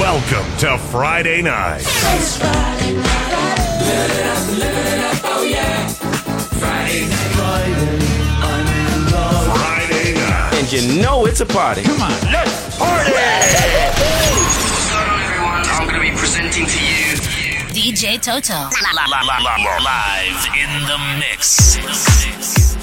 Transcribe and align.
Welcome 0.00 0.56
to 0.56 0.78
Friday 0.78 1.42
night. 1.42 1.82
It's 1.82 2.38
Friday 2.38 2.96
night. 2.96 3.58
Live 3.84 4.10
it 4.10 4.24
up, 4.24 4.48
live 4.58 4.76
it 4.86 4.98
up, 4.98 5.20
oh 5.24 5.42
yeah. 5.44 5.88
Friday 5.88 7.06
night. 7.06 7.36
Friday, 7.36 8.08
I'm 8.40 8.66
in 8.66 9.12
love. 9.12 9.44
Friday 9.58 10.14
night. 10.14 10.54
And 10.54 10.72
you 10.72 11.02
know 11.02 11.26
it's 11.26 11.42
a 11.42 11.46
party. 11.46 11.82
Come 11.82 12.00
on, 12.00 12.10
let's 12.32 12.78
party! 12.78 13.12
Hello 14.88 15.16
everyone, 15.22 15.66
I'm 15.68 15.86
going 15.86 16.00
to 16.00 16.10
be 16.10 16.16
presenting 16.16 16.64
to 16.64 16.80
you 16.80 17.20
DJ 17.76 18.18
Toto. 18.18 18.70
live 19.84 20.48
in 20.56 20.70
the 20.88 20.96
mix. 21.20 22.79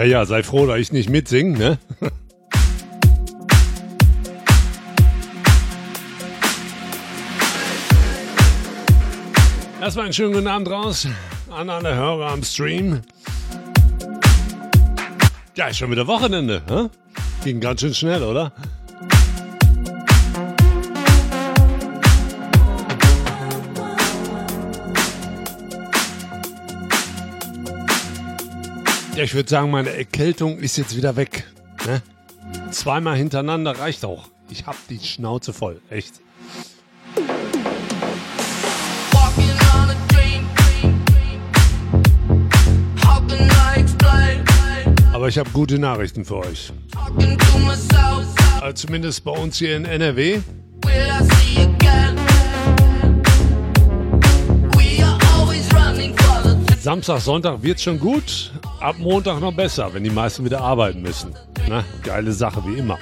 Ja, 0.00 0.06
ja, 0.06 0.24
sei 0.24 0.42
froh, 0.42 0.64
dass 0.64 0.78
ich 0.78 0.92
nicht 0.92 1.10
mitsingen, 1.10 1.58
ne? 1.58 1.76
Erstmal 9.82 10.06
einen 10.06 10.14
schönen 10.14 10.32
guten 10.32 10.46
Abend 10.46 10.70
raus 10.70 11.06
an 11.50 11.68
alle 11.68 11.94
Hörer 11.94 12.30
am 12.30 12.42
Stream. 12.42 13.02
Ja, 15.54 15.66
ist 15.66 15.76
schon 15.76 15.90
wieder 15.90 16.06
Wochenende, 16.06 16.62
hä? 16.66 16.88
Ging 17.44 17.60
ganz 17.60 17.82
schön 17.82 17.92
schnell, 17.92 18.22
oder? 18.22 18.54
Ja, 29.16 29.24
ich 29.24 29.34
würde 29.34 29.50
sagen, 29.50 29.70
meine 29.70 29.90
Erkältung 29.90 30.58
ist 30.58 30.76
jetzt 30.78 30.96
wieder 30.96 31.16
weg. 31.16 31.44
Ne? 31.84 32.00
Zweimal 32.70 33.16
hintereinander 33.16 33.78
reicht 33.78 34.04
auch. 34.04 34.28
Ich 34.48 34.66
hab 34.66 34.76
die 34.88 35.00
Schnauze 35.00 35.52
voll, 35.52 35.80
echt. 35.90 36.20
Aber 45.12 45.28
ich 45.28 45.38
habe 45.38 45.50
gute 45.50 45.78
Nachrichten 45.78 46.24
für 46.24 46.36
euch. 46.36 46.72
Also 48.60 48.86
zumindest 48.86 49.24
bei 49.24 49.32
uns 49.32 49.58
hier 49.58 49.76
in 49.76 49.84
NRW. 49.84 50.40
Samstag, 56.80 57.20
Sonntag 57.20 57.62
wird 57.62 57.78
schon 57.78 58.00
gut. 58.00 58.50
Ab 58.80 58.96
Montag 58.98 59.40
noch 59.40 59.52
besser, 59.52 59.92
wenn 59.92 60.04
die 60.04 60.10
meisten 60.10 60.42
wieder 60.42 60.62
arbeiten 60.62 61.02
müssen. 61.02 61.34
Na, 61.68 61.84
geile 62.02 62.32
Sache 62.32 62.62
wie 62.66 62.78
immer. 62.78 62.98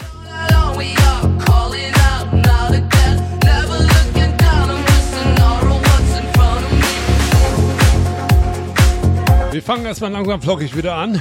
Wir 9.52 9.62
fangen 9.62 9.86
erstmal 9.86 10.10
langsam 10.10 10.42
flockig 10.42 10.76
wieder 10.76 10.94
an. 10.94 11.20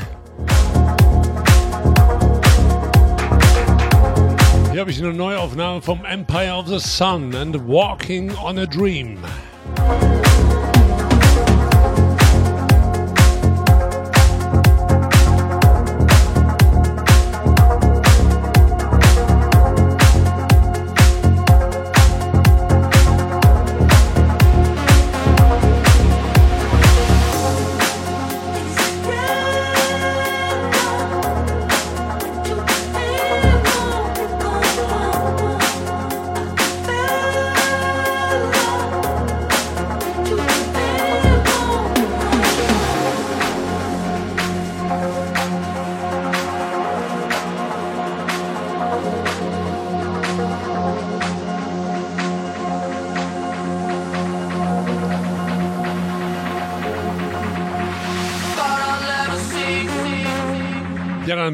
Hier 4.71 4.81
habe 4.81 4.91
ich 4.91 4.99
eine 5.03 5.13
Neuaufnahme 5.13 5.81
vom 5.83 6.03
Empire 6.03 6.53
of 6.53 6.67
the 6.67 6.79
Sun 6.79 7.35
and 7.35 7.55
Walking 7.67 8.35
on 8.37 8.57
a 8.57 8.65
Dream. 8.65 9.19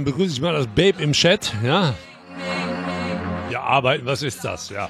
begrüße 0.03 0.33
ich 0.33 0.41
mal 0.41 0.53
das 0.53 0.67
Babe 0.67 1.01
im 1.01 1.13
Chat. 1.13 1.53
Ja, 1.63 1.93
ja 3.49 3.61
arbeiten, 3.61 4.05
was 4.05 4.21
ist 4.23 4.43
das? 4.43 4.69
Ja. 4.69 4.89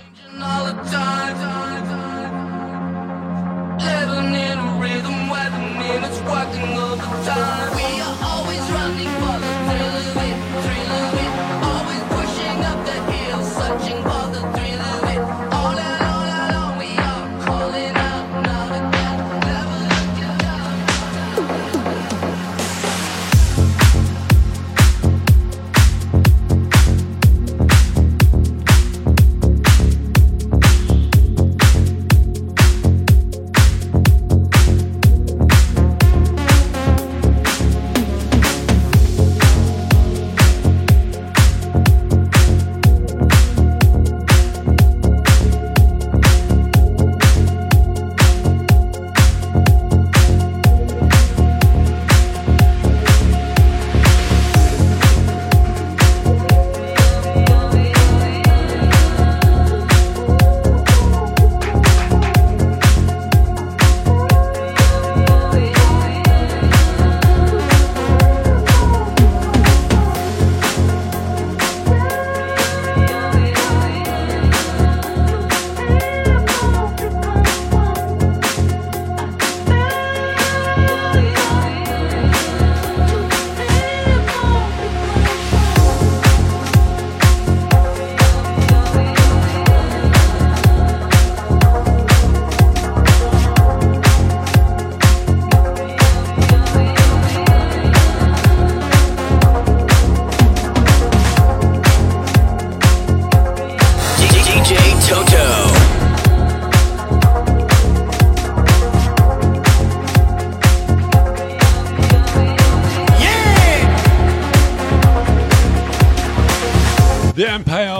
Living 3.79 4.33
in 4.35 4.73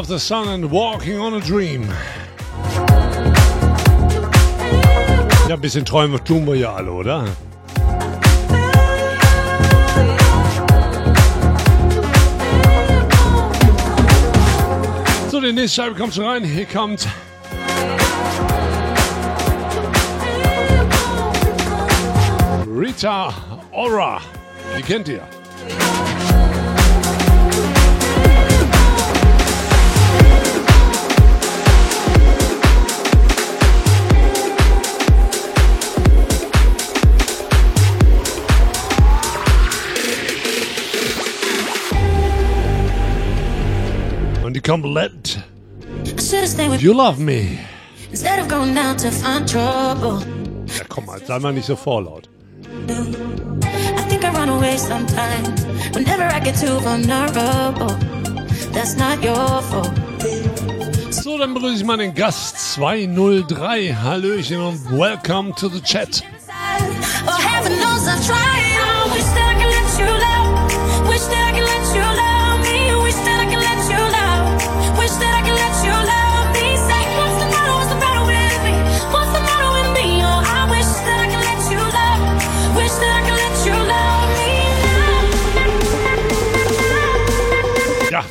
of 0.04 0.10
the 0.10 0.20
Sun 0.20 0.50
and 0.50 0.70
Walking 0.70 1.18
on 1.18 1.34
a 1.36 1.40
Dream. 1.40 1.88
Ja, 5.48 5.56
ein 5.56 5.62
bisschen 5.62 5.86
träumen 5.86 6.22
tun 6.26 6.46
wir 6.46 6.56
ja 6.56 6.74
alle, 6.74 6.92
oder? 6.92 7.26
So, 15.32 15.40
die 15.40 15.54
nächste 15.54 15.82
Scheibe 15.82 15.96
kommt 15.96 16.14
schon 16.14 16.26
rein. 16.26 16.44
Hier 16.44 16.66
kommt 16.66 17.08
Rita 22.68 23.34
Ora. 23.72 24.20
Die 24.78 24.82
kennt 24.82 25.08
ihr. 25.08 25.22
Und 44.74 44.81
die 44.81 44.90
kommt 44.90 44.96
Let 44.96 45.40
Should've 46.18 46.48
stayed 46.48 46.72
with 46.72 46.81
You 46.81 46.94
Love 46.94 47.20
Me. 47.20 47.60
instead 48.10 48.40
of 48.40 48.48
going 48.48 48.75
out 48.75 48.98
to 48.98 49.12
find 49.12 49.48
trouble. 49.48 50.25
Ja, 50.66 50.84
komm 50.90 51.06
mal, 51.06 51.20
sei 51.24 51.38
mal 51.40 51.54
nicht 51.54 51.68
so 51.68 51.75
vorlaut. 51.75 52.28
I 52.88 54.10
think 54.10 54.24
I 54.24 54.30
run 54.30 54.50
away 54.50 54.78
sometimes 54.78 55.64
whenever 55.94 56.24
I 56.24 56.40
get 56.40 56.56
too 56.56 56.80
vulnerable. 56.80 57.96
That's 58.72 58.96
not 58.96 59.24
your 59.24 59.62
fault. 59.62 59.92
So, 61.12 61.38
dann 61.38 61.54
begrüße 61.54 61.81
ich 61.81 61.86
mal 61.86 61.98
den 61.98 62.16
Gast 62.16 62.74
203. 62.74 63.94
Hallöchen 63.94 64.60
und 64.60 64.92
welcome 64.92 65.54
to 65.56 65.69
the 65.69 65.81
chat. 65.81 66.24
Oh, 67.28 67.38
heaven 67.38 67.78
knows 67.78 68.08
I 68.08 68.16
tried. 68.26 68.62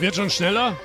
Wird 0.03 0.17
schon 0.17 0.31
schneller. 0.31 0.77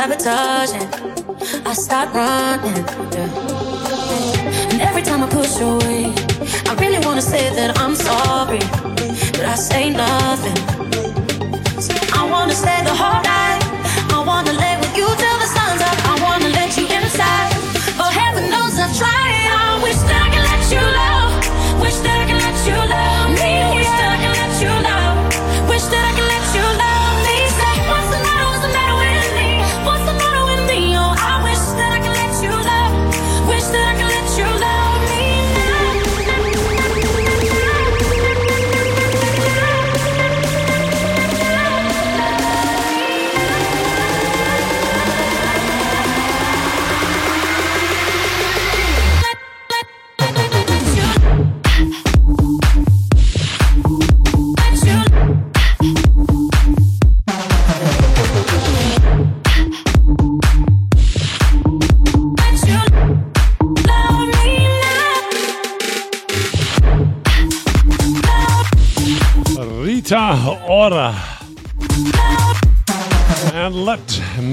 Sabotaging, 0.00 0.88
I 1.66 1.74
start 1.74 2.08
running. 2.14 2.84
yeah. 3.12 4.70
And 4.72 4.80
every 4.80 5.02
time 5.02 5.22
I 5.22 5.28
push 5.28 5.60
away, 5.60 6.14
I 6.70 6.74
really 6.80 7.04
wanna 7.04 7.20
say 7.20 7.44
that 7.54 7.78
I'm 7.78 7.94
sorry, 7.94 8.62
but 9.36 9.44
I 9.44 9.56
say 9.56 9.90
nothing. 9.90 10.09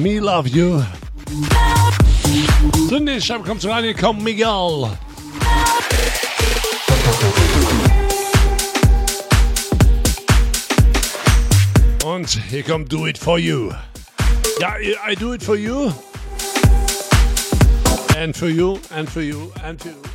Me 0.01 0.19
love 0.19 0.47
you. 0.47 0.83
Nächste 2.89 3.21
Scheibe 3.21 3.43
kommt 3.43 3.65
rein. 3.65 3.83
Hier 3.83 3.93
kommt 3.93 4.23
Miguel. 4.23 4.89
Und 12.05 12.29
hier 12.49 12.63
kommt 12.63 12.91
Do 12.91 13.07
It 13.07 13.17
For 13.17 13.39
You. 13.39 13.71
Ja, 14.59 14.75
I 14.79 15.15
do 15.15 15.33
it 15.33 15.43
for 15.43 15.55
you. 15.55 15.91
And 18.17 18.35
for 18.35 18.47
you, 18.47 18.79
and 18.89 19.09
for 19.09 19.21
you, 19.21 19.51
and 19.63 19.79
for 19.79 19.91
you, 19.91 20.06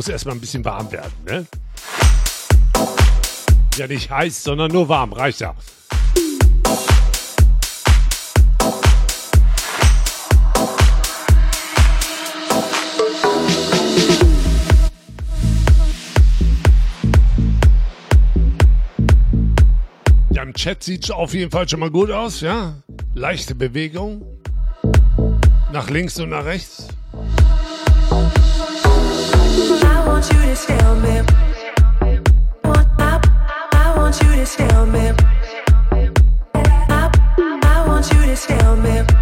muss 0.00 0.08
erstmal 0.08 0.34
ein 0.34 0.40
bisschen 0.40 0.64
warm 0.64 0.90
werden, 0.92 1.12
ne? 1.26 1.46
Ja, 3.76 3.86
nicht 3.86 4.10
heiß, 4.10 4.42
sondern 4.42 4.72
nur 4.72 4.88
warm, 4.88 5.12
reicht 5.12 5.40
ja. 5.40 5.54
Ja, 20.30 20.42
im 20.42 20.54
Chat 20.54 20.82
sieht 20.82 21.10
auf 21.10 21.34
jeden 21.34 21.50
Fall 21.50 21.68
schon 21.68 21.80
mal 21.80 21.90
gut 21.90 22.10
aus, 22.10 22.40
ja? 22.40 22.82
Leichte 23.12 23.54
Bewegung. 23.54 24.24
Nach 25.74 25.90
links 25.90 26.18
und 26.18 26.30
nach 26.30 26.46
rechts. 26.46 26.89
I 29.72 30.04
want 30.06 30.32
you 30.32 30.42
to 30.42 30.56
stay 30.56 30.78
on 38.58 38.82
me. 38.82 39.19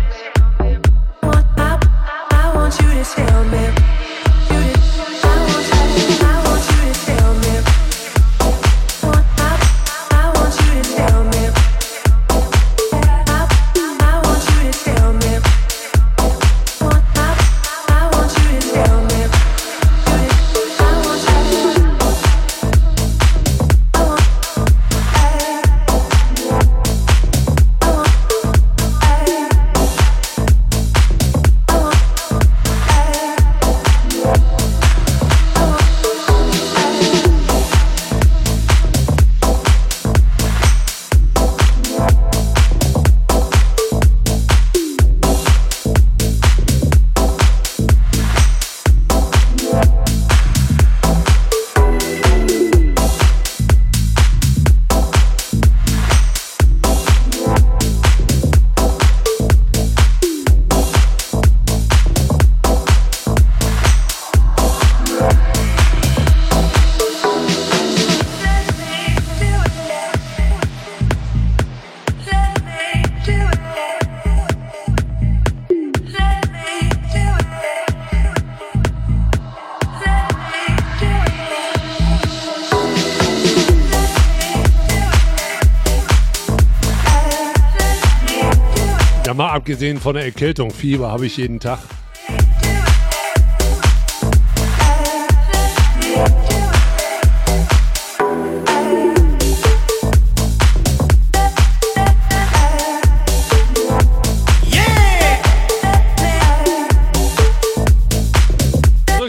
Mal 89.38 89.50
abgesehen 89.50 90.00
von 90.00 90.14
der 90.16 90.24
Erkältung, 90.24 90.72
Fieber 90.72 91.12
habe 91.12 91.26
ich 91.26 91.36
jeden 91.36 91.60
Tag. 91.60 91.78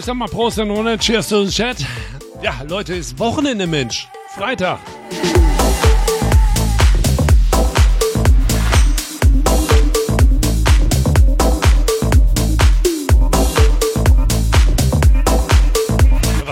Sag 0.02 0.16
mal 0.16 0.28
Prost 0.28 0.58
und 0.58 0.72
Runde, 0.72 0.98
Cheers 0.98 1.30
to 1.30 1.46
the 1.46 1.56
Chat. 1.56 1.86
Ja, 2.42 2.64
Leute, 2.68 2.96
ist 2.96 3.20
Wochenende, 3.20 3.68
Mensch. 3.68 4.08
Freitag. 4.36 4.80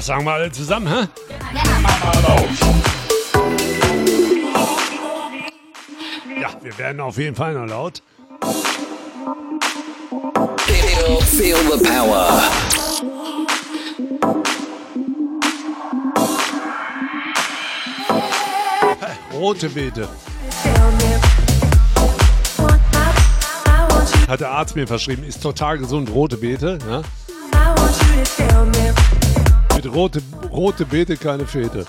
Sagen 0.08 0.24
wir 0.24 0.32
alle 0.32 0.50
zusammen, 0.50 0.88
hä? 0.88 1.08
Ja, 6.42 6.50
wir 6.62 6.78
werden 6.78 7.02
auf 7.02 7.18
jeden 7.18 7.36
Fall 7.36 7.54
noch 7.54 7.66
laut. 7.66 8.02
Feel, 11.26 11.58
the 11.58 11.84
power. 11.84 12.42
Rote 19.34 19.70
Beete. 19.70 20.08
Hat 24.30 24.40
der 24.40 24.52
Arzt 24.52 24.76
mir 24.78 24.88
verschrieben. 24.88 25.24
Ist 25.26 25.44
total 25.44 25.78
gesund, 25.78 26.10
rote 26.10 26.38
Beete. 26.38 26.80
Ja? 26.90 27.02
Mit 29.78 29.94
rote, 29.94 30.24
rote 30.52 30.86
Beete 30.86 31.16
keine 31.16 31.46
Fete. 31.46 31.86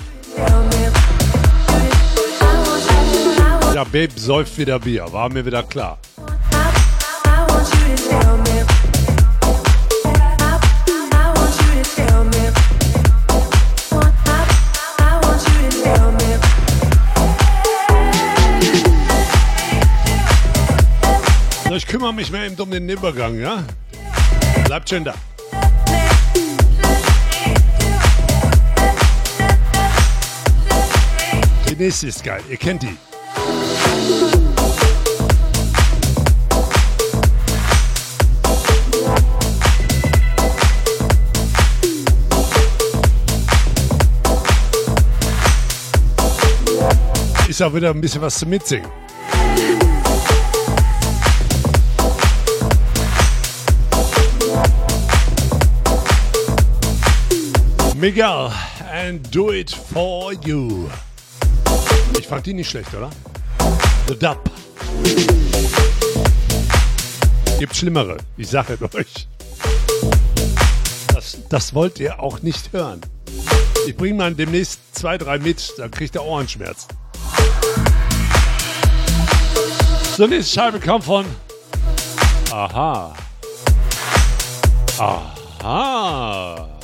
Ja, 3.75 3.83
Babe 3.85 4.11
säuft 4.15 4.59
wieder 4.59 4.79
Bier. 4.79 5.11
War 5.11 5.31
mir 5.31 5.47
wieder 5.47 5.63
klar. 5.63 5.99
Ich 21.75 21.87
kümmere 21.87 22.13
mich 22.13 22.31
mehr 22.31 22.45
eben 22.45 22.61
um 22.61 22.71
den 22.71 22.87
Übergang, 22.87 23.41
ja? 23.41 23.65
Bleibt 24.67 24.91
schön 24.91 25.05
da. 25.05 25.15
Nächste 31.79 32.09
ist 32.09 32.25
geil. 32.25 32.43
Ihr 32.51 32.57
kennt 32.57 32.83
die. 32.83 32.97
Ist 47.49 47.63
auch 47.63 47.75
wieder 47.75 47.91
ein 47.91 48.01
bisschen 48.01 48.21
was 48.21 48.39
zum 48.39 48.51
Mitsingen. 48.51 48.89
Miguel 57.97 58.53
and 58.93 59.35
do 59.35 59.51
it 59.51 59.71
for 59.71 60.33
you. 60.33 60.89
Fand 62.29 62.45
die 62.45 62.53
nicht 62.53 62.69
schlecht, 62.69 62.93
oder? 62.95 63.09
The 64.07 64.19
Dub. 64.19 64.51
Gibt 67.59 67.75
schlimmere, 67.75 68.19
ich 68.37 68.49
sage 68.49 68.79
euch. 68.95 69.27
Das, 71.15 71.39
das 71.49 71.75
wollt 71.75 71.99
ihr 72.01 72.23
auch 72.23 72.43
nicht 72.43 72.71
hören. 72.75 73.01
Ich 73.87 73.97
bringe 73.97 74.19
mal 74.19 74.35
demnächst 74.35 74.79
zwei, 74.95 75.17
drei 75.17 75.39
mit, 75.39 75.73
dann 75.79 75.91
kriegt 75.91 76.17
ihr 76.17 76.23
Ohrenschmerzen. 76.23 76.89
So, 80.19 80.27
nächste 80.27 80.61
Scheibe 80.61 80.81
kommt 80.81 81.05
von. 81.05 81.25
Aha. 82.51 83.15
Aha. 84.99 86.78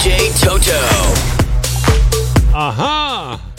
DJ 0.00 0.32
Toto. 0.40 0.80
Aha. 2.54 3.49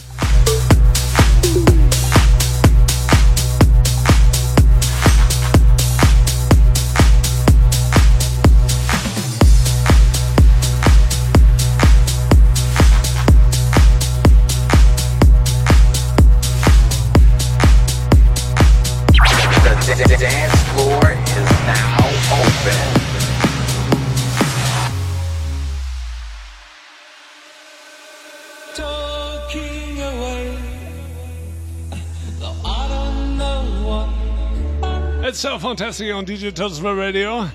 So 35.41 35.57
fantastic 35.57 36.13
on 36.13 36.23
DJ 36.23 36.51
Tosma 36.51 36.95
Radio. 36.95 37.49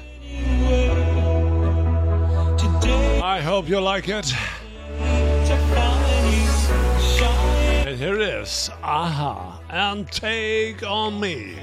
I 3.23 3.41
hope 3.41 3.69
you 3.69 3.79
like 3.81 4.09
it. 4.09 4.35
And 7.87 7.97
here 7.97 8.17
it 8.17 8.23
is. 8.23 8.71
Aha. 8.83 9.61
And 9.71 10.11
take 10.11 10.83
on 10.83 11.21
me. 11.21 11.61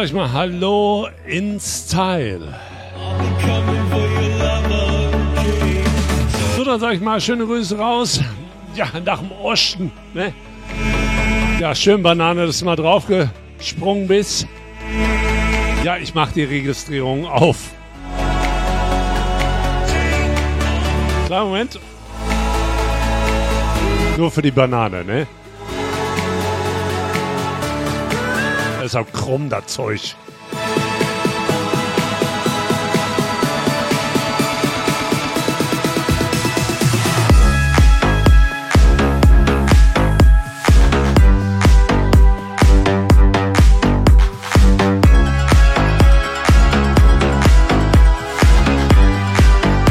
Sag 0.00 0.06
ich 0.06 0.12
mal 0.14 0.32
Hallo 0.32 1.08
in 1.26 1.60
Style. 1.60 2.58
So, 6.56 6.64
dann 6.64 6.80
sag 6.80 6.94
ich 6.94 7.02
mal 7.02 7.20
schöne 7.20 7.44
Grüße 7.44 7.76
raus. 7.78 8.18
Ja, 8.74 8.86
nach 9.04 9.18
dem 9.18 9.30
Osten. 9.30 9.92
Ne? 10.14 10.32
Ja, 11.58 11.74
schön 11.74 12.02
Banane, 12.02 12.46
dass 12.46 12.60
du 12.60 12.64
mal 12.64 12.76
draufgesprungen 12.76 14.08
bist. 14.08 14.46
Ja, 15.84 15.98
ich 15.98 16.14
mach 16.14 16.32
die 16.32 16.44
Registrierung 16.44 17.26
auf. 17.26 17.58
Klar, 21.26 21.44
Moment. 21.44 21.78
Nur 24.16 24.30
für 24.30 24.40
die 24.40 24.50
Banane, 24.50 25.04
ne? 25.04 25.26
Ist 28.82 28.96
auch 28.96 29.10
krumm, 29.12 29.48
das 29.48 29.66
Zeug. 29.66 30.16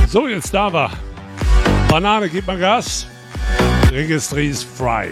So, 0.07 0.27
jetzt 0.27 0.51
da 0.53 0.73
war. 0.73 0.91
Banane, 1.87 2.29
gib 2.29 2.47
mal 2.47 2.57
Gas. 2.57 3.05
Registry 3.91 4.47
ist 4.47 4.63
frei. 4.63 5.11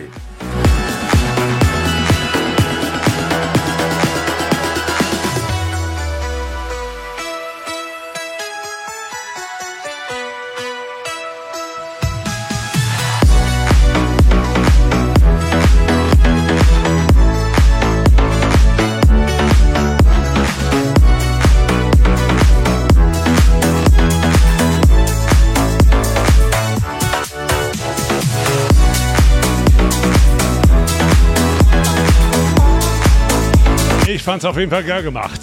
Fand's 34.27 34.43
auf 34.43 34.57
jeden 34.57 34.69
Fall 34.69 34.83
geil 34.83 35.03
gemacht. 35.03 35.39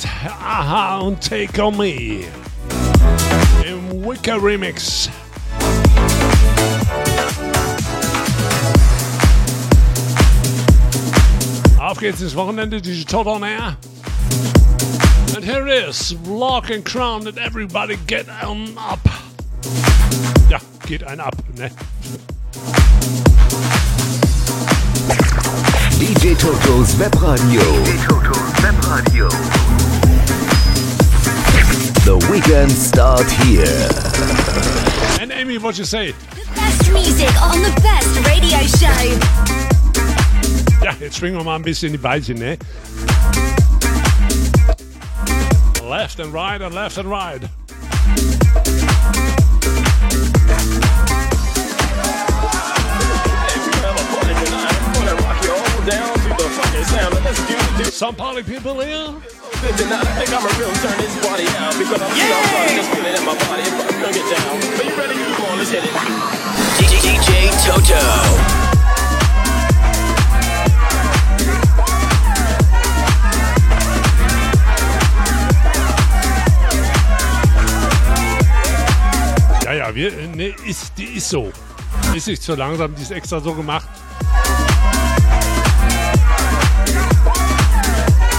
Aha 0.47 0.99
und 0.99 1.19
Take 1.27 1.65
On 1.65 1.75
Me. 1.75 2.25
Im 3.67 4.05
Wicker 4.05 4.37
Remix. 4.37 5.09
Auf 11.79 11.99
geht's 11.99 12.21
ins 12.21 12.37
Wochenende, 12.37 12.83
Digital 12.83 13.27
on 13.27 13.43
Air. 13.43 13.79
And 15.35 15.43
here 15.43 15.67
it 15.67 15.89
is, 15.89 16.15
Lock 16.29 16.71
and 16.71 16.85
Crown 16.85 17.27
and 17.27 17.39
everybody 17.39 17.97
get 18.07 18.27
on 18.47 18.77
up. 18.77 19.01
Ja, 20.51 20.59
geht 20.87 21.05
ein 21.05 21.21
ab, 21.21 21.35
ne? 21.57 21.71
DJ 25.99 26.35
Totos 26.35 26.99
Webradio. 26.99 27.63
DJ 27.87 28.44
Totos 28.65 28.73
Webradio. 28.73 29.29
The 32.05 32.17
weekend 32.31 32.71
start 32.71 33.31
here. 33.31 33.89
And 35.21 35.33
Amy, 35.33 35.59
what 35.59 35.77
you 35.79 35.85
say? 35.85 36.15
Best 36.55 36.91
music 36.93 37.31
on 37.43 37.61
the 37.61 37.73
best 37.83 38.27
radio 38.27 38.59
show. 38.67 39.19
Ja, 40.83 40.93
jetzt 41.01 41.17
schwingen 41.17 41.39
wir 41.39 41.45
mal 41.45 41.57
ein 41.57 41.63
bisschen 41.63 41.93
die 41.93 41.99
Beilchen, 41.99 42.39
ne? 42.39 42.59
Left 45.83 46.21
and 46.21 46.33
right 46.33 46.63
and 46.63 46.75
left 46.75 46.99
and 46.99 47.09
right. 47.11 47.43
Some 57.93 58.15
party 58.17 58.43
people 58.43 58.81
here. 58.81 59.15
DJ 66.79 67.51
Toto. 67.65 68.55
Ja, 79.65 79.73
ja, 79.73 79.95
wir, 79.95 80.13
ne, 80.35 80.55
ist, 80.67 80.93
die 80.99 81.05
ist 81.05 81.31
so. 81.31 81.51
Ist 82.15 82.27
nicht 82.27 82.43
zu 82.43 82.55
langsam, 82.55 82.95
die 82.95 83.03
ist 83.03 83.13
extra 83.13 83.41
so 83.41 83.55
gemacht. 83.55 83.89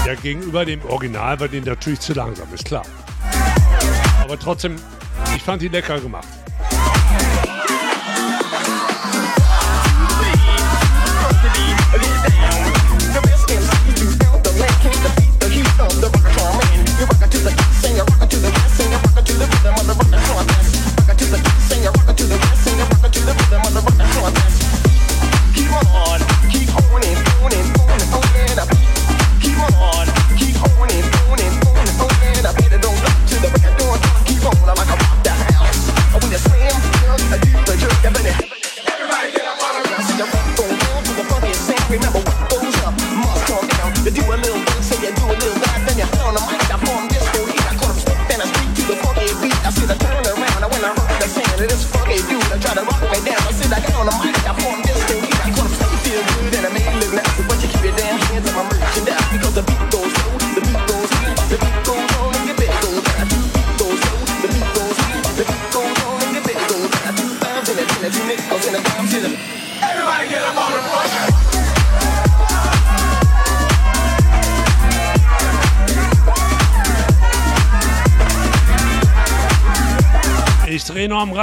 Ja, 0.06 0.14
gegenüber 0.14 0.64
dem 0.64 0.84
Original 0.84 1.40
war 1.40 1.48
die 1.48 1.60
natürlich 1.60 1.98
zu 1.98 2.12
langsam, 2.12 2.46
ist 2.54 2.64
klar. 2.64 2.84
Aber 4.22 4.38
trotzdem, 4.38 4.76
ich 5.34 5.42
fand 5.42 5.60
die 5.60 5.66
lecker 5.66 5.98
gemacht. 5.98 6.28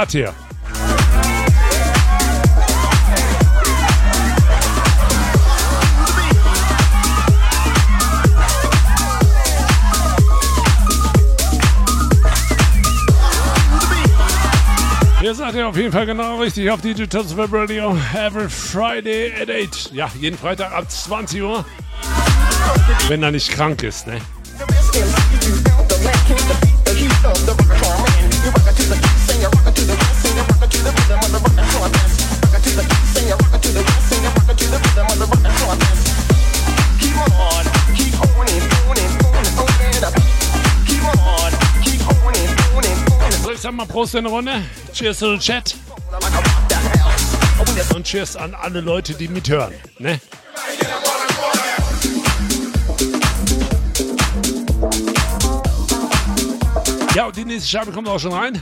Rad 0.04 0.12
hier. 0.12 0.34
Ihr 15.22 15.34
seid 15.34 15.54
ja 15.54 15.68
auf 15.68 15.76
jeden 15.76 15.90
Fall 15.90 16.04
genau 16.04 16.38
richtig 16.38 16.70
auf 16.70 16.82
Digital 16.82 17.24
Web 17.38 17.50
Radio. 17.52 17.96
Every 18.12 18.50
Friday 18.50 19.32
at 19.40 19.48
8. 19.48 19.92
Ja, 19.92 20.10
jeden 20.20 20.36
Freitag 20.36 20.72
ab 20.72 20.90
20 20.90 21.40
Uhr. 21.40 21.64
Wenn 23.08 23.22
er 23.22 23.30
nicht 23.30 23.50
krank 23.50 23.82
ist, 23.82 24.06
ne? 24.06 24.20
Prost 44.04 44.16
in 44.16 44.24
der 44.24 44.32
Runde. 44.34 44.62
Cheers 44.92 45.18
to 45.18 45.34
the 45.34 45.38
Chat. 45.38 45.74
Und 47.94 48.04
Cheers 48.04 48.36
an 48.36 48.54
alle 48.54 48.82
Leute, 48.82 49.14
die 49.14 49.28
mithören. 49.28 49.72
Ne? 49.98 50.20
Ja, 57.14 57.28
und 57.28 57.36
die 57.36 57.46
nächste 57.46 57.66
Scheibe 57.66 57.92
kommt 57.92 58.06
auch 58.08 58.20
schon 58.20 58.34
rein. 58.34 58.60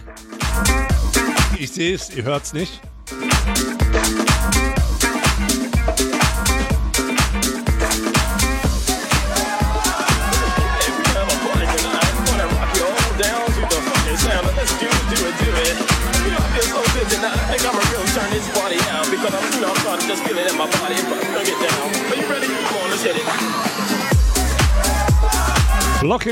Ich 1.58 1.72
sehe 1.72 1.96
es, 1.96 2.10
ihr 2.10 2.22
hört 2.22 2.44
es 2.44 2.52
nicht. 2.52 2.80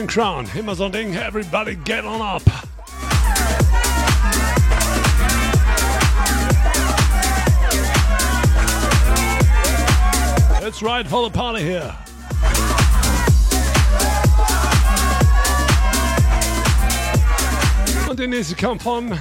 Block 0.00 0.08
Crown, 0.08 0.46
immer 0.56 0.74
so 0.74 0.84
ein 0.84 0.92
Ding. 0.92 1.14
Everybody 1.14 1.74
get 1.74 2.04
on 2.04 2.22
up. 2.22 2.42
It's 10.62 10.82
right 10.82 11.06
for 11.06 11.28
the 11.28 11.30
party 11.30 11.62
here. 11.62 11.94
Und 18.08 18.18
die 18.18 18.26
nächste 18.26 18.54
kommt 18.56 18.82
von 18.82 19.18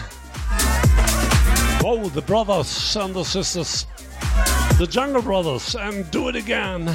Oh, 1.84 2.10
the 2.10 2.22
brothers 2.22 2.96
and 2.96 3.13
the 3.13 3.24
sisters. 3.24 3.86
The 4.78 4.88
Jungle 4.88 5.22
Brothers 5.22 5.76
and 5.76 6.10
Do 6.12 6.30
It 6.30 6.36
Again. 6.36 6.89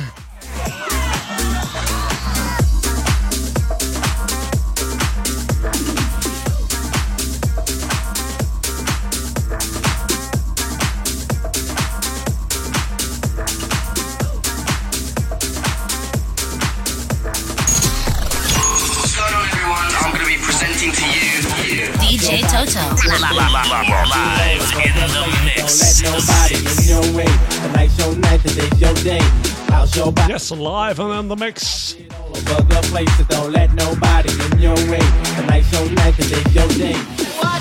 Live 23.06 23.20
in 23.20 24.96
the 25.12 25.36
mix. 25.44 26.00
Don't 26.00 26.24
let 26.24 26.24
nobody 26.24 26.56
in 26.56 26.88
your 26.88 27.04
way. 27.14 27.28
Tonight's 27.50 27.98
your 27.98 28.16
night, 28.16 28.40
today's 28.40 28.80
your 28.80 28.94
day. 28.94 29.20
How's 29.68 29.94
your 29.94 30.10
body? 30.10 30.32
Yes, 30.32 30.50
live 30.50 30.98
and 31.00 31.12
in 31.12 31.28
the 31.28 31.36
mix. 31.36 31.96
All 32.18 32.28
over 32.28 32.62
the 32.62 32.80
place, 32.90 33.14
so 33.18 33.24
don't 33.24 33.52
let 33.52 33.74
nobody 33.74 34.32
in 34.32 34.58
your 34.58 34.74
way. 34.90 35.04
Tonight's 35.36 35.70
your 35.70 35.90
night, 35.90 36.14
today's 36.14 36.54
your 36.54 36.68
day. 36.68 37.13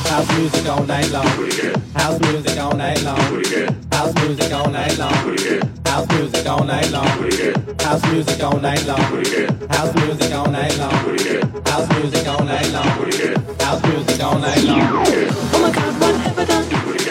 House 0.10 0.38
music 0.38 0.68
all 0.70 0.84
night 0.86 1.10
long. 1.12 1.26
House 1.96 2.20
music 2.20 2.60
all 2.60 2.76
night 2.76 3.04
long. 3.04 3.18
House 3.92 4.14
music 4.16 4.54
all 4.54 4.70
night 4.70 4.98
long. 4.98 5.14
House 5.86 6.08
music 6.14 6.48
all 6.48 6.64
night 6.64 6.92
long. 6.92 7.06
House 7.80 8.04
music 8.12 8.44
all 8.44 8.60
night 8.60 8.86
long. 8.86 9.00
House 9.70 9.96
music 9.96 10.34
all 10.34 10.48
night 10.50 10.78
long. 10.78 10.92
House 11.66 11.90
music 11.96 12.28
all 12.28 12.44
night 12.44 12.72
long. 12.72 12.86
House 13.60 13.82
music 13.88 14.24
all 14.24 14.40
night 14.40 14.64
long. 14.64 14.82
Oh 15.54 15.60
my 15.62 15.72
God, 15.72 16.02
what 16.02 16.16
have 16.16 16.40
I 16.40 16.46
done? 16.46 17.03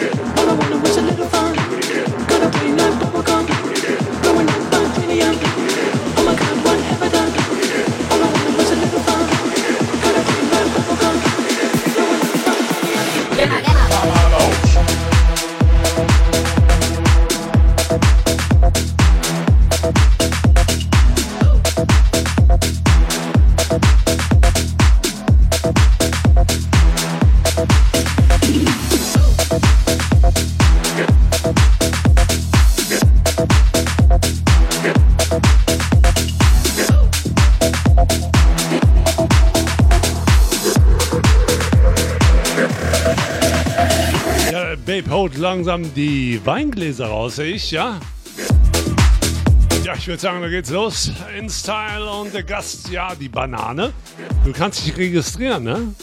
Haut 45.23 45.37
langsam 45.37 45.93
die 45.93 46.41
Weingläser 46.43 47.05
raus, 47.05 47.37
sehe 47.37 47.53
ich, 47.53 47.71
ja? 47.71 47.97
Ja, 49.85 49.93
ich 49.95 50.05
würde 50.05 50.21
sagen, 50.21 50.41
da 50.41 50.49
geht's 50.49 50.69
los. 50.69 51.11
In 51.39 51.49
Style 51.49 52.11
und 52.11 52.33
der 52.33 52.43
Gast, 52.43 52.89
ja, 52.89 53.15
die 53.15 53.29
Banane. 53.29 53.93
Du 54.43 54.51
kannst 54.51 54.85
dich 54.85 54.97
registrieren, 54.97 55.63
ne? 55.63 55.93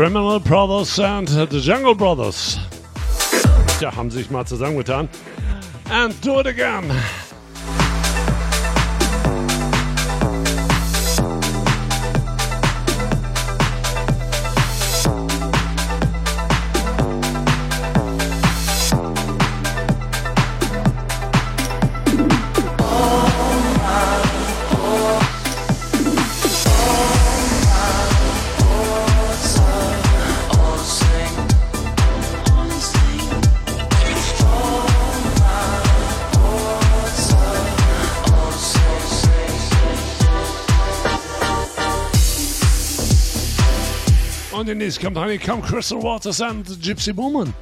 Criminal 0.00 0.40
Brothers 0.40 0.98
and 0.98 1.28
the 1.28 1.60
Jungle 1.60 1.94
Brothers. 1.94 2.58
Ja, 3.82 3.94
haben 3.94 4.10
sich 4.10 4.30
mal 4.30 4.46
zusammengetan. 4.46 5.10
And 5.90 6.14
do 6.24 6.40
it 6.40 6.46
again. 6.46 6.90
Und 44.80 44.84
in 44.84 44.88
nächste 44.88 45.04
Kampagne 45.04 45.38
kommt 45.38 45.66
Crystal 45.66 46.02
Waters 46.02 46.40
and 46.40 46.66
Gypsy 46.80 47.14
Woman. 47.14 47.52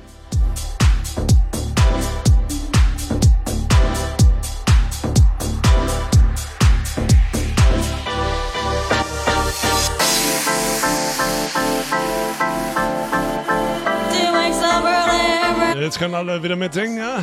Jetzt 15.80 15.98
können 15.98 16.14
alle 16.14 16.40
wieder 16.40 16.54
mitsingen, 16.54 16.98
ja? 16.98 17.18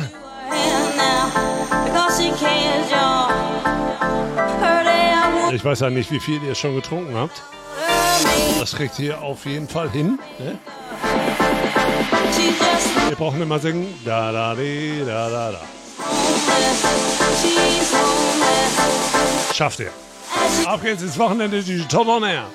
Ich 5.52 5.64
weiß 5.64 5.80
ja 5.80 5.88
nicht, 5.88 6.10
wie 6.10 6.20
viel 6.20 6.42
ihr 6.42 6.54
schon 6.54 6.74
getrunken 6.74 7.14
habt. 7.16 7.42
Das 8.58 8.74
kriegt 8.74 8.98
ihr 8.98 9.20
auf 9.22 9.46
jeden 9.46 9.68
Fall 9.68 9.90
hin. 9.90 10.18
Ne? 10.38 10.58
Wir 13.08 13.16
brauchen 13.16 13.40
immer 13.40 13.58
singen. 13.58 13.94
Da, 14.04 14.32
da, 14.32 14.54
di, 14.54 15.02
da, 15.06 15.28
da, 15.28 15.52
da. 15.52 15.60
Schafft 19.54 19.80
ihr. 19.80 19.90
Auf 20.66 20.82
geht's 20.82 21.02
ins 21.02 21.18
Wochenende, 21.18 21.62
die 21.62 21.86
Top 21.86 22.08
on 22.08 22.24
Air. 22.24 22.46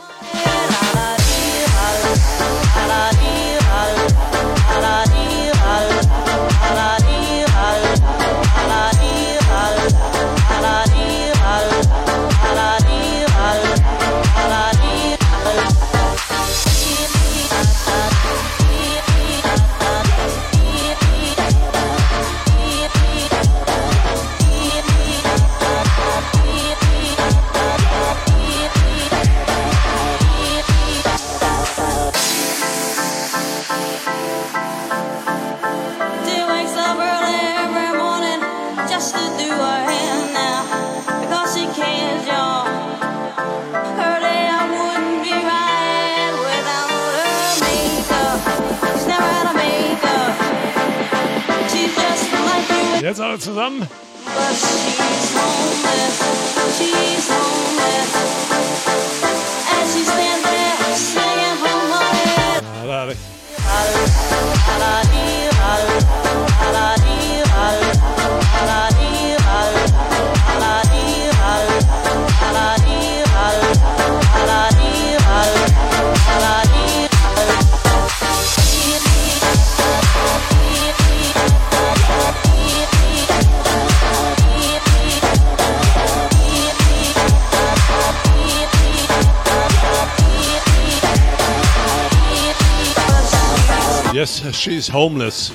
You, 53.32 53.38
Jetzt 53.38 53.48
alle 53.48 53.56
zusammen. 53.56 53.88
but 54.24 54.56
she's 54.56 55.22
She's 94.62 94.88
homeless. 94.88 95.50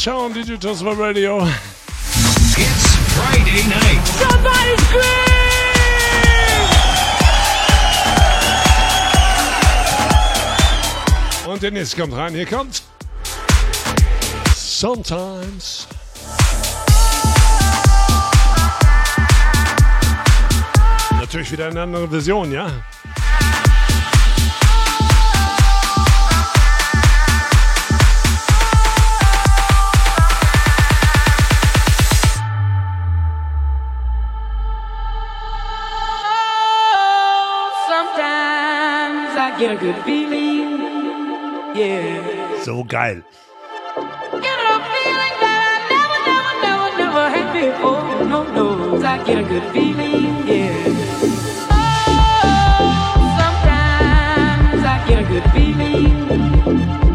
A 0.00 0.06
Friday 0.06 0.14
night 0.14 0.18
show 0.18 0.18
on 0.20 0.32
Digital 0.32 0.74
Swap 0.74 0.98
Radio. 0.98 1.38
It's 2.56 2.96
Friday 3.16 3.68
night. 3.68 4.06
Somebody 4.06 4.76
Und 11.46 11.62
Dennis 11.62 11.94
kommt 11.96 12.14
rein. 12.14 12.34
Hier 12.34 12.46
kommt. 12.46 12.82
Sometimes. 14.54 15.86
Natürlich 21.18 21.52
wieder 21.52 21.66
eine 21.68 21.82
andere 21.82 22.08
Version, 22.08 22.52
ja? 22.52 22.70
Get 39.60 39.76
a 39.76 39.76
good 39.76 40.02
feeling. 40.04 40.80
Yeah. 41.76 42.62
So 42.62 42.82
geil. 42.82 43.22
Get 44.40 44.58
a 44.58 44.80
feeling 44.88 45.36
that 45.42 45.60
I 45.68 45.84
never, 45.92 46.18
never, 46.28 46.52
never, 46.64 46.90
never 47.02 47.24
had 47.28 47.48
before. 47.52 48.04
No, 48.24 48.40
no, 48.54 48.66
I 49.04 49.22
get 49.22 49.38
a 49.38 49.46
good 49.46 49.66
feeling. 49.74 50.48
Yeah. 50.48 50.84
Oh, 51.70 53.12
sometimes 53.38 54.82
I 54.82 55.04
get 55.06 55.18
a 55.24 55.28
good 55.28 55.46
feeling. 55.52 57.09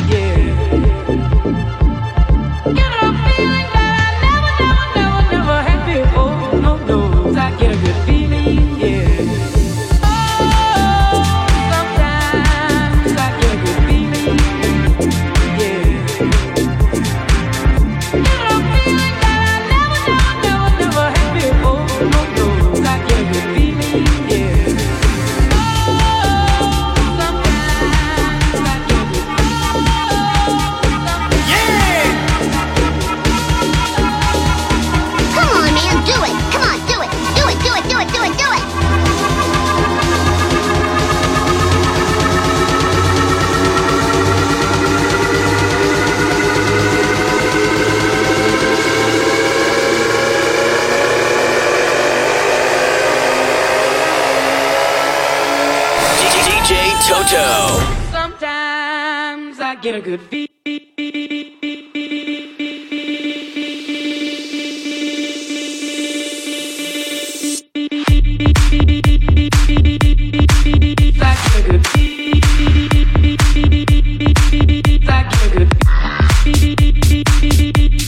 Good 60.15 60.29
feeling. 60.29 60.45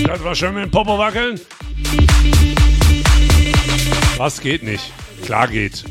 Das 0.05 0.23
war 0.23 0.35
schön 0.35 0.53
mit 0.53 0.63
dem 0.63 0.71
Popo 0.71 0.97
wackeln. 0.97 1.39
Was 4.15 4.39
geht 4.39 4.63
nicht? 4.63 4.93
Klar 5.25 5.49
geht. 5.49 5.83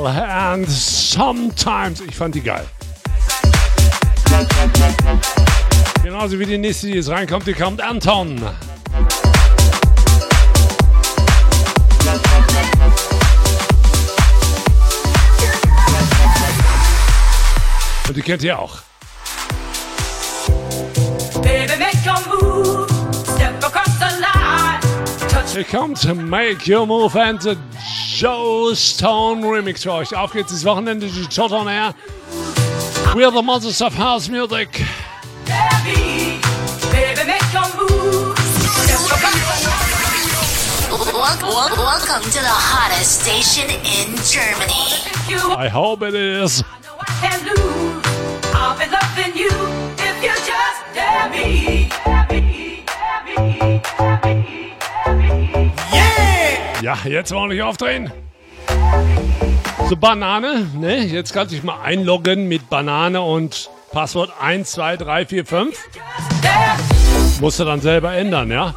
Fell 0.00 0.06
and 0.06 0.66
Sometimes. 0.66 2.00
Ich 2.00 2.16
fand 2.16 2.34
die 2.34 2.40
geil. 2.40 2.64
Genauso 6.02 6.38
wie 6.38 6.46
die 6.46 6.56
nächste, 6.56 6.86
die 6.86 6.94
jetzt 6.94 7.10
reinkommt, 7.10 7.46
die 7.46 7.52
kommt 7.52 7.82
Anton. 7.82 8.40
Und 18.08 18.16
die 18.16 18.22
kennt 18.22 18.42
ihr 18.42 18.58
auch. 18.58 18.78
Baby, 21.42 21.72
make 21.78 21.98
your 22.06 22.20
move. 22.40 22.86
Step 23.36 23.62
across 23.62 23.98
the 23.98 24.20
line. 24.20 24.80
Touch 25.28 25.52
Hier 25.52 25.64
kommt 25.64 26.02
Make 26.28 26.74
Your 26.74 26.86
Move 26.86 27.14
and 27.20 27.42
the 27.42 27.56
Joe 28.20 28.76
Stone 28.76 29.50
Remix 29.50 29.82
für 29.82 29.92
euch. 29.92 30.14
Auf 30.14 30.32
geht's, 30.32 30.52
das 30.52 30.62
Wochenende, 30.66 31.06
die 31.06 31.26
Shot 31.34 31.52
on 31.52 31.66
Air. 31.68 31.94
We 33.14 33.24
are 33.24 33.32
the 33.32 33.40
Monsters 33.40 33.80
of 33.80 33.96
House 33.96 34.28
Music. 34.28 34.68
baby. 35.46 36.38
Baby, 36.92 37.24
make 37.24 37.40
your 37.50 37.64
move. 37.80 38.36
Step 38.36 39.00
across 39.16 39.64
the 41.38 41.46
Welcome, 41.46 41.78
welcome 41.78 42.22
to 42.22 42.40
the 42.40 42.52
hottest 42.52 43.22
station 43.22 43.70
in 43.70 44.14
Germany. 44.28 44.84
You 45.26 45.38
I 45.56 45.68
hope 45.68 46.02
it 46.02 46.14
is. 46.14 46.62
can 47.22 47.40
lose. 47.46 48.04
I'll 48.52 48.76
Ja, 56.90 56.98
jetzt 57.04 57.32
mal 57.32 57.46
nicht 57.46 57.62
aufdrehen. 57.62 58.10
So, 59.88 59.94
Banane, 59.94 60.66
ne? 60.74 60.96
Jetzt 61.04 61.32
kannst 61.32 61.52
du 61.52 61.54
dich 61.54 61.62
mal 61.62 61.80
einloggen 61.84 62.48
mit 62.48 62.68
Banane 62.68 63.20
und 63.20 63.70
Passwort 63.92 64.32
1, 64.40 64.72
2, 64.72 64.96
3, 64.96 65.26
4, 65.26 65.46
5. 65.46 65.88
Musst 67.40 67.60
du 67.60 67.64
dann 67.64 67.80
selber 67.80 68.12
ändern, 68.12 68.50
ja? 68.50 68.74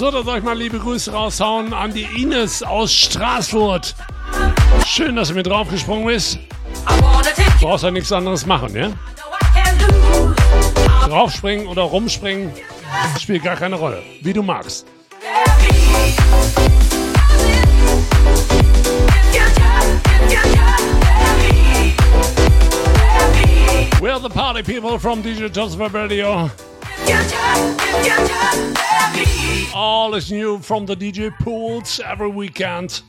So, 0.00 0.10
dann 0.10 0.24
soll 0.24 0.38
ich 0.38 0.44
mal 0.44 0.56
liebe 0.56 0.78
Grüße 0.78 1.12
raushauen 1.12 1.74
an 1.74 1.92
die 1.92 2.04
Ines 2.04 2.62
aus 2.62 2.90
Straßfurt. 2.90 3.94
Schön, 4.86 5.14
dass 5.14 5.28
du 5.28 5.34
mit 5.34 5.46
draufgesprungen 5.46 6.06
bist. 6.06 6.38
You. 6.88 7.44
Brauchst 7.60 7.84
ja 7.84 7.90
nichts 7.90 8.10
anderes 8.10 8.46
machen, 8.46 8.74
ja? 8.74 8.92
Draufspringen 11.06 11.66
oder 11.66 11.82
rumspringen 11.82 12.50
spielt 13.20 13.44
gar 13.44 13.56
keine 13.56 13.76
Rolle. 13.76 14.02
Wie 14.22 14.32
du 14.32 14.42
magst. 14.42 14.86
We're 24.00 24.18
the 24.18 24.30
party 24.30 24.62
people 24.62 24.98
from 24.98 25.22
DJ 25.22 25.50
Web 25.78 25.92
Radio. 25.92 26.50
If 27.12 27.16
you 27.16 27.28
just, 27.28 27.80
if 27.82 28.06
you 28.06 28.16
just 28.28 28.74
dare 28.76 29.66
me. 29.66 29.68
All 29.74 30.14
is 30.14 30.30
new 30.30 30.60
from 30.60 30.86
the 30.86 30.94
DJ 30.94 31.36
pools 31.40 31.98
every 31.98 32.28
weekend. 32.28 33.02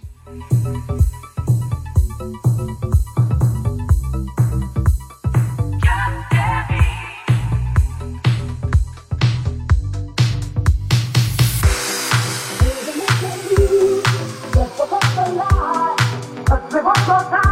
I 17.34 17.51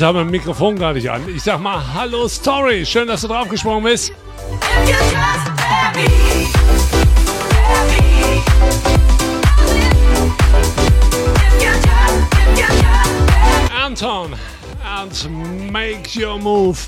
Heute 0.00 0.06
haben 0.06 0.16
wir 0.16 0.22
ein 0.22 0.30
Mikrofon 0.30 0.78
gar 0.78 0.94
nicht 0.94 1.10
an. 1.10 1.20
Ich 1.28 1.42
sag 1.42 1.60
mal 1.60 1.78
Hallo 1.92 2.26
Story. 2.26 2.86
Schön, 2.86 3.06
dass 3.06 3.20
du 3.20 3.28
draufgesprungen 3.28 3.84
bist. 3.84 4.14
Anton 13.84 14.34
and 14.82 15.70
make 15.70 16.18
your 16.18 16.38
move. 16.38 16.78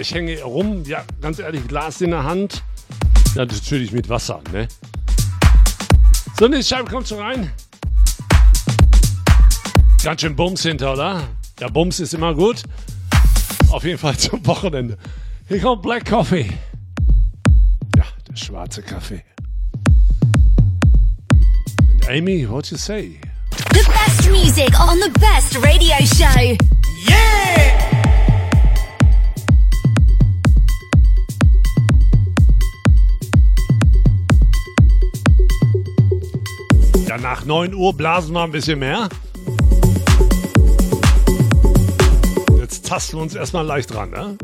Ich 0.00 0.12
hänge 0.12 0.42
rum, 0.42 0.82
ja, 0.84 1.04
ganz 1.20 1.38
ehrlich, 1.38 1.68
Glas 1.68 2.00
in 2.00 2.10
der 2.10 2.24
Hand. 2.24 2.64
Ja, 3.36 3.44
natürlich 3.44 3.92
mit 3.92 4.08
Wasser, 4.08 4.40
ne? 4.52 4.66
So, 6.36 6.48
nächste 6.48 6.74
Scheibe 6.74 6.90
kommt 6.90 7.06
so 7.06 7.16
rein. 7.16 7.52
Ganz 10.02 10.20
schön 10.20 10.34
Bums 10.34 10.62
hinter, 10.62 10.92
oder? 10.92 11.22
Ja, 11.60 11.68
Bums 11.68 12.00
ist 12.00 12.12
immer 12.12 12.34
gut. 12.34 12.64
Auf 13.70 13.84
jeden 13.84 13.98
Fall 13.98 14.16
zum 14.18 14.44
Wochenende. 14.44 14.98
Hier 15.46 15.60
kommt 15.60 15.82
Black 15.82 16.04
Coffee. 16.06 16.50
Ja, 17.96 18.04
der 18.28 18.36
schwarze 18.36 18.82
Kaffee. 18.82 19.22
And 21.92 22.08
Amy, 22.08 22.50
what 22.50 22.68
you 22.70 22.76
say? 22.76 23.20
The 23.72 23.84
best 23.86 24.28
music 24.28 24.78
on 24.80 24.98
the 25.00 25.10
best 25.20 25.56
radio 25.62 25.96
show. 26.04 26.56
Yeah! 27.08 28.03
Ja, 37.14 37.20
nach 37.20 37.44
9 37.44 37.74
Uhr 37.74 37.92
blasen 37.94 38.34
wir 38.34 38.42
ein 38.42 38.50
bisschen 38.50 38.80
mehr. 38.80 39.08
Jetzt 42.58 42.88
tasten 42.88 43.18
wir 43.18 43.22
uns 43.22 43.36
erstmal 43.36 43.64
leicht 43.64 43.94
ran, 43.94 44.10
ne? 44.10 44.36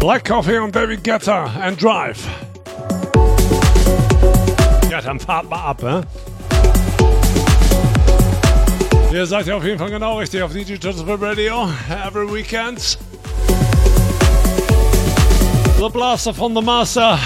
Black 0.00 0.24
Coffee 0.24 0.58
und 0.58 0.74
David 0.74 1.04
Guetta 1.04 1.44
and 1.62 1.80
Drive. 1.80 2.26
Ja, 4.90 5.00
dann 5.00 5.20
fahrt 5.20 5.48
mal 5.48 5.60
ab, 5.60 5.80
ne? 5.84 6.02
Ihr 9.12 9.26
seid 9.26 9.46
ja 9.46 9.56
auf 9.56 9.64
jeden 9.64 9.78
Fall 9.78 9.90
genau 9.90 10.18
richtig 10.18 10.42
auf 10.42 10.52
Digital 10.52 10.92
Radio. 11.20 11.68
Every 11.88 12.26
weekend. 12.34 12.98
The 15.78 15.88
Blaster 15.92 16.34
von 16.34 16.56
the 16.56 16.62
Master. 16.62 17.16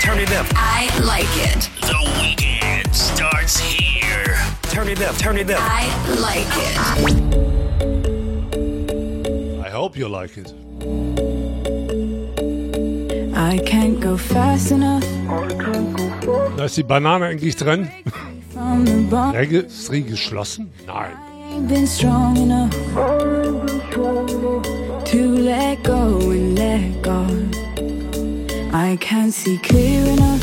Turn 0.00 0.18
it 0.18 0.32
up, 0.32 0.46
turn 0.46 0.46
it 0.46 0.46
up. 0.46 0.46
I 0.56 0.88
like 1.04 1.28
it. 1.48 1.70
The 1.80 1.98
weekend 2.20 2.94
starts 2.94 3.58
here. 3.58 4.36
Turn 4.62 4.88
it 4.88 5.00
up, 5.02 5.16
turn 5.16 5.38
it 5.38 5.50
up. 5.50 5.60
I 5.60 5.86
like 6.20 6.46
it. 6.48 6.78
I 9.64 9.68
hope 9.70 9.96
you 9.96 10.08
like 10.08 10.36
it. 10.36 10.52
I 13.36 13.58
can't 13.66 14.00
go 14.00 14.16
fast 14.16 14.70
enough 14.70 15.04
Da 16.56 16.64
ist 16.64 16.76
die 16.76 16.82
Banane 16.82 17.26
eigentlich 17.26 17.56
drin. 17.56 17.88
Registry 19.32 20.02
geschlossen? 20.02 20.72
Nein. 20.86 21.16
Been 21.68 21.86
strong 21.86 22.36
enough 22.36 22.70
to 25.04 25.36
let 25.38 25.82
go 25.82 26.18
and 26.30 26.58
let 26.58 27.02
God. 27.02 27.53
I 28.76 28.96
can't 28.96 29.32
see 29.32 29.56
clear 29.58 30.04
enough 30.04 30.40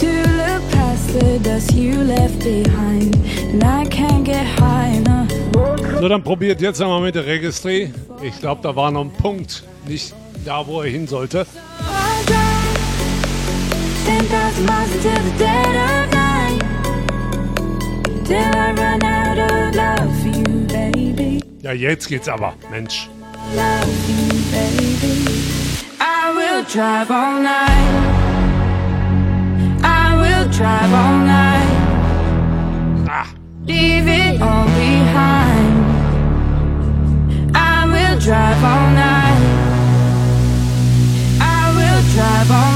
to 0.00 0.10
look 0.40 0.62
past 0.72 1.12
the 1.12 1.38
dust 1.42 1.74
you 1.74 2.02
left 2.02 2.38
behind, 2.38 3.14
and 3.52 3.62
I 3.62 3.84
can't 3.84 4.24
get 4.24 4.46
high 4.58 4.96
enough. 4.96 5.30
So, 6.00 6.08
dann 6.08 6.22
probiert 6.22 6.62
jetzt 6.62 6.80
einmal 6.80 7.02
mit 7.02 7.14
der 7.14 7.26
Registry. 7.26 7.92
Ich 8.22 8.40
glaube, 8.40 8.62
da 8.62 8.74
war 8.74 8.90
noch 8.90 9.02
ein 9.02 9.12
Punkt. 9.12 9.64
Nicht 9.86 10.14
da, 10.46 10.66
wo 10.66 10.80
er 10.80 10.88
hin 10.88 11.06
sollte. 11.06 11.40
I 11.40 12.24
drive 12.24 12.72
10,000 14.06 14.64
miles 14.64 14.94
into 14.94 15.10
the 15.10 15.38
dead 15.38 15.76
of 15.76 16.10
night 16.10 16.62
till 18.24 18.36
I 18.38 18.72
run 18.72 19.02
out 19.04 19.38
of 19.38 19.74
love 19.74 20.10
for 20.22 20.28
you, 20.28 20.66
baby. 20.68 21.42
Ja, 21.60 21.72
jetzt 21.72 22.08
geht's 22.08 22.28
aber. 22.28 22.54
Mensch. 22.70 23.10
love 23.54 24.08
you, 24.08 24.21
will 26.62 26.68
drive 26.70 27.10
all 27.10 27.40
night. 27.40 27.92
I 29.82 30.14
will 30.20 30.48
drive 30.52 30.92
all 30.92 31.18
night. 31.26 31.68
Ah. 33.08 33.34
Leave 33.64 34.06
it 34.06 34.40
all 34.40 34.66
behind. 34.66 35.96
I 37.54 37.84
will 37.86 38.18
drive 38.20 38.62
all 38.72 38.90
night. 38.94 39.42
I 41.40 41.72
will 41.76 42.02
drive 42.14 42.50
all 42.50 42.56
night. 42.56 42.71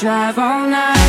Drive 0.00 0.38
all 0.38 0.66
night. 0.66 0.99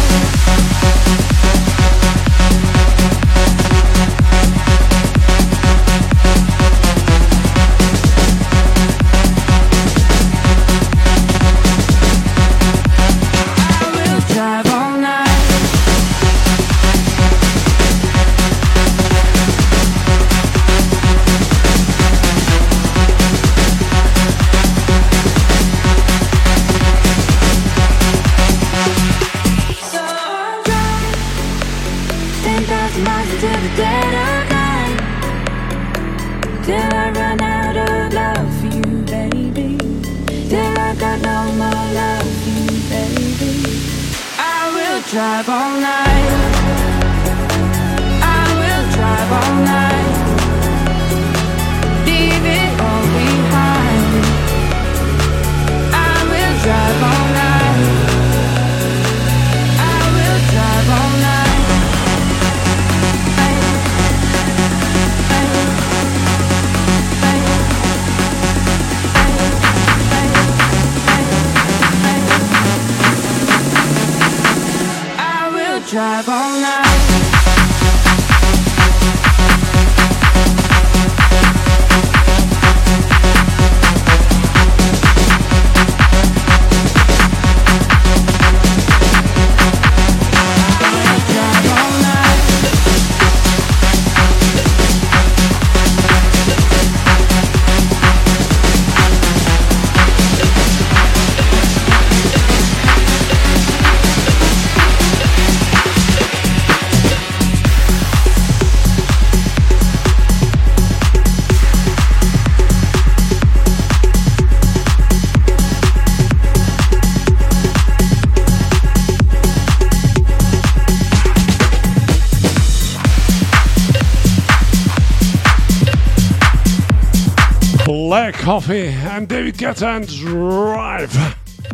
David 129.42 129.58
Guetta 129.58 129.96
and 129.96 130.08
Drive. 130.08 131.18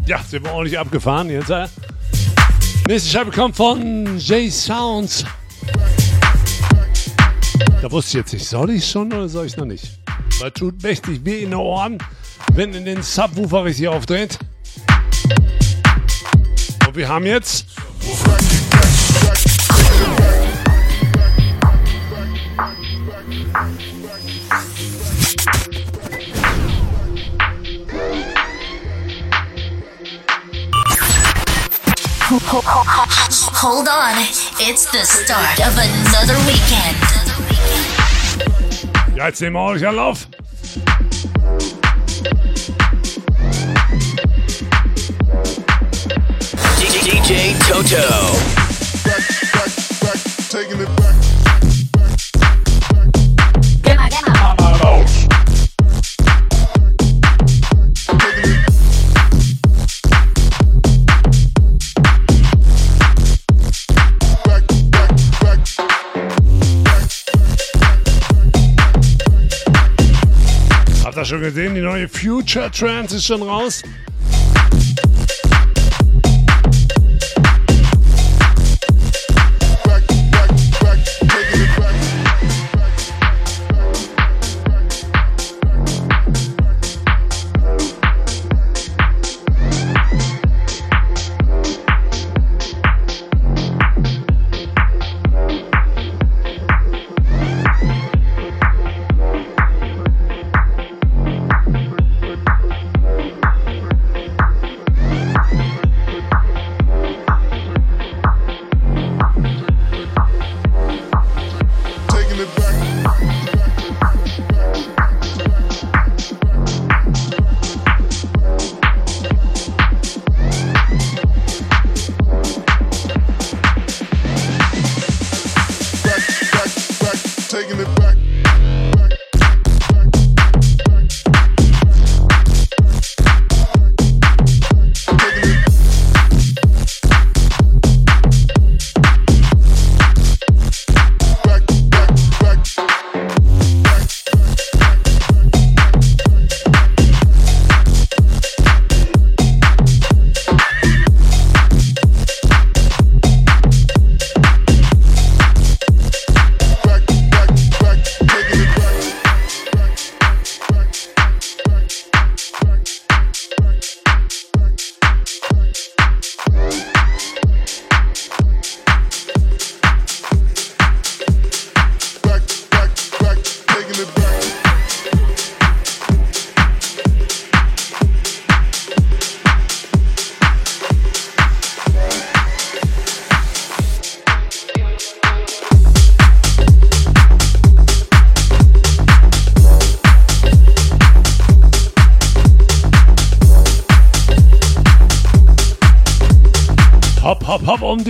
Ja, 0.05 0.23
sind 0.23 0.45
wir 0.45 0.53
ordentlich 0.53 0.79
abgefahren 0.79 1.29
jetzt. 1.29 1.49
Äh? 1.49 1.67
Nächste 2.87 3.09
Scheibe 3.09 3.29
kommt 3.31 3.57
von 3.57 4.17
J 4.19 4.49
Sounds. 4.49 5.25
Da 7.81 7.91
wusste 7.91 8.19
ich 8.19 8.23
jetzt 8.23 8.31
nicht, 8.31 8.47
soll 8.47 8.69
ich 8.69 8.89
schon 8.89 9.11
oder 9.11 9.27
soll 9.27 9.47
ich 9.47 9.57
noch 9.57 9.65
nicht? 9.65 9.99
Weil 10.39 10.51
tut 10.51 10.81
mächtig 10.81 11.25
weh 11.25 11.43
in 11.43 11.49
den 11.49 11.59
Ohren, 11.59 11.97
wenn 12.53 12.73
in 12.73 12.85
den 12.85 13.03
Subwoofer 13.03 13.65
richtig 13.65 13.89
aufdreht. 13.89 14.39
Und 16.87 16.95
wir 16.95 17.09
haben 17.09 17.25
jetzt 17.25 17.66
it's 34.69 34.85
the 34.91 35.05
start 35.05 35.59
of 35.61 35.77
another 35.77 36.35
weekend. 36.45 36.97
Ja, 39.15 39.27
jetzt 39.27 39.39
nehmen 39.39 39.55
wir 39.55 39.61
schon 71.37 71.43
gesehen, 71.43 71.75
die 71.75 71.81
neue 71.81 72.07
Future 72.07 72.71
Trance 72.71 73.17
ist 73.17 73.25
schon 73.25 73.43
raus. 73.43 73.83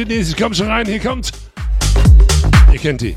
Nächste. 0.07 0.35
Komm 0.41 0.53
schon 0.53 0.67
rein, 0.67 0.85
hier 0.85 0.99
kommt. 0.99 1.31
Ihr 2.71 2.79
kennt 2.79 3.01
die. 3.01 3.15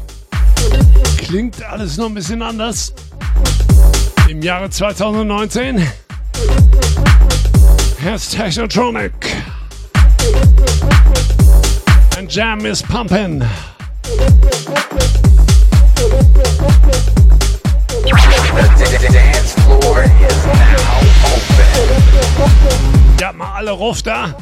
Klingt 1.19 1.63
alles 1.63 1.97
noch 1.97 2.07
ein 2.07 2.15
bisschen 2.15 2.43
anders. 2.43 2.93
Im 4.29 4.43
Jahre 4.43 4.71
2019. 4.71 5.87
Here's 7.99 8.31
Technotronic. 8.31 9.13
And 12.17 12.33
Jam 12.33 12.65
is 12.65 12.83
pumping. 12.83 13.43
Ja, 23.21 23.33
mal 23.33 23.53
alle 23.57 23.71
Ruf 23.73 24.03
da. 24.03 24.35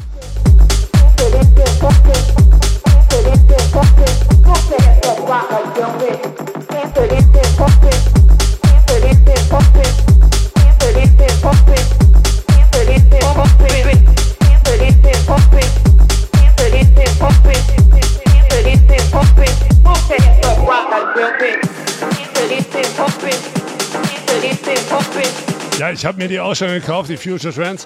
Ja, 25.77 25.91
ich 25.91 26.05
habe 26.05 26.17
mir 26.17 26.27
die 26.27 26.39
auch 26.39 26.55
schon 26.55 26.69
gekauft, 26.69 27.09
die 27.09 27.17
Future 27.17 27.53
Trends. 27.53 27.85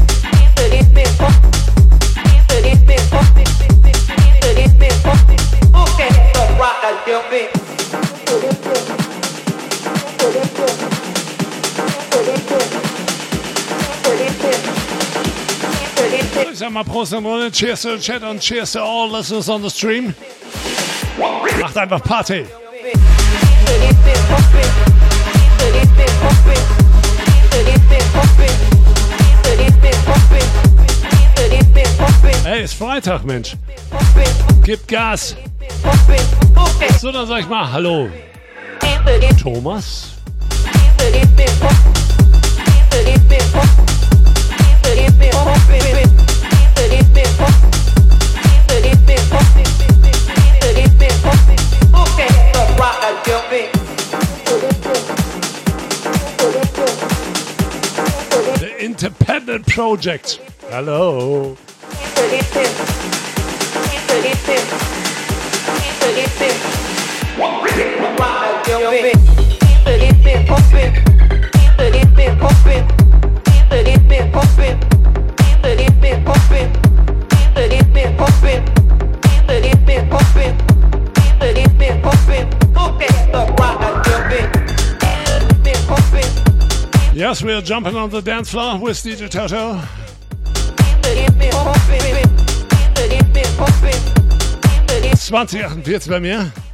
Ich 16.51 16.57
sag 16.57 16.71
mal 16.71 16.83
Prost 16.83 17.13
und 17.13 17.25
Runde, 17.25 17.51
cheers 17.51 17.81
to 17.81 17.97
the 17.97 18.01
chat 18.01 18.23
und 18.23 18.39
cheers 18.39 18.73
to 18.73 18.79
all 18.81 19.09
listeners 19.09 19.49
on 19.49 19.61
the 19.61 19.69
stream. 19.69 20.13
Macht 21.59 21.77
einfach 21.77 22.03
Party. 22.03 22.45
Hey, 32.43 32.63
ist 32.63 32.73
Freitag, 32.73 33.23
Mensch. 33.23 33.55
Gib 34.63 34.87
Gas. 34.87 35.35
So, 37.01 37.11
dann 37.11 37.25
sag 37.25 37.39
ich 37.39 37.49
mal 37.49 37.71
Hallo. 37.71 38.09
Thomas? 39.41 40.11
The 58.59 58.85
Independent 58.85 59.65
Project. 59.65 60.39
Hello. 60.69 61.57
Yes, 87.13 87.43
we 87.43 87.53
are 87.53 87.61
jumping 87.61 87.95
on 87.95 88.09
the 88.09 88.21
dance 88.21 88.49
floor 88.49 88.79
with 88.79 88.97
DJ 88.97 89.29
Toto. 89.29 89.79
2048 95.21 96.07
bei 96.09 96.19
mir. 96.19 96.70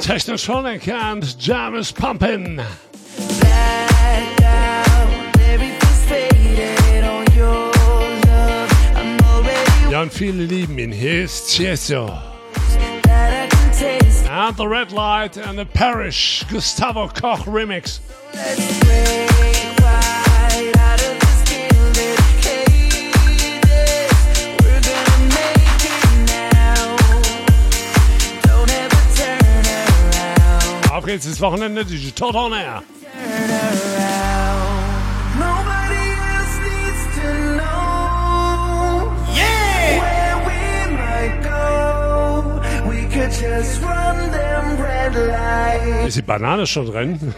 Technotronic 0.00 0.86
and 0.88 1.24
Jam 1.38 1.74
is 1.76 1.90
pumping. 1.90 2.60
Ja, 9.90 10.02
und 10.02 10.12
viele 10.12 10.44
lieben 10.44 10.78
ihn. 10.78 10.92
Hier 10.92 11.24
ist 11.24 11.54
Tiesto. 11.54 12.12
And 14.26 14.56
the 14.56 14.66
Red 14.66 14.90
Light 14.92 15.36
and 15.36 15.58
the 15.58 15.66
Parish 15.66 16.44
Gustavo 16.50 17.08
Koch 17.08 17.46
remix. 17.46 18.00
Auf 30.90 31.04
geht's 31.04 31.26
ins 31.26 31.40
Wochenende, 31.40 31.84
Digital 31.84 32.36
on 32.36 32.52
Air. 32.54 32.82
Ist 46.06 46.16
die 46.16 46.22
Banane 46.22 46.66
schon 46.66 46.86
drin? 46.86 47.34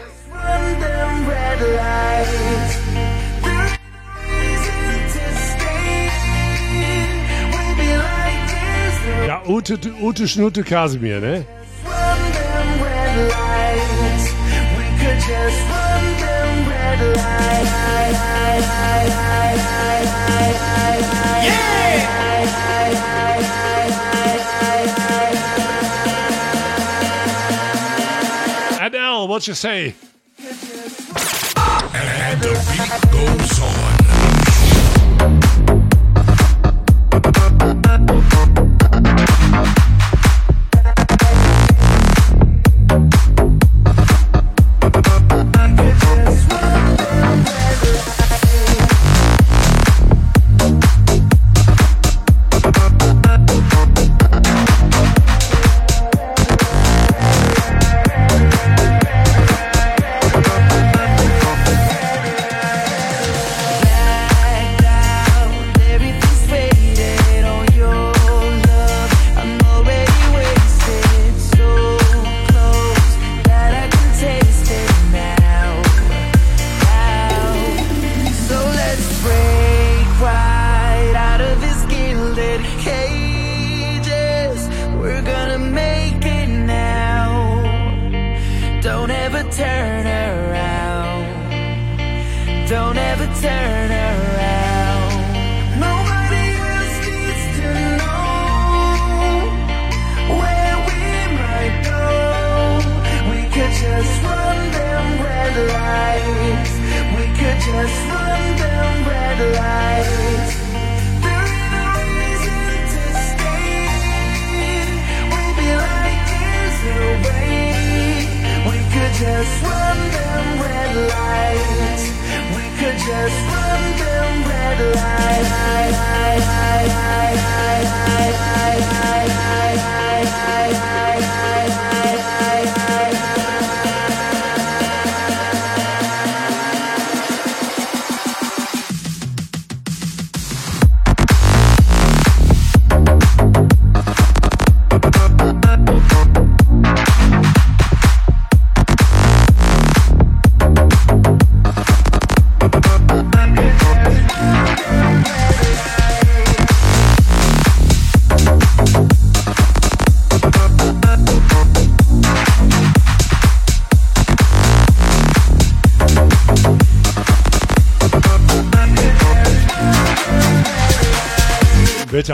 Ja, 9.27 9.43
Ute, 9.47 9.79
Ute 10.01 10.29
Schnute 10.29 10.65
Kasimir, 10.65 11.21
ne? 11.21 11.47
just 15.27 15.65
run 15.65 16.05
them 16.21 16.69
red 16.69 17.01
Adele, 19.07 19.36
what 29.37 29.47
you 29.47 29.53
say? 29.53 29.95
And 31.93 32.41
the 32.41 32.53
beat 32.73 33.13
goes 33.13 33.61
on. 33.61 34.06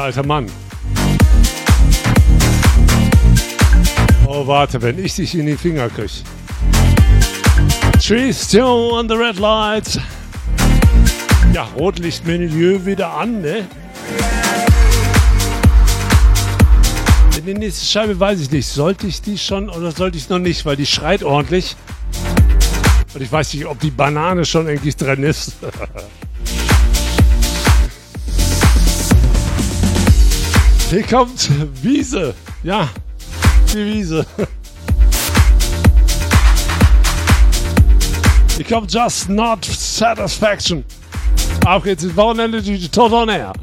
Alter 0.00 0.24
Mann? 0.24 0.46
Oh, 4.26 4.46
warte, 4.46 4.80
wenn 4.80 4.98
ich 4.98 5.14
dich 5.14 5.34
in 5.34 5.46
die 5.46 5.56
Finger 5.56 5.88
krieg. 5.88 6.10
Trees 8.00 8.44
still 8.44 8.90
on 8.92 9.08
the 9.08 9.14
red 9.14 9.38
lights. 9.38 9.98
Ja, 11.52 11.68
Rotlichtmilieu 11.76 12.84
wieder 12.86 13.12
an, 13.12 13.42
ne? 13.42 13.66
Die 17.44 17.54
nächste 17.54 17.84
Scheibe 17.84 18.18
weiß 18.18 18.40
ich 18.40 18.50
nicht. 18.52 18.68
Sollte 18.68 19.06
ich 19.08 19.20
die 19.20 19.36
schon 19.36 19.68
oder 19.68 19.90
sollte 19.90 20.16
ich 20.16 20.28
noch 20.28 20.38
nicht? 20.38 20.64
Weil 20.64 20.76
die 20.76 20.86
schreit 20.86 21.24
ordentlich. 21.24 21.76
Und 23.14 23.20
ich 23.20 23.30
weiß 23.30 23.52
nicht, 23.54 23.66
ob 23.66 23.80
die 23.80 23.90
Banane 23.90 24.44
schon 24.44 24.68
eigentlich 24.68 24.96
drin 24.96 25.24
ist. 25.24 25.54
Hier 30.92 31.04
kommt 31.04 31.48
Wiese. 31.82 32.34
Ja, 32.62 32.86
die 33.72 33.78
Wiese. 33.78 34.26
Hier 38.56 38.64
kommt 38.66 38.92
Just 38.92 39.30
Not 39.30 39.64
Satisfaction. 39.64 40.84
Auf 41.64 41.84
geht's 41.84 42.04
ins 42.04 42.14
Wochenende, 42.14 42.60
die 42.60 42.86
Tot 42.90 43.10
on 43.10 43.30
Air. 43.30 43.54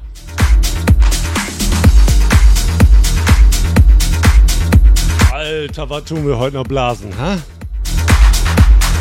Alter, 5.32 5.88
was 5.88 6.06
tun 6.06 6.26
wir 6.26 6.36
heute 6.36 6.56
noch 6.56 6.66
blasen, 6.66 7.14
hä? 7.16 7.38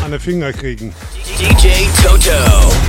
An 0.05 0.11
den 0.11 0.19
Finger 0.19 0.53
kriegen. 0.53 0.93
DJ 1.39 1.87
Toto. 2.03 2.88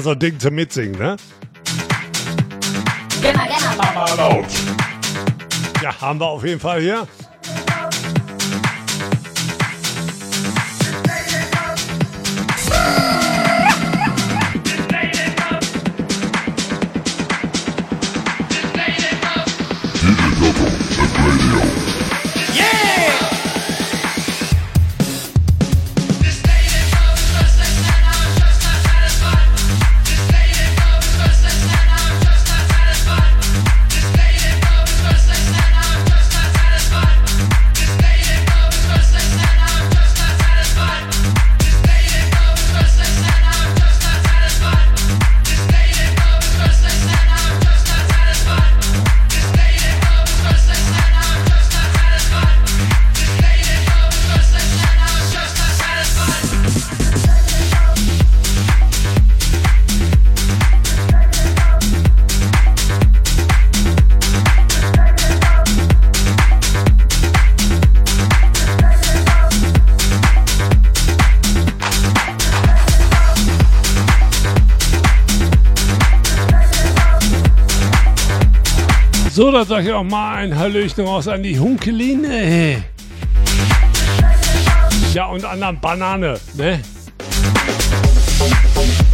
Wieder 0.00 0.04
so 0.04 0.10
ein 0.12 0.18
Ding 0.18 0.40
zum 0.40 0.54
Mitsingen, 0.54 0.98
ne? 0.98 1.16
Genau, 3.20 3.42
genau. 4.06 4.46
Ja, 5.82 6.00
haben 6.00 6.18
wir 6.18 6.26
auf 6.26 6.42
jeden 6.42 6.58
Fall 6.58 6.80
hier. 6.80 7.06
So, 79.70 79.76
dann 79.76 79.84
sag 79.84 79.88
ich 79.88 79.96
auch 79.96 80.02
mal 80.02 80.34
ein 80.34 80.58
Hallöchen 80.58 81.04
raus 81.04 81.28
an 81.28 81.44
die 81.44 81.56
Hunkeline. 81.56 82.82
Ja, 85.14 85.26
und 85.26 85.44
an 85.44 85.60
der 85.60 85.72
Banane, 85.74 86.40
ne? 86.54 86.80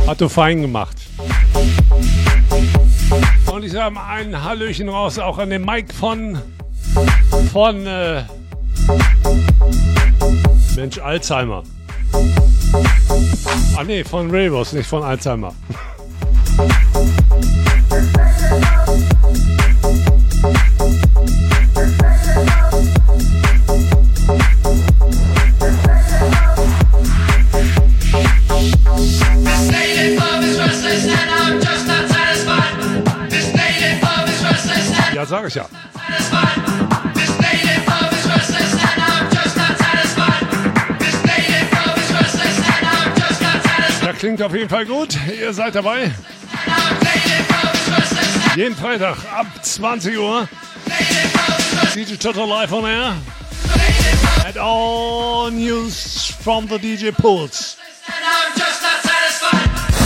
Hat 0.06 0.18
du 0.18 0.30
fein 0.30 0.62
gemacht. 0.62 0.96
Und 3.52 3.64
ich 3.64 3.72
sage 3.72 3.94
mal 3.94 4.06
ein 4.08 4.42
Hallöchen 4.42 4.88
raus 4.88 5.18
auch 5.18 5.36
an 5.36 5.50
den 5.50 5.62
Mike 5.62 5.92
von 5.92 6.38
von 7.52 7.86
äh, 7.86 8.22
Mensch 10.74 10.98
Alzheimer. 10.98 11.64
Ah 13.76 13.84
nee, 13.84 14.02
von 14.02 14.34
Ravos, 14.34 14.72
nicht 14.72 14.88
von 14.88 15.02
Alzheimer. 15.02 15.52
Klingt 44.36 44.50
auf 44.50 44.54
jeden 44.54 44.68
Fall 44.68 44.84
gut. 44.84 45.16
Ihr 45.40 45.52
seid 45.52 45.74
dabei. 45.74 46.12
Jeden 48.54 48.76
Freitag 48.76 49.16
ab 49.32 49.46
20 49.62 50.18
Uhr. 50.18 50.48
DJ 51.94 52.16
Total 52.16 52.46
live 52.46 52.72
on 52.72 52.84
air. 52.84 53.14
And 54.44 54.58
all 54.58 55.50
news 55.50 56.34
from 56.42 56.68
the 56.68 56.76
DJ 56.76 57.12
pools. 57.12 57.78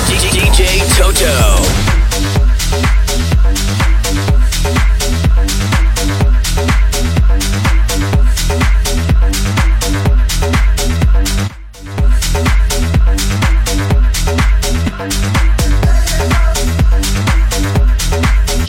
DJ 0.09 0.81
Toto. 0.97 1.90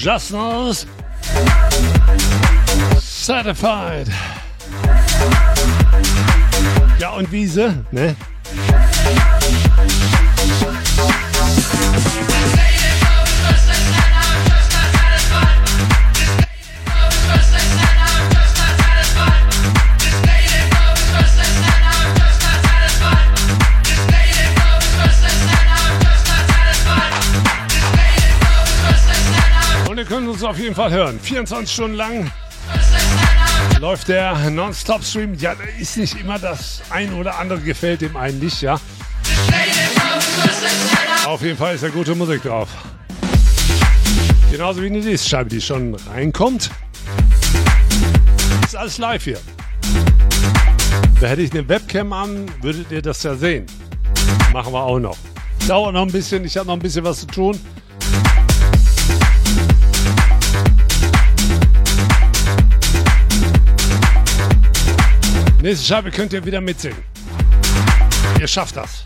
Just 0.02 0.32
knows. 0.32 0.88
Certified. 2.99 4.08
Ja, 6.97 7.12
und 7.12 7.32
Wiese, 7.32 7.86
ne? 7.91 8.16
Uns 30.42 30.50
auf 30.50 30.58
jeden 30.58 30.74
Fall 30.74 30.89
hören. 30.89 31.20
24 31.20 31.72
Stunden 31.72 31.96
lang 31.98 32.32
läuft 33.80 34.08
der 34.08 34.50
Non-Stop-Stream. 34.50 35.36
Ja, 35.36 35.54
da 35.54 35.64
ist 35.80 35.98
nicht 35.98 36.20
immer 36.20 36.39
das 36.39 36.82
ein 36.89 37.14
oder 37.14 37.38
andere 37.38 37.60
gefällt 37.60 38.02
dem 38.02 38.18
einen 38.18 38.39
nicht, 38.39 38.60
ja. 38.60 38.80
Auf 41.28 41.44
jeden 41.44 41.56
Fall 41.60 41.76
ist 41.76 41.84
da 41.84 41.89
gute 41.89 42.16
Musik 42.16 42.42
drauf. 42.42 42.70
Genauso 44.50 44.82
wie 44.82 44.88
eine 44.88 45.02
Disc-Scheibe, 45.02 45.48
die 45.48 45.62
schon 45.62 45.94
reinkommt. 46.12 46.72
Ist 48.66 48.76
alles 48.76 48.98
live 48.98 49.24
hier. 49.24 49.39
Da 51.20 51.28
hätte 51.28 51.44
ich 51.44 51.52
eine 51.52 51.70
Webcam 51.70 52.14
an, 52.14 52.52
würdet 52.62 52.89
ihr 52.89 53.04
das 53.04 53.22
ja 53.22 53.36
sehen. 53.36 53.68
Machen 54.52 54.74
wir 54.74 54.82
auch 54.82 54.98
noch. 54.98 55.20
Dauert 55.68 55.94
noch 55.94 56.02
ein 56.02 56.12
bisschen, 56.12 56.44
ich 56.46 56.58
habe 56.58 56.66
noch 56.66 56.74
ein 56.74 56.80
bisschen 56.80 57.04
was 57.04 57.20
zu 57.20 57.28
tun. 57.28 57.60
Nächste 65.62 65.86
Scheibe 65.86 66.09
könnt 66.09 66.34
ihr 66.34 66.43
wieder 66.43 66.59
mitsingen. 66.59 66.97
Ihr 68.39 68.47
schafft 68.47 68.78
das. 68.78 69.03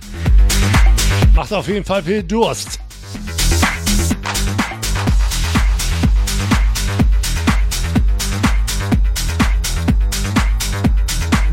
Macht 1.33 1.51
auf 1.51 1.67
jeden 1.67 1.83
Fall 1.83 2.01
viel 2.01 2.23
Durst. 2.23 2.79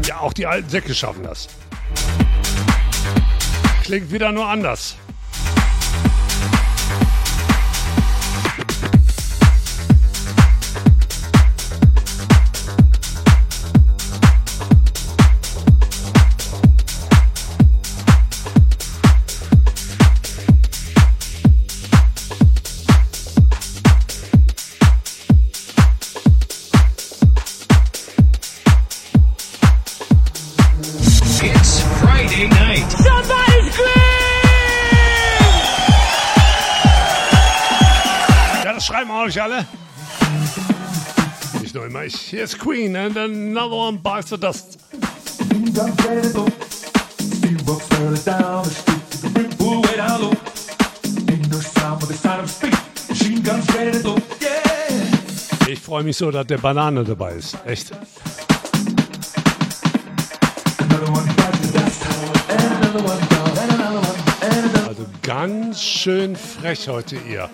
Ja, 0.07 0.21
auch 0.21 0.33
die 0.33 0.47
alten 0.47 0.69
Säcke 0.69 0.95
schaffen 0.95 1.25
das. 1.25 1.49
Klingt 3.83 4.13
wieder 4.13 4.31
nur 4.31 4.47
anders. 4.47 4.95
Here's 42.33 42.55
Queen 42.55 42.97
and 42.97 43.15
another 43.15 43.77
one 43.77 43.99
bites 43.99 44.31
the 44.31 44.39
dust. 44.39 44.79
Ich 55.69 55.81
freue 55.81 56.05
mich 56.05 56.17
so, 56.17 56.31
dass 56.31 56.47
der 56.47 56.57
Banane 56.57 57.05
dabei 57.05 57.35
ist. 57.35 57.55
Echt. 57.67 57.93
Also 64.89 65.05
ganz 65.21 65.83
schön 65.83 66.35
frech 66.35 66.89
heute 66.89 67.17
ihr. 67.31 67.51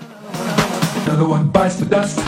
Another 1.08 1.28
one 1.28 1.46
bites 1.46 1.78
the 1.78 1.84
dust. 1.84 2.20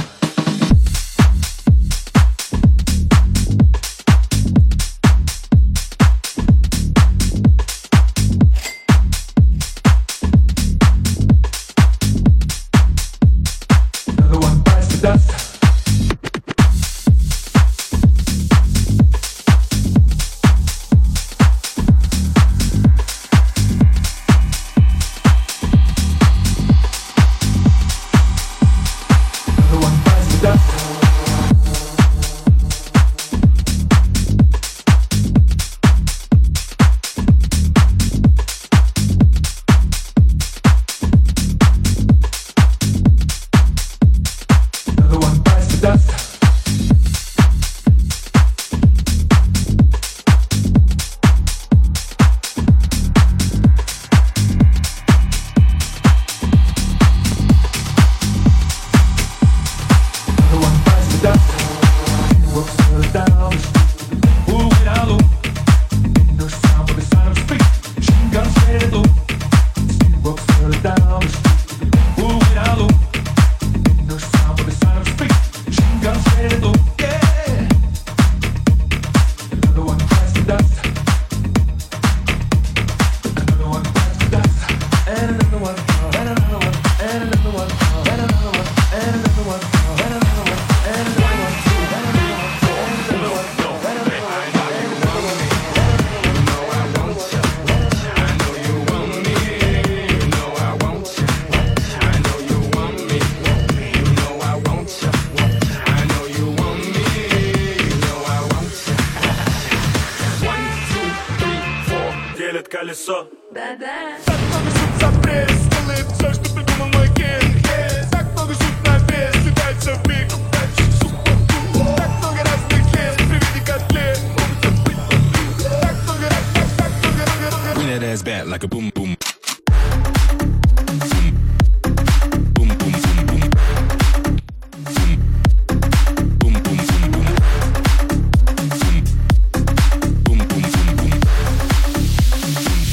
ass 128.21 128.25
back 128.25 128.47
like 128.47 128.65
a 128.65 128.69
boom 128.69 128.91
boom. 128.95 129.17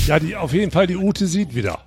Ja, 0.07 0.19
die, 0.19 0.37
auf 0.37 0.53
jeden 0.53 0.71
Fall, 0.71 0.87
die 0.87 0.95
Ute 0.95 1.27
sieht 1.27 1.53
wieder. 1.53 1.79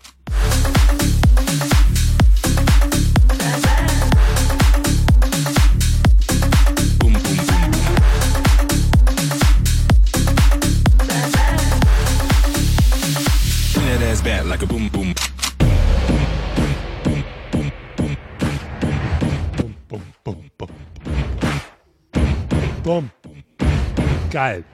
Geil. 24.31 24.65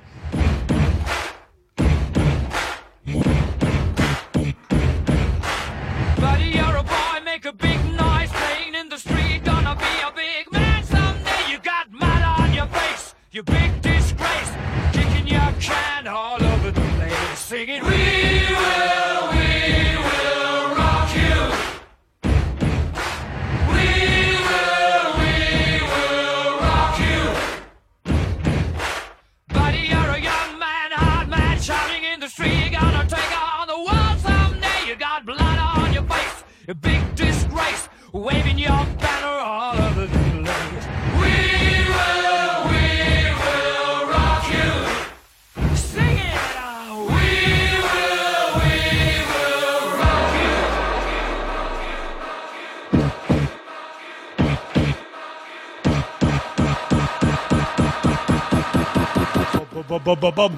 Bum, 60.06 60.20
bum, 60.20 60.32
bum. 60.32 60.50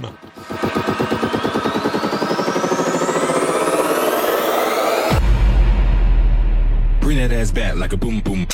Bring 7.01 7.17
that 7.17 7.33
ass 7.33 7.51
back 7.51 7.77
like 7.77 7.95
a 7.95 7.97
boom 7.97 8.21
boom. 8.21 8.47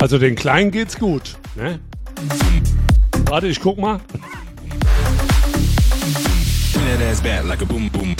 Also 0.00 0.16
den 0.16 0.36
Kleinen 0.36 0.70
geht's 0.70 0.96
gut. 0.96 1.36
Ne? 1.54 1.78
Warte, 3.26 3.48
ich 3.48 3.60
guck 3.60 3.76
mal. 3.76 4.00
Bring 6.72 6.86
that 6.86 7.02
ass 7.10 7.20
back 7.20 7.44
like 7.44 7.60
a 7.60 7.66
boom 7.66 7.90
boom. 7.90 8.16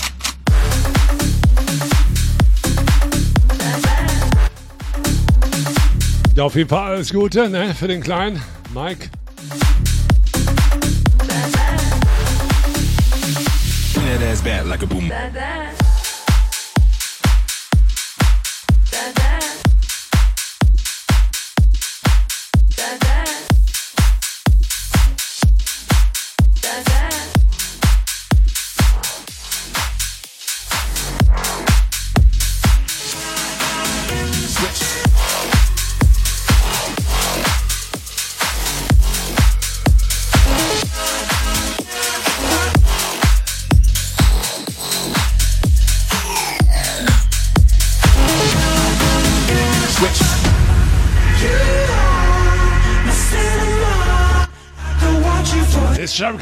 Ja, 6.37 6.45
auf 6.45 6.55
jeden 6.55 6.69
Fall 6.69 6.93
alles 6.93 7.15
Gute 7.15 7.49
ne, 7.49 7.75
für 7.75 7.89
den 7.89 8.03
Kleinen. 8.03 8.43
Mike. 8.75 9.09
That 13.95 14.23
ass 14.31 14.43
back 14.43 14.67
like 14.67 14.83
a 14.83 14.87
boom. 14.87 15.11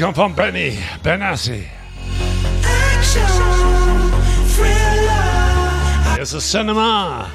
Come 0.04 0.12
from 0.12 0.34
Benny 0.34 0.72
Benassi. 1.02 1.66
It's 6.20 6.34
a 6.34 6.40
cinema. 6.42 7.32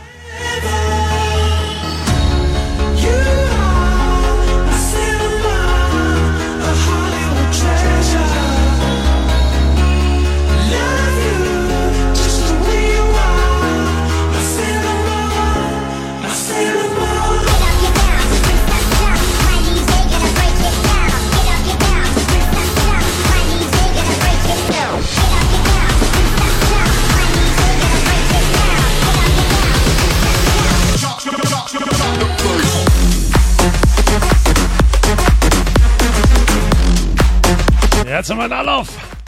Jetzt 38.20 38.30
haben 38.30 38.40
wir 38.40 38.44
einen 38.44 38.52
Anlauf. 38.52 39.19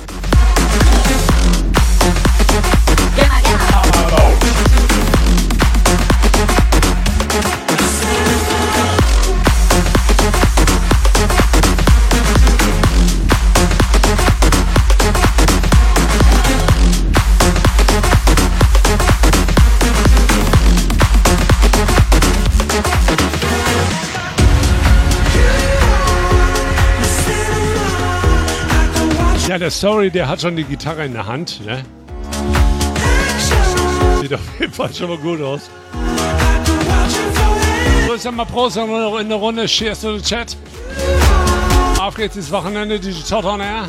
Der 29.62 29.70
Story, 29.70 30.10
der 30.10 30.28
hat 30.28 30.42
schon 30.42 30.56
die 30.56 30.64
Gitarre 30.64 31.06
in 31.06 31.14
der 31.14 31.28
Hand. 31.28 31.64
Ne? 31.64 31.84
Sieht 34.20 34.34
auf 34.34 34.60
jeden 34.60 34.74
Fall 34.74 34.94
schon 34.94 35.10
mal 35.10 35.18
gut 35.20 35.40
aus. 35.42 35.70
So, 38.08 38.16
ich 38.16 38.22
sag 38.22 38.36
mal 38.36 38.46
Prost 38.46 38.78
in 38.78 39.30
der 39.30 39.38
Runde. 39.38 39.68
Cheers 39.68 40.02
to 40.02 40.18
the 40.18 40.24
Chat. 40.24 40.58
Auf 42.00 42.16
geht's 42.16 42.36
ins 42.36 42.52
Wochenende, 42.52 43.00
Tot 43.00 43.46
on 43.46 43.62
Air. 43.62 43.88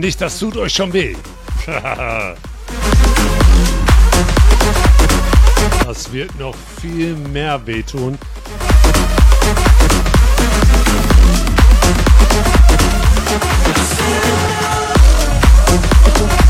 Nicht, 0.00 0.18
das 0.22 0.38
tut 0.38 0.56
euch 0.56 0.72
schon 0.72 0.90
weh. 0.94 1.14
das 5.84 6.10
wird 6.10 6.38
noch 6.38 6.54
viel 6.80 7.14
mehr 7.14 7.60
wehtun. 7.66 8.16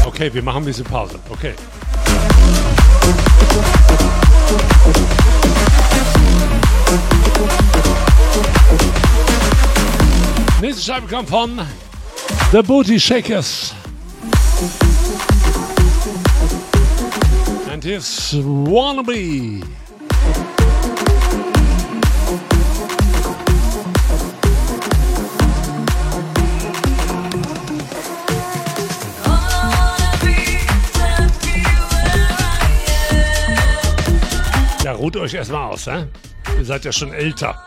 Okay, 0.07 0.33
wir 0.33 0.43
machen 0.45 0.63
ein 0.63 0.67
bisschen 0.67 0.85
Pause. 0.85 1.19
Okay. 1.29 1.55
Nächste 10.61 10.83
Scheibe 10.85 11.09
kommt 11.09 11.29
von 11.29 11.61
The 12.53 12.65
Booty 12.65 12.99
Shakers. 12.99 13.73
And 17.71 17.81
his 17.85 18.35
Wannabe. 18.35 19.63
Ja, 34.83 34.93
ruht 34.93 35.17
euch 35.17 35.35
erstmal 35.35 35.71
aus, 35.71 35.87
hä? 35.87 36.09
Ihr 36.59 36.65
seid 36.65 36.85
ja 36.85 36.91
schon 36.91 37.13
älter. 37.13 37.65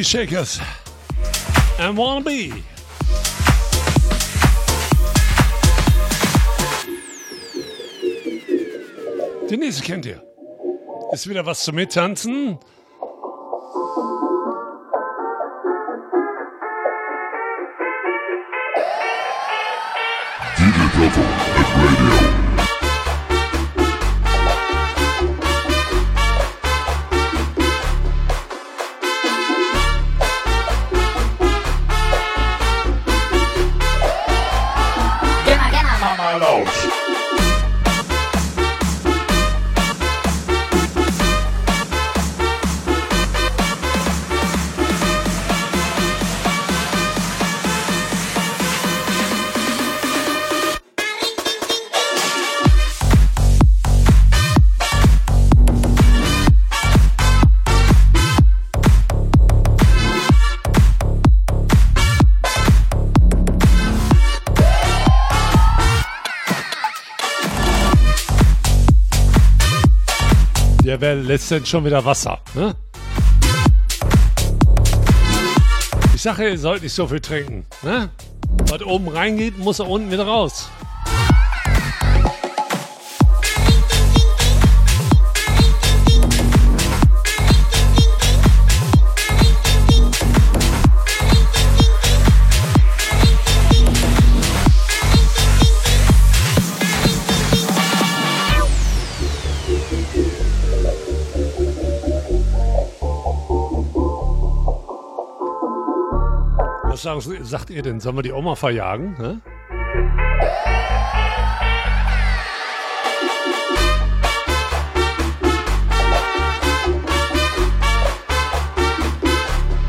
Booty 0.00 0.08
Shakers. 0.08 0.58
And 1.78 1.94
wanna 1.94 2.24
be. 2.24 2.64
Den 9.50 9.60
nächsten 9.60 9.84
kennt 9.84 10.06
ihr. 10.06 10.22
Ist 11.12 11.28
wieder 11.28 11.44
was 11.44 11.64
zum 11.64 11.74
Mittanzen. 11.74 12.58
Wäre 71.00 71.14
letztendlich 71.14 71.70
schon 71.70 71.86
wieder 71.86 72.04
Wasser. 72.04 72.40
Ne? 72.52 72.74
Ich 76.14 76.20
sage, 76.20 76.50
ihr 76.50 76.58
sollt 76.58 76.82
nicht 76.82 76.92
so 76.92 77.06
viel 77.08 77.20
trinken. 77.20 77.64
Ne? 77.80 78.10
Was 78.66 78.82
oben 78.82 79.08
reingeht, 79.08 79.56
muss 79.58 79.78
er 79.78 79.88
unten 79.88 80.10
wieder 80.10 80.26
raus. 80.26 80.68
Was 107.20 107.50
sagt 107.50 107.68
ihr 107.68 107.82
denn? 107.82 108.00
Sollen 108.00 108.16
wir 108.16 108.22
die 108.22 108.32
Oma 108.32 108.54
verjagen? 108.54 109.14
Ne? 109.18 109.42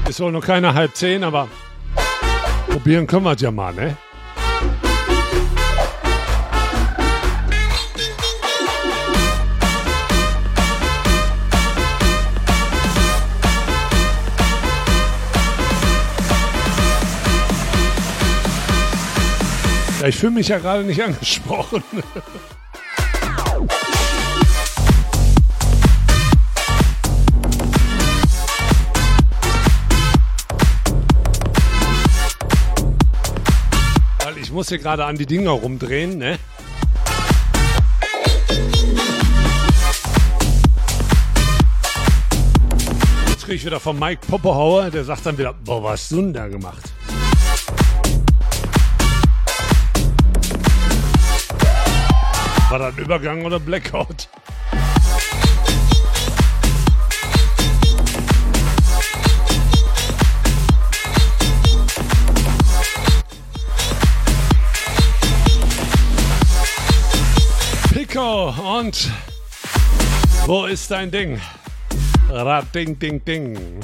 Ist 0.10 0.20
wohl 0.20 0.34
noch 0.34 0.45
keine 0.45 0.74
halb 0.74 0.94
zehn, 0.94 1.24
aber 1.24 1.48
probieren 2.68 3.08
können 3.08 3.24
wir 3.24 3.32
es 3.32 3.41
ja 3.41 3.49
mal, 3.49 3.74
ne? 3.74 3.95
Ja, 20.02 20.07
ich 20.07 20.15
fühle 20.15 20.32
mich 20.32 20.48
ja 20.48 20.57
gerade 20.57 20.84
nicht 20.84 20.99
angesprochen. 21.03 21.84
Weil 34.23 34.38
ich 34.40 34.52
muss 34.52 34.69
hier 34.69 34.80
gerade 34.80 35.06
an 35.06 35.18
die 35.18 35.28
Dinger 35.28 35.52
rumdrehen, 35.52 36.18
ne? 36.18 36.40
Jetzt 43.28 43.45
kriege 43.45 43.53
ich 43.53 43.64
wieder 43.64 43.80
von 43.80 43.99
Mike 43.99 44.26
Popperhauer, 44.28 44.90
der 44.90 45.03
sagt 45.03 45.28
dann 45.28 45.38
wieder, 45.38 45.53
boah, 45.53 45.84
was 45.84 46.02
hast 46.02 46.11
du 46.14 46.22
denn 46.22 46.34
da 46.34 46.48
gemacht? 46.48 46.91
War 52.72 52.80
das 52.80 52.95
ein 52.95 53.03
Übergang 53.03 53.43
oder 53.43 53.60
Blackout? 53.60 54.30
Pico 67.91 68.52
und 68.80 69.11
wo 70.45 70.65
ist 70.65 70.89
dein 70.89 71.11
Ding? 71.11 71.41
Rad 72.30 72.73
ding 72.73 72.98
ding 72.98 73.22
ding. 73.26 73.81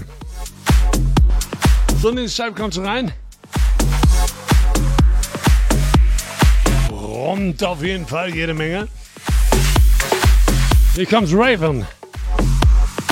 So, 2.02 2.08
in 2.12 2.16
die 2.16 2.30
Scheibe 2.30 2.56
kommst 2.56 2.78
du 2.78 2.84
rein. 2.84 3.12
Rund 7.18 7.64
auf 7.64 7.82
jeden 7.82 8.06
Fall 8.06 8.30
jede 8.36 8.54
Menge. 8.54 8.88
Here 10.94 11.08
comes 11.08 11.34
Raven. 11.34 11.84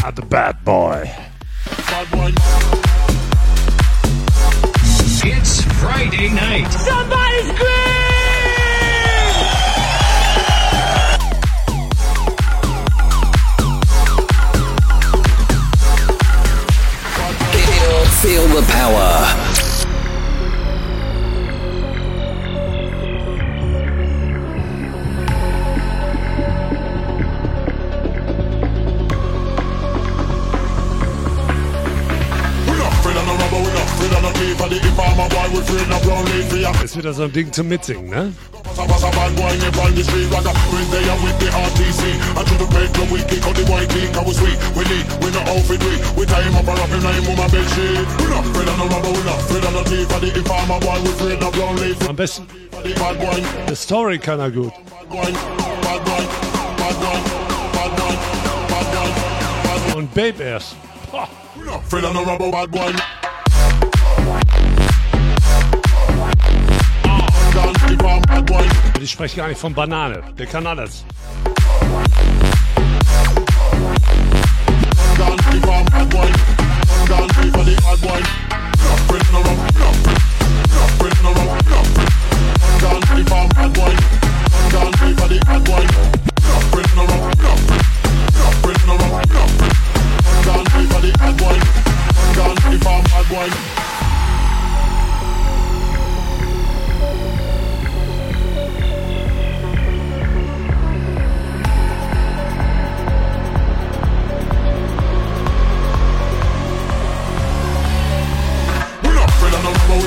Ah, 0.03 0.11
the 0.11 0.21
bad 0.21 0.63
boy. 0.63 1.09
It's 5.23 5.63
Friday 5.81 6.29
night. 6.29 6.71
Somebody 6.71 7.41
scream! 7.49 7.65
Feel 18.21 18.47
the 18.49 18.61
power. 18.71 19.44
Ist 36.83 36.97
wieder 36.97 37.13
so 37.13 37.23
ein 37.23 37.31
Ding 37.33 37.51
zum 37.51 37.67
Mitsingen, 37.67 38.09
ne? 38.09 38.33
Am 52.07 52.15
besten. 52.15 52.47
The 53.67 53.75
Story 53.75 54.19
kann 54.19 54.39
er 54.39 54.51
gut. 54.51 54.73
Und 59.95 60.13
Babe 60.13 60.43
erst. 60.43 60.75
Boah. 61.11 61.27
Und 68.05 69.01
ich 69.01 69.11
spreche 69.11 69.37
gar 69.37 69.47
nicht 69.47 69.59
von 69.59 69.73
Banane. 69.73 70.21
Der 70.37 70.45
kann 70.45 70.65
alles. 70.67 71.03
Bad 93.15 93.29
boy. 93.29 93.75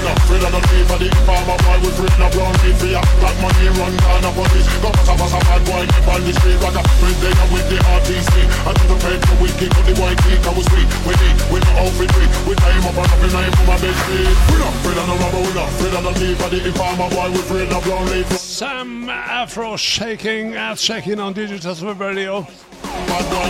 no 0.08 0.14
Real 0.32 0.46
on 0.46 0.52
the 0.52 0.60
name 0.72 0.88
of 0.88 0.98
the 1.00 1.08
farmer 1.28 1.56
boy 1.60 1.76
with 1.84 1.98
written 2.00 2.22
a 2.24 2.28
brown 2.32 2.54
name 2.64 2.76
for 2.80 2.88
ya 2.88 3.00
Black 3.20 3.36
money 3.44 3.68
run 3.76 3.92
down 4.00 4.24
a 4.24 4.30
police. 4.32 4.68
Go 4.80 4.88
pass 4.92 5.08
a 5.08 5.14
pass 5.16 5.34
a 5.36 5.40
bad 5.44 5.62
boy 5.68 5.84
keep 5.84 6.08
on 6.08 6.22
the 6.24 6.32
street 6.32 6.58
Rock 6.64 6.76
a 6.76 6.82
friend 6.96 7.16
they 7.20 7.34
with 7.52 7.66
the 7.68 7.76
RTC 7.76 8.32
I 8.64 8.70
never 8.72 8.98
paid 9.04 9.20
for 9.20 9.36
week 9.42 9.56
keep 9.60 9.72
on 9.76 9.84
the 9.84 9.94
white 10.00 10.18
key 10.24 10.36
Cause 10.40 10.56
we 10.56 10.62
sweet, 10.72 10.88
we 11.04 11.12
deep, 11.20 11.36
we 11.52 11.58
no 11.60 11.70
outfit 11.84 12.10
we 12.16 12.24
We 12.48 12.52
time 12.56 12.84
up 12.88 12.96
and 12.96 13.10
up 13.12 13.22
in 13.24 13.30
name 13.36 13.52
for 13.52 13.66
my 13.68 13.76
bed 13.78 13.96
sheet 14.08 14.36
We 14.48 14.56
no 14.56 14.68
Real 14.84 14.98
on 15.02 15.06
the 15.08 15.16
rubber, 15.20 15.42
we 15.44 15.52
no 15.52 15.64
Real 15.80 15.96
on 15.98 16.04
the 16.08 16.12
name 16.16 16.40
of 16.40 16.48
the 16.52 16.60
farmer 16.72 17.08
boy 17.12 17.28
with 17.32 17.50
written 17.50 17.74
a 17.76 17.80
brown 17.84 18.06
name 18.08 18.24
for 18.24 18.40
Sam 18.40 19.08
Afro 19.10 19.76
shaking 19.76 20.54
at 20.54 20.78
shaking 20.78 21.20
on 21.20 21.32
Digital 21.32 21.74
Web 21.84 22.00
Radio. 22.00 22.42
Bad 22.42 23.24
boy, 23.30 23.48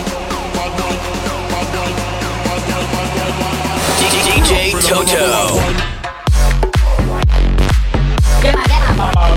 bad 0.53 0.71
boy, 0.77 0.95
bad 1.49 1.67
boy, 1.73 1.99
DJ 4.09 4.71
Toto. 4.87 5.98
Ja, 8.99 9.29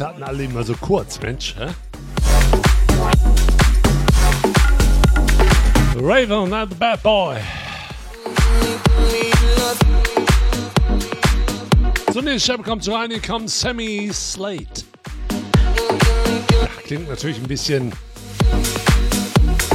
Platten 0.00 0.22
alle 0.22 0.44
immer 0.44 0.64
so 0.64 0.72
kurz, 0.80 1.20
Mensch? 1.20 1.54
Hä? 1.58 1.74
Raven, 6.00 6.48
not 6.48 6.70
the 6.70 6.74
bad 6.74 7.02
boy. 7.02 7.36
So, 12.14 12.22
nächstes 12.22 12.44
Step 12.44 12.64
kommt 12.64 12.88
rein, 12.88 13.10
hier 13.10 13.20
kommt 13.20 13.50
Sammy 13.50 14.10
Slate. 14.10 14.84
Klingt 16.86 17.10
natürlich 17.10 17.36
ein 17.36 17.46
bisschen 17.46 17.92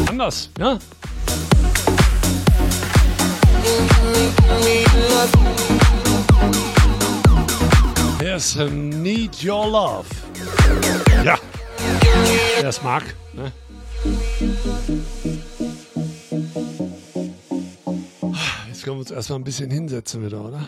anders, 0.10 0.50
ja? 0.58 0.80
Here's 8.26 8.56
Need 8.56 9.44
Your 9.44 9.68
Love. 9.68 10.10
Ja, 11.24 11.38
wer 12.60 12.70
es 12.70 12.82
mag. 12.82 13.04
Ne? 13.34 13.52
Jetzt 18.68 18.84
können 18.84 18.96
wir 18.96 19.02
uns 19.02 19.12
erstmal 19.12 19.38
ein 19.38 19.44
bisschen 19.44 19.70
hinsetzen 19.70 20.26
wieder, 20.26 20.44
oder? 20.44 20.68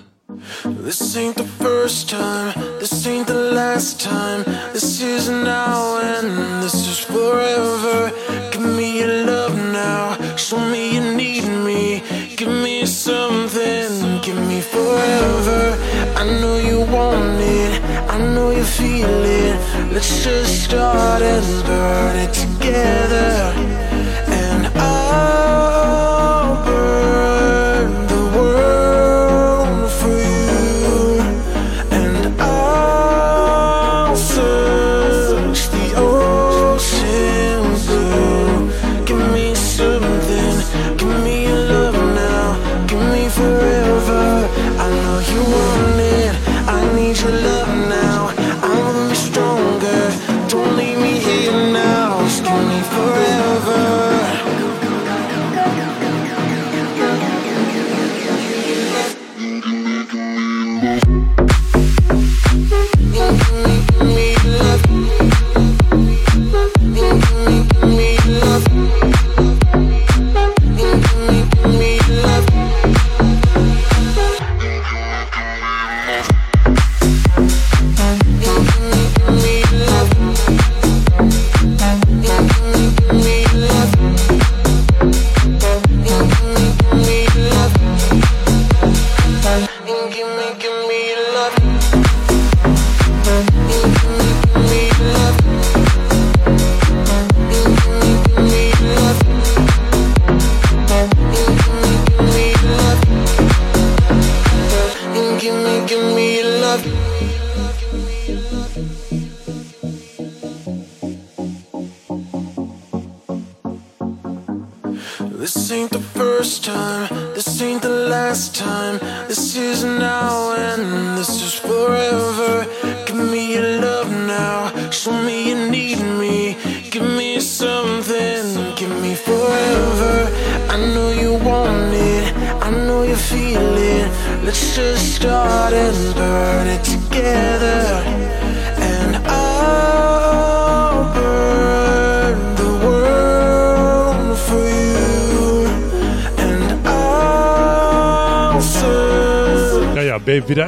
This 0.83 1.17
ain't 1.17 1.35
the 1.35 1.47
first 1.59 2.11
time, 2.11 2.53
this 2.79 3.07
ain't 3.07 3.25
the 3.25 3.33
last 3.55 4.03
time. 4.03 4.45
This 4.71 5.01
is 5.01 5.27
now 5.27 5.97
and 5.97 6.61
this 6.61 6.75
is 6.75 6.99
forever. 6.99 8.11
Give 8.51 8.61
me 8.61 8.99
your 8.99 9.25
love 9.25 9.55
now, 9.73 10.15
show 10.37 10.59
me 10.59 10.93
you 10.93 11.01
need 11.01 11.47
me. 11.65 12.03
Give 12.35 12.51
me 12.51 12.85
something, 12.85 14.21
give 14.21 14.39
me 14.47 14.61
forever. 14.61 15.86
I 16.19 16.23
know 16.41 16.57
you 16.57 16.79
want 16.79 17.39
it, 17.39 17.79
I 18.09 18.17
know 18.33 18.49
you 18.49 18.63
feel 18.63 19.07
it. 19.07 19.93
Let's 19.93 20.23
just 20.23 20.63
start 20.63 21.21
and 21.21 21.63
burn 21.63 22.15
it 22.17 22.33
together. 22.33 23.76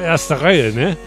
Erste 0.10 0.41
Reihe, 0.41 0.73
ne? 0.73 0.98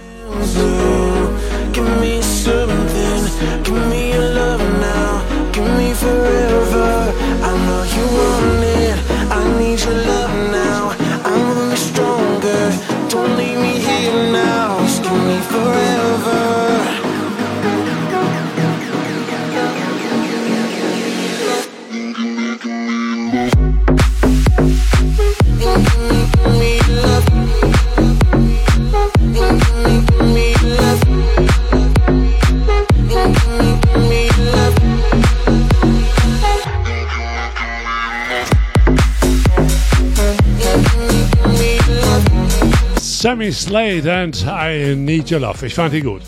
Slade 43.72 44.06
and 44.06 44.36
I 44.46 44.94
Need 44.94 45.30
Your 45.30 45.40
Love. 45.40 45.64
Ich 45.64 45.72
fand 45.72 45.94
die 45.94 46.02
gut. 46.02 46.20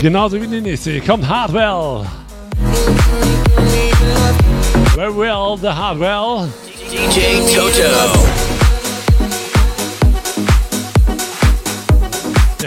Genauso 0.00 0.40
wie 0.40 0.46
die 0.46 0.62
nächste. 0.62 0.98
Kommt 1.02 1.28
Hardwell. 1.28 2.06
Very 4.94 5.14
well, 5.14 5.58
the 5.60 5.68
Hardwell. 5.68 6.48
DJ 6.90 7.42
Toto. 7.54 8.45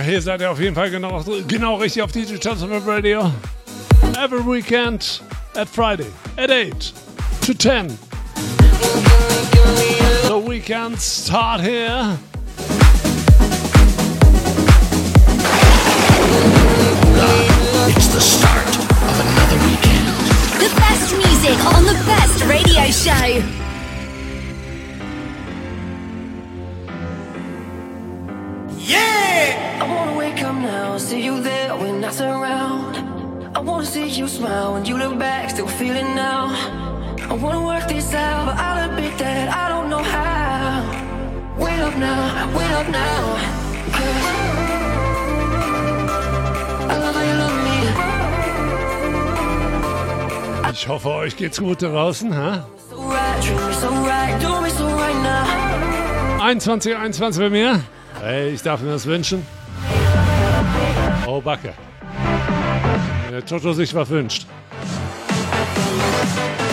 Hier 0.09 0.21
seid 0.21 0.41
ihr 0.41 0.49
auf 0.49 0.59
jeden 0.59 0.73
Fall 0.73 0.89
genau, 0.89 1.23
genau 1.47 1.75
richtig 1.75 2.01
auf 2.01 2.11
DJ 2.11 2.35
Johnson 2.41 2.71
Web 2.71 2.87
Radio. 2.87 3.31
Every 4.17 4.43
weekend 4.43 5.21
at 5.55 5.69
Friday 5.69 6.07
at 6.35 6.49
8 6.49 6.93
to 7.41 7.53
10. 7.53 7.87
The 10.27 10.41
weekends 10.47 11.03
start 11.03 11.61
here. 11.61 12.17
It's 17.87 18.07
the 18.07 18.21
start 18.21 18.67
of 18.67 19.19
another 19.19 19.57
weekend. 19.67 20.07
The 20.59 20.69
best 20.75 21.15
music 21.15 21.57
on 21.75 21.85
the 21.85 21.97
best 22.05 22.43
radio 22.45 22.89
show. 22.89 23.68
You 34.19 34.27
smile 34.27 34.73
when 34.73 34.83
you 34.83 34.97
look 34.97 35.17
back, 35.17 35.49
still 35.49 35.65
feeling 35.65 36.13
now. 36.13 36.51
I 37.29 37.33
wanna 37.35 37.65
work 37.65 37.87
this 37.87 38.13
out, 38.13 38.47
but 38.47 38.57
I'll 38.57 38.89
admit 38.89 39.17
that 39.17 39.47
I 39.55 39.69
don't 39.69 39.89
know 39.89 40.03
how. 40.03 40.83
Wait 41.57 41.79
up 41.79 41.95
now, 41.95 42.49
wait 42.57 42.71
up 42.79 42.89
now. 42.89 43.37
'cause 43.93 44.25
I 46.89 46.95
love 46.99 47.15
how 47.15 47.23
you 47.29 47.35
love 47.43 47.57
me. 47.63 47.77
Ich 50.73 50.87
hoffe, 50.87 51.05
euch 51.05 51.37
geht's 51.37 51.59
gut 51.59 51.81
da 51.81 51.87
draußen. 51.87 52.33
Ha? 52.33 52.65
So 52.89 52.97
right, 52.97 53.41
treat 53.41 53.61
me 53.67 53.73
so 53.73 53.89
right, 54.05 54.37
do 54.41 54.61
me 54.61 54.69
so 54.69 54.85
right 54.85 55.19
now. 55.23 56.43
21, 56.43 56.93
21 56.93 57.37
bei 57.37 57.49
mir. 57.49 57.81
Hey, 58.21 58.49
ich 58.49 58.63
darf 58.63 58.81
mir 58.81 58.91
das 58.91 59.05
wünschen. 59.05 59.45
Oh, 61.25 61.39
Backe. 61.39 61.73
Der 63.39 63.45
Toto 63.45 63.71
sich 63.71 63.95
was 63.95 64.09
wünscht. 64.09 64.45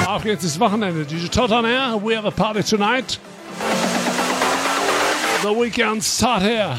Auf 0.05 0.25
geht's 0.25 0.43
ins 0.43 0.59
Wochenende. 0.59 1.05
DJ 1.05 1.29
Toto 1.29 1.65
air. 1.65 1.97
We 2.03 2.17
have 2.17 2.27
a 2.27 2.31
party 2.33 2.65
tonight. 2.65 3.21
The 5.43 5.53
weekend 5.53 6.03
start 6.03 6.43
here. 6.43 6.77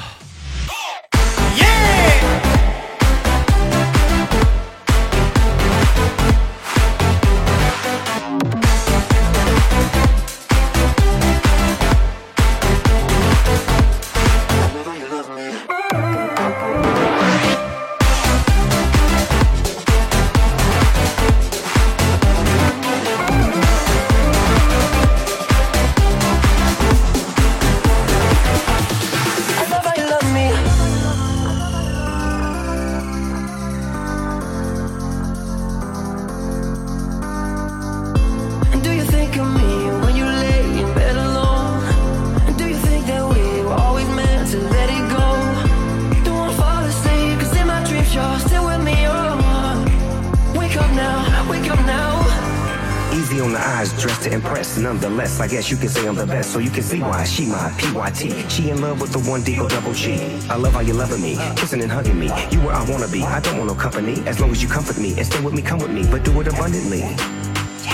I 55.48 55.50
guess 55.50 55.72
you 55.72 55.78
can 55.78 55.88
say 55.88 56.06
I'm 56.06 56.16
the 56.16 56.26
best, 56.28 56.52
so 56.52 56.60
you 56.60 56.70
can 56.70 56.84
see 56.84 57.00
why 57.00 57.24
she 57.24 57.46
my 57.46 57.72
PYT. 57.78 58.52
She 58.52 58.70
in 58.70 58.82
love 58.82 59.00
with 59.00 59.14
the 59.14 59.20
one 59.20 59.44
D 59.44 59.58
O 59.62 59.68
double 59.70 59.94
G. 59.94 60.20
I 60.50 60.58
love 60.58 60.74
how 60.74 60.82
you 60.82 60.92
loving 60.92 61.22
me, 61.22 61.38
kissing 61.56 61.82
and 61.82 61.90
hugging 61.90 62.20
me. 62.20 62.26
You 62.52 62.60
where 62.60 62.76
I 62.76 62.84
wanna 62.90 63.08
be. 63.08 63.24
I 63.24 63.40
don't 63.40 63.56
want 63.56 63.70
no 63.70 63.76
company, 63.76 64.22
as 64.28 64.42
long 64.42 64.52
as 64.52 64.62
you 64.62 64.68
comfort 64.68 64.98
me 64.98 65.16
and 65.16 65.26
stay 65.26 65.40
with 65.40 65.54
me, 65.54 65.62
come 65.62 65.80
with 65.80 65.92
me, 65.92 66.06
but 66.12 66.26
do 66.26 66.38
it 66.42 66.48
abundantly. 66.48 67.00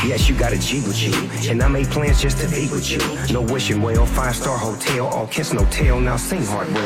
Yes, 0.03 0.27
you 0.27 0.35
got 0.35 0.51
a 0.51 0.57
G 0.57 0.81
with 0.81 0.99
you, 0.99 1.13
and 1.51 1.61
I 1.61 1.67
made 1.67 1.89
plans 1.91 2.19
just 2.19 2.39
to 2.39 2.47
be 2.47 2.67
with 2.69 2.89
you. 2.89 2.97
No 3.31 3.41
wishing 3.41 3.83
well, 3.83 4.07
five 4.07 4.35
star 4.35 4.57
hotel, 4.57 5.05
all 5.05 5.27
kiss 5.27 5.53
no 5.53 5.63
tell. 5.65 5.99
Now 5.99 6.17
sing 6.17 6.43
Hartwell. 6.43 6.81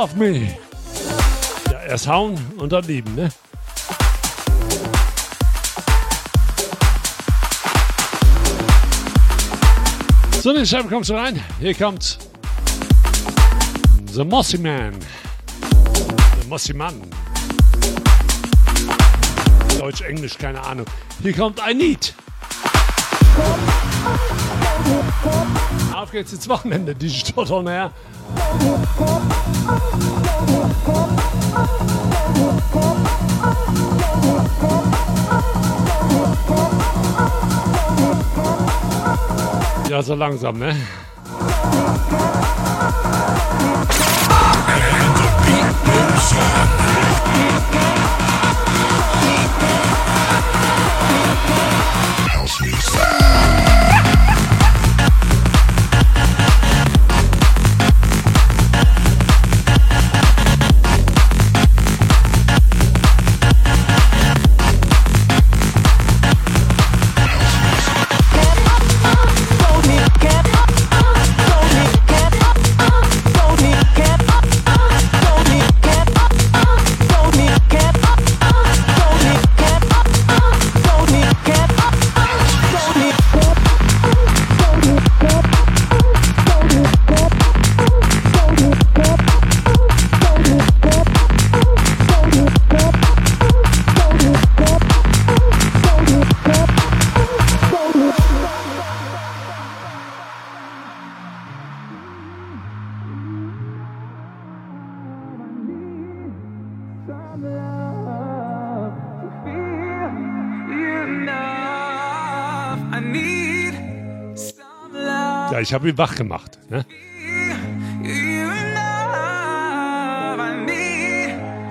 Love 0.00 0.16
Me. 0.16 0.56
Ja, 1.72 1.80
erst 1.88 2.06
hauen 2.06 2.38
und 2.56 2.70
dann 2.70 2.84
lieben, 2.84 3.16
ne? 3.16 3.32
So, 10.40 10.52
den 10.52 10.64
Chef 10.64 10.88
kommst 10.88 11.10
du 11.10 11.14
rein. 11.14 11.42
Hier 11.58 11.74
kommt 11.74 12.16
The 14.12 14.22
Mossy 14.22 14.58
Man. 14.58 14.94
The 16.42 16.48
Mossy 16.48 16.74
Man. 16.74 17.02
Deutsch, 19.80 20.02
Englisch, 20.02 20.38
keine 20.38 20.62
Ahnung. 20.62 20.86
Hier 21.20 21.32
kommt 21.32 21.60
I 21.68 21.74
Need. 21.74 22.14
Auf 25.94 26.12
geht's 26.12 26.32
ins 26.32 26.48
Wochenende, 26.48 26.94
die 26.94 27.10
Stottern 27.10 27.68
her. 27.68 27.92
Ja, 39.90 40.02
so 40.02 40.14
langsam, 40.14 40.58
ne? 40.58 40.76
House 46.18 46.58
ich 115.68 115.74
habe 115.74 115.90
ihn 115.90 115.98
wach 115.98 116.16
gemacht. 116.16 116.58
Ne? 116.70 116.82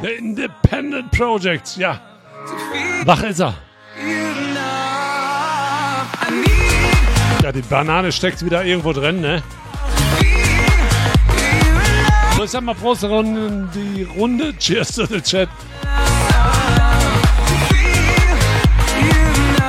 The 0.04 0.08
Independent 0.20 1.10
Projects, 1.10 1.78
ja. 1.78 2.00
Wach 3.06 3.24
ist 3.24 3.40
er. 3.40 3.56
Ja, 7.42 7.52
die 7.52 7.64
Banane 7.64 8.12
steckt 8.12 8.46
wieder 8.46 8.64
irgendwo 8.64 8.94
drin, 8.94 9.20
ne? 9.20 9.42
So, 12.36 12.44
ich 12.44 12.52
sag 12.52 12.62
mal 12.62 12.76
Prost 12.76 13.04
Runde, 13.04 13.68
die 13.74 14.04
Runde. 14.04 14.56
Cheers 14.60 14.94
to 14.94 15.08
the 15.08 15.20
Chat. 15.20 15.50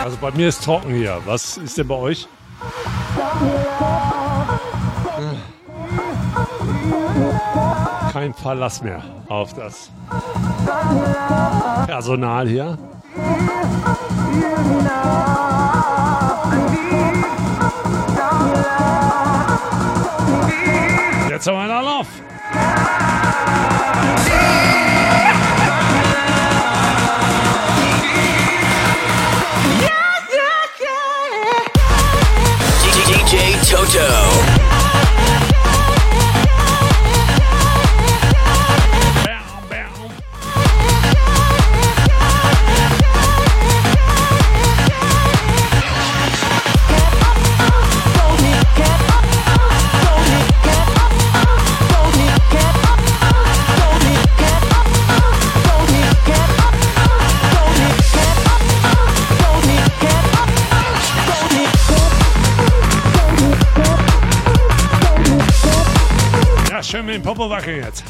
Also 0.05 0.19
bei 0.21 0.31
mir 0.33 0.49
ist 0.49 0.63
trocken 0.63 0.93
hier. 0.93 1.19
Was 1.25 1.57
ist 1.57 1.79
denn 1.79 1.89
bei 1.89 1.95
euch? 1.95 2.29
Kein 8.13 8.35
Verlass 8.35 8.83
mehr 8.83 9.03
auf 9.29 9.55
das 9.55 9.91
Personal 11.87 12.49
hier. 12.49 12.79
Jetzt 21.29 21.47
haben 21.47 21.55
wir 21.55 21.61
einen 21.61 21.71
Anlauf. 21.71 22.07
Toto. 33.69 34.78
Popo 67.29 67.51
wackeln 67.51 67.85
jetzt. 67.85 68.03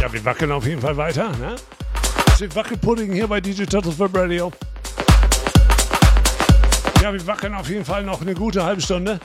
Ja, 0.00 0.12
wir 0.12 0.24
wackeln 0.24 0.50
auf 0.50 0.66
jeden 0.66 0.80
Fall 0.80 0.96
weiter. 0.96 1.28
Ne? 1.36 1.54
Das 2.26 2.40
ist 2.40 2.56
Wackelpudding 2.56 3.12
hier 3.12 3.28
bei 3.28 3.40
DJ 3.40 3.62
Turtles 3.62 3.96
Web 4.00 4.16
Radio. 4.16 4.50
Ja, 7.00 7.12
wir 7.12 7.24
wackeln 7.24 7.54
auf 7.54 7.68
jeden 7.68 7.84
Fall 7.84 8.02
noch 8.02 8.22
eine 8.22 8.34
gute 8.34 8.64
halbe 8.64 8.82
Stunde. 8.82 9.20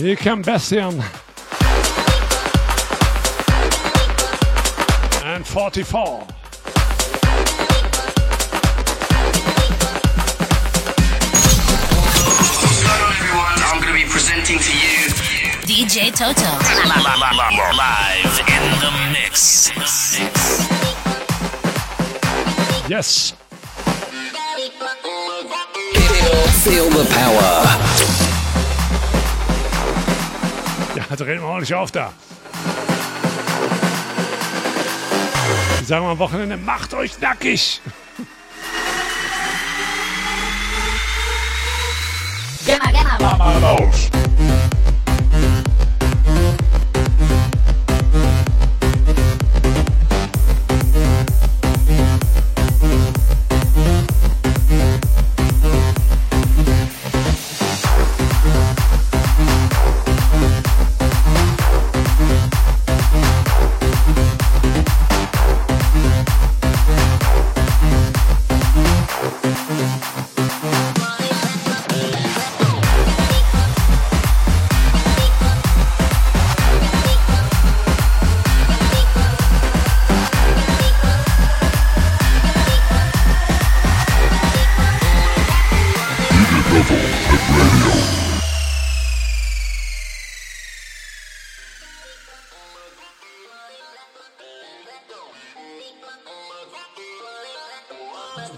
Hier 0.00 0.16
kommt 0.16 0.44
Bastian. 0.44 1.02
And 5.24 5.46
44. 5.46 6.36
presenting 14.46 14.62
to 14.62 14.72
you 14.78 15.10
DJ 15.66 16.12
Toto. 16.12 16.46
Live 17.76 18.38
in 18.46 18.62
the 18.80 18.90
mix. 19.12 19.70
Yes. 22.88 23.34
Feel 26.62 26.90
the 26.90 27.04
power. 27.12 27.66
Ja, 30.94 31.16
drehen 31.16 31.40
wir 31.40 31.48
ordentlich 31.48 31.74
auf 31.74 31.90
da. 31.90 32.12
Ich 35.80 35.88
sage 35.88 36.02
mal 36.02 36.12
am 36.12 36.18
Wochenende, 36.18 36.56
macht 36.56 36.94
euch 36.94 37.20
nackig. 37.20 37.80
Gemma, 43.26 43.58
Gemma. 43.60 44.75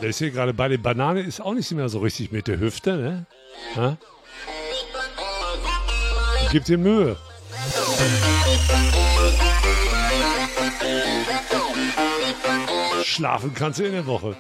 Der 0.09 0.13
ist 0.13 0.21
hier 0.21 0.31
gerade 0.31 0.55
bei 0.55 0.69
den 0.69 0.81
Bananen, 0.81 1.29
ist 1.29 1.39
auch 1.39 1.53
nicht 1.53 1.71
mehr 1.73 1.91
so 1.91 1.99
richtig 1.99 2.33
mit 2.33 2.49
der 2.49 2.59
Hüfte, 2.59 2.97
ne? 2.97 3.27
Ha? 3.77 3.99
Gib 6.51 6.65
dir 6.65 6.79
Mühe. 6.79 7.19
Schlafen 13.05 13.53
kannst 13.53 13.81
du 13.81 13.85
in 13.85 13.93
der 13.93 14.07
Woche. 14.07 14.35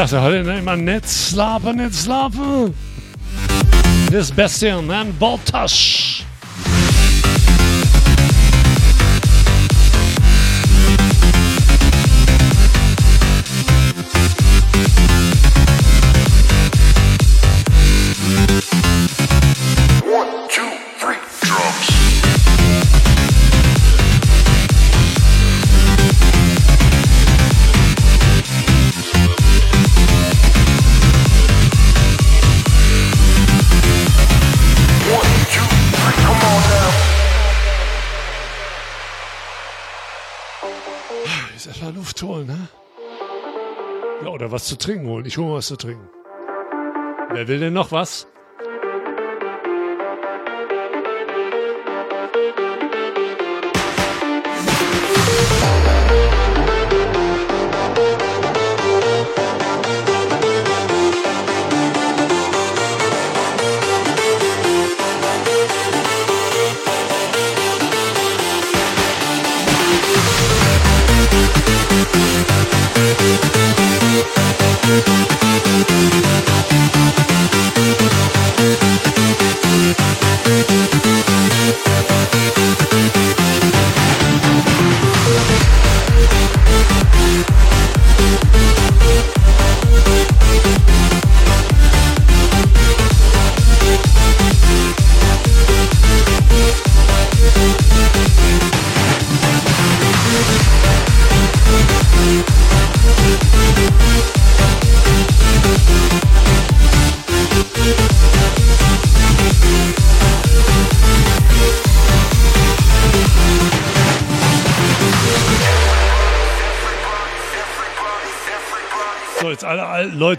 Wie 0.00 0.08
sagt 0.08 0.12
er 0.14 0.22
heute 0.22 0.44
ne, 0.44 0.58
immer 0.60 0.76
nicht 0.76 1.06
slapen, 1.06 1.76
nicht 1.76 1.94
slapen. 1.94 2.72
Das 4.10 4.32
Beste, 4.32 4.80
ne? 4.80 5.04
Boltasch. 5.18 6.19
Zu 44.70 44.78
trinken 44.78 45.08
holen. 45.08 45.26
Ich 45.26 45.36
hole 45.36 45.48
mal 45.48 45.54
was 45.56 45.66
zu 45.66 45.76
trinken. 45.76 46.08
Wer 47.32 47.48
will 47.48 47.58
denn 47.58 47.72
noch 47.72 47.90
was? 47.90 48.28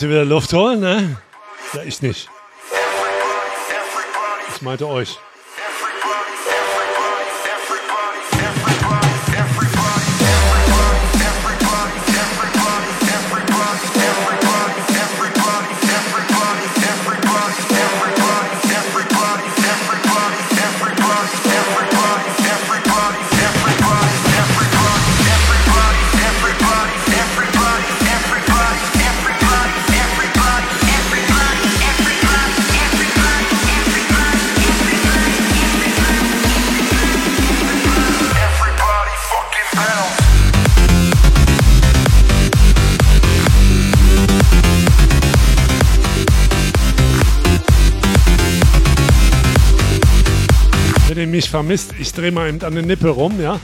Leute 0.02 0.14
wieder 0.14 0.26
Luft 0.26 0.52
holen, 0.54 0.80
ne? 0.80 1.18
Ja, 1.74 1.84
ich 1.84 2.02
nicht. 2.02 2.28
Ich 4.56 4.62
meinte 4.64 4.88
euch. 4.88 5.20
Vermisst, 51.52 51.94
ich 52.00 52.14
drehe 52.14 52.32
mal 52.32 52.48
eben 52.48 52.64
an 52.64 52.76
den 52.76 52.88
Nippel 52.88 53.10
rum, 53.10 53.40
ja? 53.42 53.60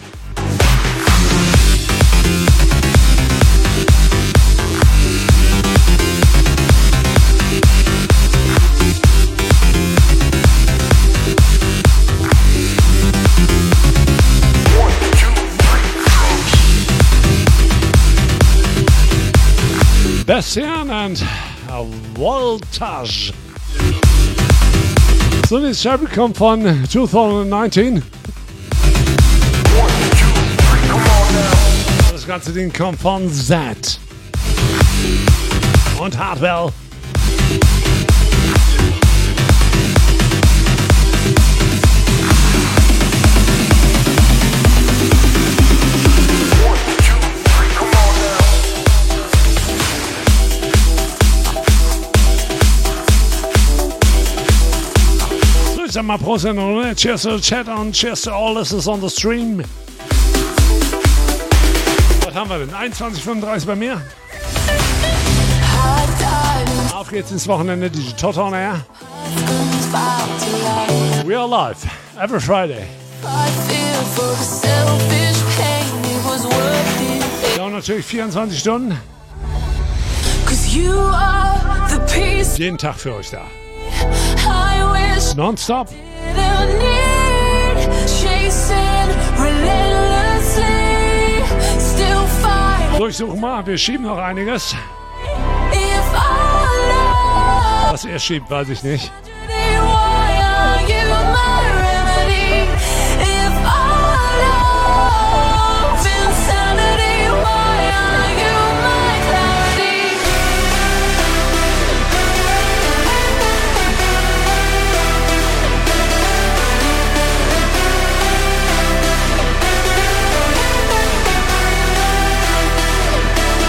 Bastian 20.25 20.89
and 20.91 21.25
Voltage. 22.15 23.31
So, 25.47 25.61
das 25.61 25.81
Scheibe 25.81 26.07
kommt 26.07 26.35
von 26.35 26.61
2019. 26.89 28.03
Das 32.11 32.27
ganze 32.27 32.51
Ding 32.51 32.73
kommt 32.73 32.99
von 32.99 33.31
Z. 33.31 33.97
Und 36.01 36.17
Hardwell. 36.17 36.73
So, 55.97 56.01
ich 56.01 56.05
sag 56.05 56.19
mal 56.19 56.23
Prost 56.23 56.45
in 56.45 56.59
Runde. 56.59 56.95
Cheers 56.95 57.23
to 57.23 57.37
the 57.37 57.41
chat 57.41 57.67
und 57.67 57.91
cheers 57.91 58.21
to 58.21 58.31
all 58.31 58.53
this 58.53 58.71
is 58.71 58.87
on 58.87 59.01
the 59.01 59.09
stream. 59.09 59.63
Was 62.23 62.35
haben 62.35 62.51
wir 62.51 62.59
denn? 62.59 62.69
21,35 62.69 63.65
bei 63.65 63.75
mir. 63.75 63.99
Auf 66.93 67.09
geht's 67.09 67.31
ins 67.31 67.47
Wochenende, 67.47 67.89
DJ 67.89 68.11
Tot 68.11 68.37
on 68.37 68.53
Air. 68.53 68.85
We 71.25 71.35
are 71.35 71.47
live 71.47 71.83
every 72.21 72.39
Friday. 72.39 72.85
Ja, 77.55 77.63
und 77.63 77.71
natürlich 77.71 78.05
24 78.05 78.59
Stunden. 78.59 78.95
Jeden 82.55 82.77
Tag 82.77 82.95
für 82.99 83.15
euch 83.15 83.31
da. 83.31 83.41
Nonstop. 85.35 85.87
Durchsuchen 92.97 93.39
mal, 93.39 93.65
wir 93.65 93.77
schieben 93.77 94.05
noch 94.05 94.17
einiges. 94.17 94.75
Was 97.89 98.05
er 98.05 98.19
schiebt, 98.19 98.49
weiß 98.49 98.69
ich 98.69 98.83
nicht. 98.83 99.11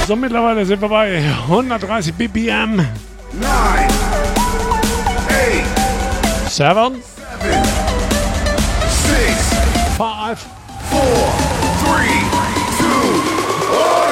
So, 0.08 0.16
mittlerweile 0.16 0.64
sind 0.64 0.80
wir 0.80 0.88
bei 0.88 1.22
130 1.48 2.14
BPM. 2.14 2.76
9, 2.76 2.86
8, 2.86 2.88
7, 6.48 6.94
7 6.96 7.02
6, 8.88 9.36
5, 9.98 10.38
4, 10.88 11.00
3, 11.68 12.08
2, 12.78 14.06
1. 14.06 14.07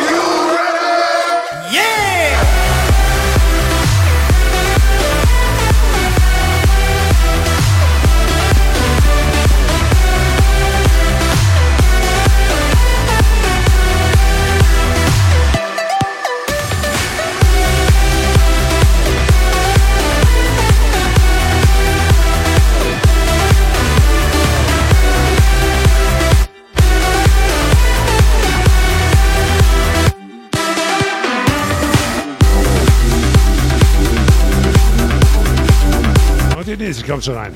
kommt 37.07 37.25
schon 37.25 37.35
rein. 37.35 37.55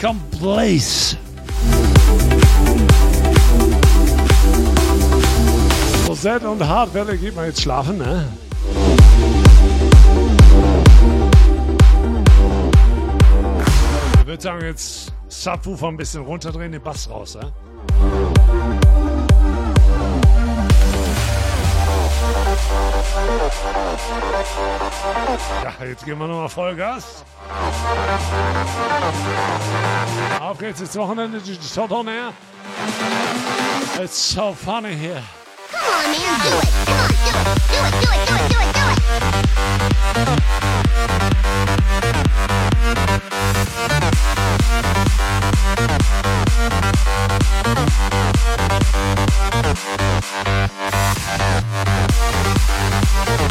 Kommt 0.00 0.40
Blaze. 0.40 1.16
So 6.06 6.14
Set 6.14 6.42
und 6.44 6.66
Hardwelle 6.66 7.18
geht 7.18 7.36
man 7.36 7.46
jetzt 7.46 7.60
schlafen, 7.60 7.98
ne? 7.98 8.26
Ich 14.20 14.26
würde 14.26 14.42
sagen, 14.42 14.64
jetzt 14.64 15.12
Subwoofer 15.28 15.88
ein 15.88 15.96
bisschen 15.98 16.22
runterdrehen, 16.22 16.72
den 16.72 16.82
Bass 16.82 17.10
raus, 17.10 17.34
ne? 17.34 17.52
Ja, 25.62 25.72
jetzt 25.84 26.04
geben 26.04 26.20
wir 26.20 26.28
nochmal 26.28 26.48
Vollgas. 26.48 27.24
Auf 30.40 30.58
geht's 30.58 30.80
ins 30.80 30.96
Wochenende, 30.96 31.40
Shot 31.74 31.90
on 31.90 32.06
air. 32.08 32.32
It's 34.00 34.32
so 34.32 34.54
funny 34.54 34.94
here. 34.94 35.22
Come 35.70 35.82
on, 35.82 36.10
man, 36.10 36.40
do 36.42 36.48
it. 36.56 36.68
Do 36.86 36.92
it. 37.04 37.10
Do 37.68 37.78
it, 37.86 37.94
do 38.00 38.08
it, 38.12 38.22
do 38.28 38.34
it, 38.34 38.48
do 38.48 38.58
it, 38.60 38.74
do 38.74 38.82
it. 38.84 40.40
Was, 53.12 53.50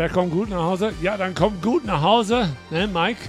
wer 0.00 0.08
kommt 0.08 0.32
gut 0.32 0.48
nach 0.48 0.62
Hause? 0.62 0.94
Ja, 1.02 1.18
dann 1.18 1.34
kommt 1.34 1.62
gut 1.62 1.84
nach 1.84 2.00
Hause, 2.00 2.48
ne, 2.70 2.86
Mike? 2.86 3.20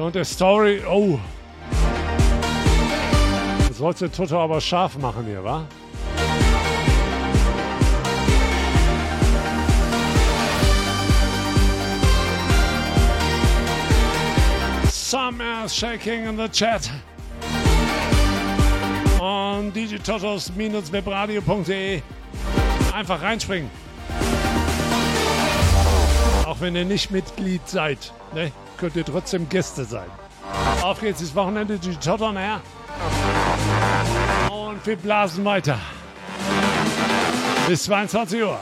Und 0.00 0.14
der 0.14 0.24
Story, 0.24 0.80
oh. 0.90 1.18
Das 3.68 3.76
sollst 3.76 4.00
du 4.00 4.10
Toto 4.10 4.40
aber 4.40 4.58
scharf 4.62 4.96
machen 4.96 5.26
hier, 5.26 5.44
wa? 5.44 5.66
Some 14.90 15.44
ass 15.44 15.76
shaking 15.76 16.24
in 16.24 16.38
the 16.38 16.48
chat. 16.48 16.90
Und 19.20 19.76
digitotos-webradio.de 19.76 22.00
einfach 22.94 23.20
reinspringen. 23.20 23.70
Auch 26.52 26.60
wenn 26.60 26.76
ihr 26.76 26.84
nicht 26.84 27.10
Mitglied 27.10 27.66
seid, 27.66 28.12
ne, 28.34 28.52
könnt 28.76 28.94
ihr 28.94 29.06
trotzdem 29.06 29.48
Gäste 29.48 29.86
sein. 29.86 30.04
Auf 30.82 31.00
geht's, 31.00 31.20
das 31.20 31.34
Wochenende, 31.34 31.78
die 31.78 31.96
Tot 31.96 32.20
on 32.20 32.36
Air. 32.36 32.60
Und 34.50 34.86
wir 34.86 34.96
blasen 34.96 35.46
weiter. 35.46 35.78
Bis 37.66 37.84
22 37.84 38.42
Uhr. 38.42 38.60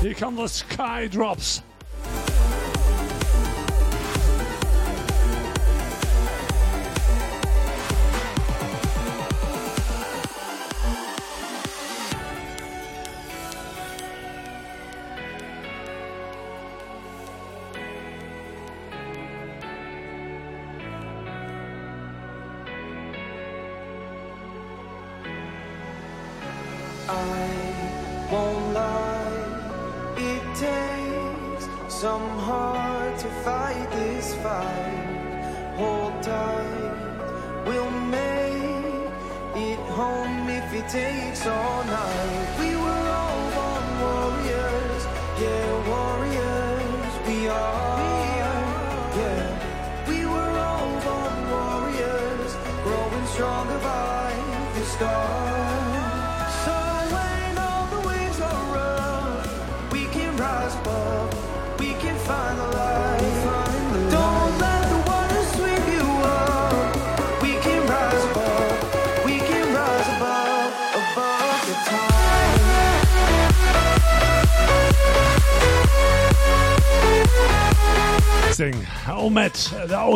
Here 0.00 0.14
come 0.14 0.36
the 0.36 0.46
sky 0.46 1.08
drops. 1.08 1.62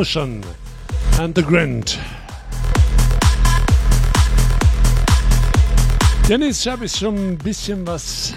Motion 0.02 0.42
and 1.20 1.32
the 1.32 1.42
Grand. 1.42 1.96
Dennis, 6.28 6.66
habe 6.66 6.88
schon 6.88 7.14
ein 7.14 7.38
bisschen 7.38 7.86
was, 7.86 8.34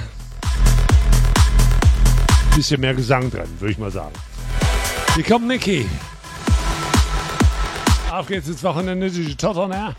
ein 2.52 2.56
bisschen 2.56 2.82
mehr 2.82 2.94
Gesang 2.94 3.32
drin, 3.32 3.48
würde 3.58 3.72
ich 3.72 3.80
mal 3.80 3.90
sagen. 3.90 4.14
Hier 5.16 5.24
kommt 5.24 5.48
Nicky. 5.48 5.90
Auf 8.12 8.28
geht's 8.28 8.48
ins 8.48 8.62
Wochenende, 8.62 9.10
die 9.10 9.36
Totten, 9.36 9.72
ne? 9.72 9.96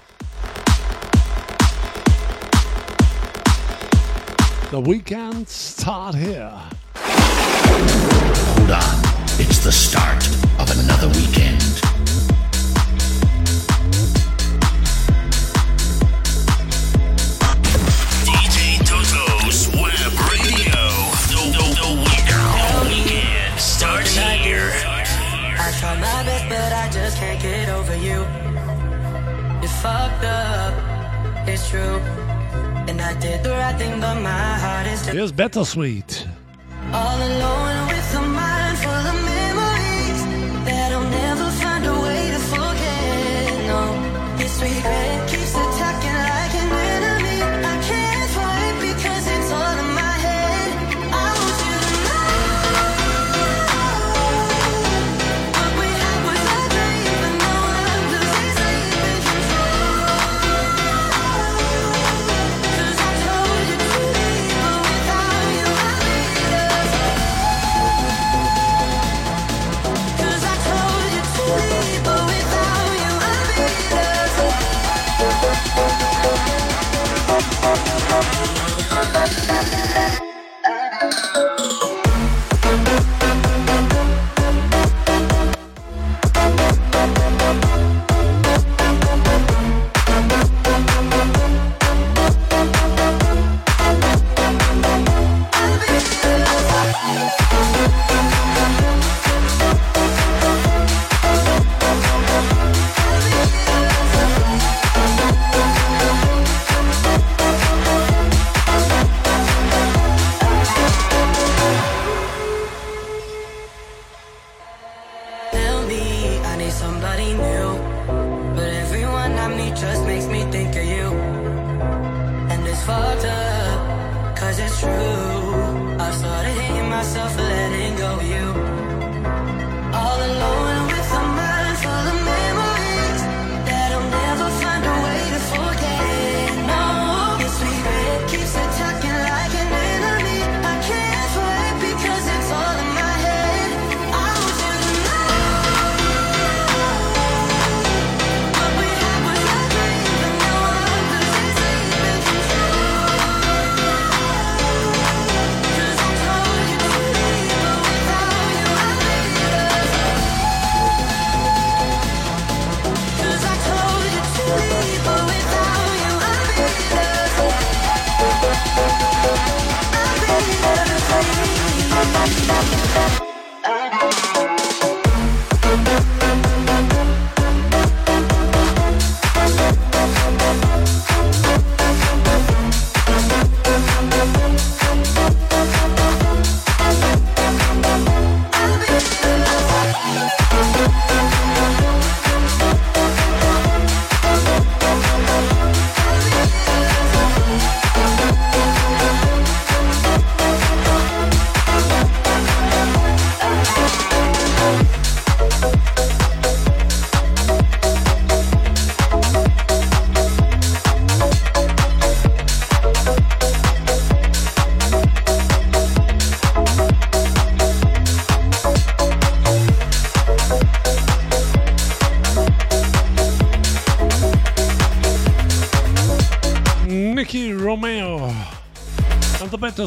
The 4.70 4.86
weekend 4.86 5.50
start 5.50 6.14
here. 6.14 6.52
Hold 8.54 8.70
on, 8.70 9.40
it's 9.40 9.64
the 9.64 9.72
start. 9.72 10.45
another 10.78 11.08
weekend. 11.08 11.60
DJ 18.26 18.78
Toto's 18.84 19.68
Web 19.72 20.12
Radio. 20.30 20.82
The, 21.30 21.40
the, 21.56 21.64
the, 21.80 21.90
weekend. 22.04 22.56
the 22.72 22.88
weekend 22.88 23.60
starts 23.60 24.16
here. 24.16 24.70
I 25.58 25.72
try 25.80 25.94
my 25.94 26.22
best, 26.24 26.48
but 26.48 26.72
I 26.72 26.88
just 26.90 27.16
can't 27.18 27.40
get 27.40 27.68
over 27.68 27.96
you. 27.96 28.20
You 29.62 29.68
fucked 29.82 30.24
up. 30.24 30.74
It's 31.48 31.68
true. 31.70 32.00
And 32.88 33.00
I 33.00 33.14
did 33.20 33.42
the 33.42 33.50
right 33.50 33.76
thing, 33.76 34.00
but 34.00 34.20
my 34.20 34.58
heart 34.58 34.86
is. 34.86 35.06
Here's 35.06 35.32
Battlesweet. 35.32 36.26
All 36.92 37.18
alone. 37.18 37.55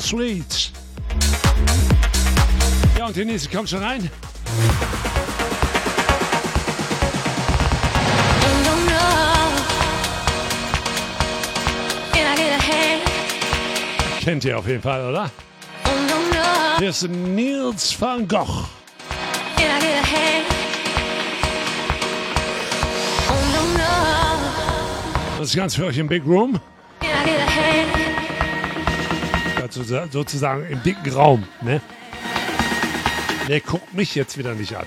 the 0.01 0.07
Streets. 0.07 0.71
Ja, 2.97 3.07
und 3.07 3.15
die 3.15 3.25
Denise, 3.25 3.49
komm 3.51 3.67
schon 3.67 3.83
rein. 3.83 4.09
Kennt 14.21 14.45
ihr 14.45 14.59
auf 14.59 14.67
jeden 14.67 14.81
Fall, 14.81 15.09
oder? 15.09 15.31
Hier 16.77 16.89
ist 16.89 17.07
Nils 17.07 17.99
van 17.99 18.27
Gogh. 18.27 18.65
Das 25.37 25.47
ist 25.47 25.55
ganz 25.55 25.75
für 25.75 25.85
euch 25.85 25.97
im 25.97 26.07
Big 26.07 26.23
Room. 26.25 26.59
Sozusagen 29.83 30.65
im 30.69 30.81
dicken 30.83 31.11
Raum, 31.11 31.43
ne? 31.61 31.81
Der 33.47 33.61
guckt 33.61 33.93
mich 33.93 34.15
jetzt 34.15 34.37
wieder 34.37 34.53
nicht 34.53 34.75
an. 34.75 34.85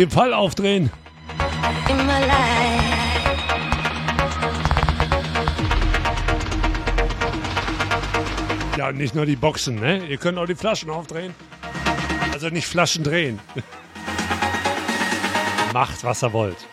Jeden 0.00 0.12
Fall 0.12 0.32
aufdrehen. 0.32 0.90
Ja, 8.78 8.92
nicht 8.92 9.14
nur 9.14 9.26
die 9.26 9.36
Boxen, 9.36 9.74
ne? 9.74 10.06
Ihr 10.06 10.16
könnt 10.16 10.38
auch 10.38 10.46
die 10.46 10.54
Flaschen 10.54 10.88
aufdrehen. 10.88 11.34
Also 12.32 12.48
nicht 12.48 12.66
Flaschen 12.66 13.04
drehen. 13.04 13.38
Macht, 15.74 16.02
was 16.02 16.22
ihr 16.22 16.32
wollt. 16.32 16.69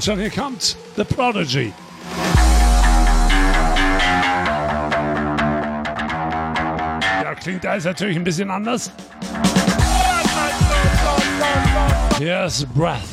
Schon, 0.00 0.18
hier 0.18 0.30
kommt 0.30 0.76
The 0.96 1.04
Prodigy. 1.04 1.72
Ja, 7.22 7.34
klingt 7.34 7.64
alles 7.66 7.84
natürlich 7.84 8.16
ein 8.16 8.24
bisschen 8.24 8.50
anders. 8.50 8.90
Here's 12.18 12.64
Breath. 12.74 13.11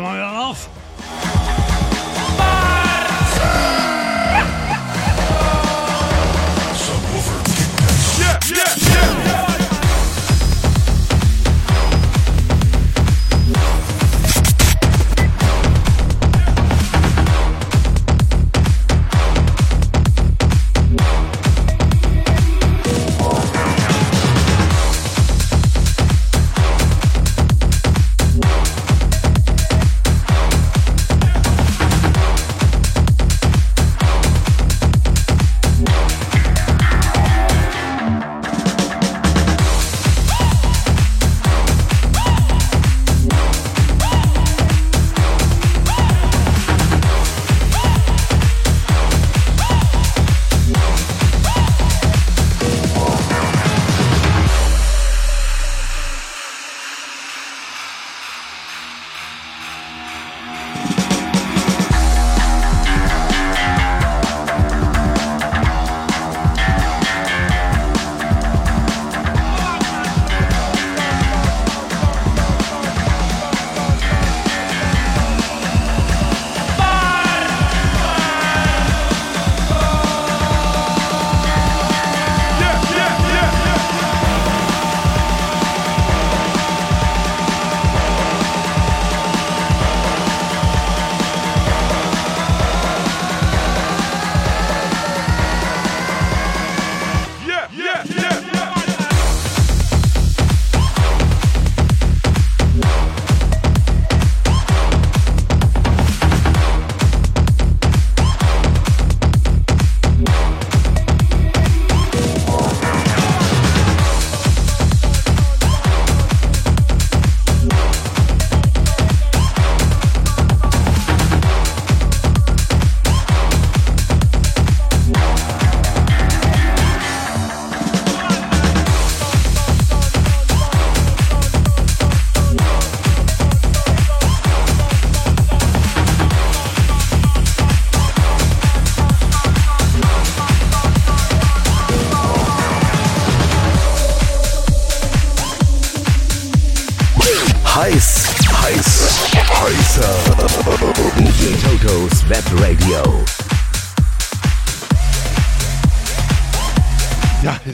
Jetzt 0.00 0.06
mal 0.08 0.16
wieder 0.16 0.39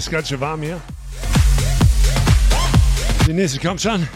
ist 0.06 0.12
ganz 0.12 0.28
schön 0.28 0.40
warm 0.40 0.62
hier. 0.62 0.80
Die 3.26 3.32
nächste 3.32 3.58
kommt 3.58 3.80
schon. 3.80 4.06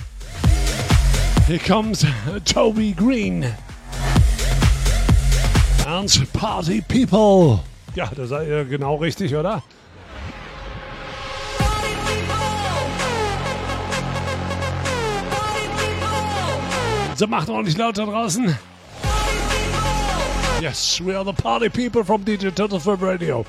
Hier 1.48 1.58
kommt 1.58 2.06
Toby 2.44 2.92
Green. 2.92 3.44
And 5.86 6.32
Party 6.32 6.80
People. 6.82 7.58
Ja, 7.96 8.08
das 8.14 8.28
seid 8.28 8.46
ihr 8.46 8.64
genau 8.66 8.96
richtig, 8.96 9.34
oder? 9.34 9.64
So 17.16 17.26
macht 17.26 17.48
ordentlich 17.48 17.76
laut 17.76 17.98
da 17.98 18.04
draußen. 18.04 18.56
Yes, 20.60 21.00
we 21.04 21.16
are 21.16 21.24
the 21.24 21.32
party 21.32 21.68
people 21.68 22.04
from 22.04 22.24
DJ 22.24 22.50
Total 22.50 22.78
Film 22.78 23.00
Radio. 23.00 23.44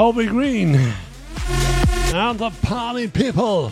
Toby 0.00 0.24
Green 0.24 0.76
and 2.14 2.38
the 2.38 2.50
party 2.62 3.06
people. 3.06 3.70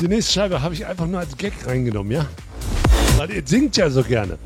Die 0.00 0.08
nächste 0.08 0.32
Scheibe 0.32 0.62
habe 0.62 0.72
ich 0.72 0.86
einfach 0.86 1.06
nur 1.06 1.20
als 1.20 1.36
Gag 1.36 1.52
reingenommen, 1.66 2.10
ja? 2.10 2.24
Weil 3.18 3.32
ihr 3.32 3.42
singt 3.44 3.76
ja 3.76 3.90
so 3.90 4.02
gerne. 4.02 4.38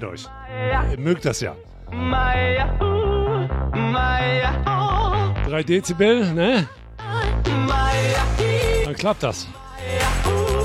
Kenne 0.00 0.12
euch. 0.12 0.26
Ihr 0.90 0.98
mögt 0.98 1.24
das 1.26 1.40
ja. 1.40 1.54
3 5.46 5.62
Dezibel, 5.62 6.32
ne? 6.32 6.66
Dann 8.84 8.94
klappt 8.94 9.22
das. 9.22 9.46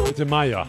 Mit 0.06 0.18
dem 0.18 0.30
Maya. 0.30 0.66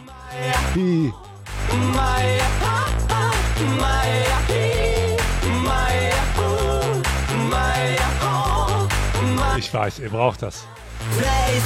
Ich 9.57 9.73
weiß, 9.73 9.99
ihr 9.99 10.09
braucht 10.09 10.41
das. 10.41 10.67
Vrei 11.11 11.57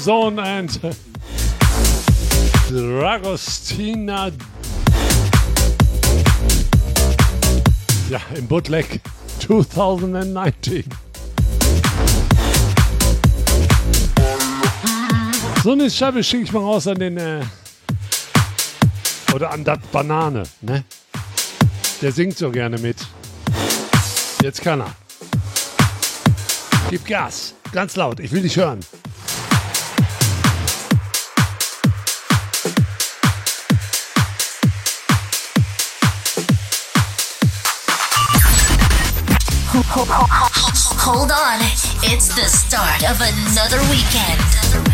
Ozone 0.00 0.40
and 0.40 0.80
Dragostina. 2.70 4.30
Ja, 8.08 8.18
im 8.34 8.46
Bootleg 8.46 9.02
2019. 9.40 10.84
So 15.62 15.72
eine 15.72 15.90
Scheibe 15.90 16.24
schicke 16.24 16.44
ich 16.44 16.52
mal 16.52 16.60
raus 16.60 16.86
an 16.86 16.98
den. 16.98 17.18
Äh, 17.18 17.42
oder 19.34 19.50
an 19.50 19.64
das 19.64 19.80
Banane, 19.92 20.44
ne? 20.62 20.82
Der 22.00 22.12
singt 22.12 22.38
so 22.38 22.50
gerne 22.50 22.78
mit. 22.78 22.96
Jetzt 24.42 24.62
kann 24.62 24.80
er. 24.80 24.94
Gib 26.88 27.04
Gas. 27.06 27.54
Ganz 27.72 27.96
laut. 27.96 28.18
Ich 28.18 28.32
will 28.32 28.40
dich 28.40 28.56
hören. 28.56 28.80
Hold 40.08 41.30
on, 41.30 41.60
it's 42.02 42.28
the 42.28 42.48
start 42.48 43.04
of 43.04 43.20
another 43.20 43.80
weekend. 43.90 44.89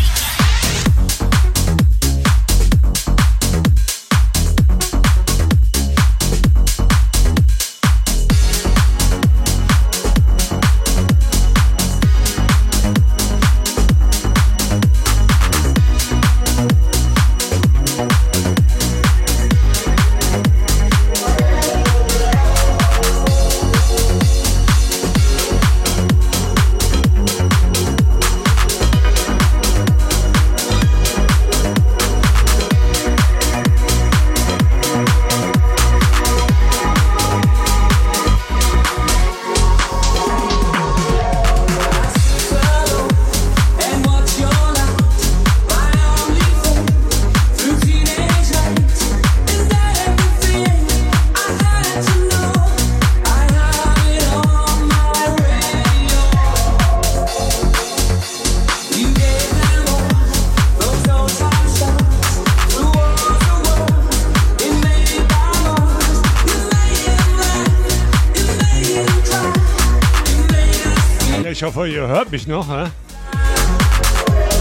Hört 72.07 72.31
mich 72.31 72.47
noch, 72.47 72.69
hä? 72.69 72.89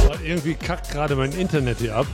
Weil 0.08 0.20
irgendwie 0.24 0.54
kackt 0.54 0.90
gerade 0.90 1.16
mein 1.16 1.32
Internet 1.32 1.78
hier 1.78 1.96
ab. 1.96 2.06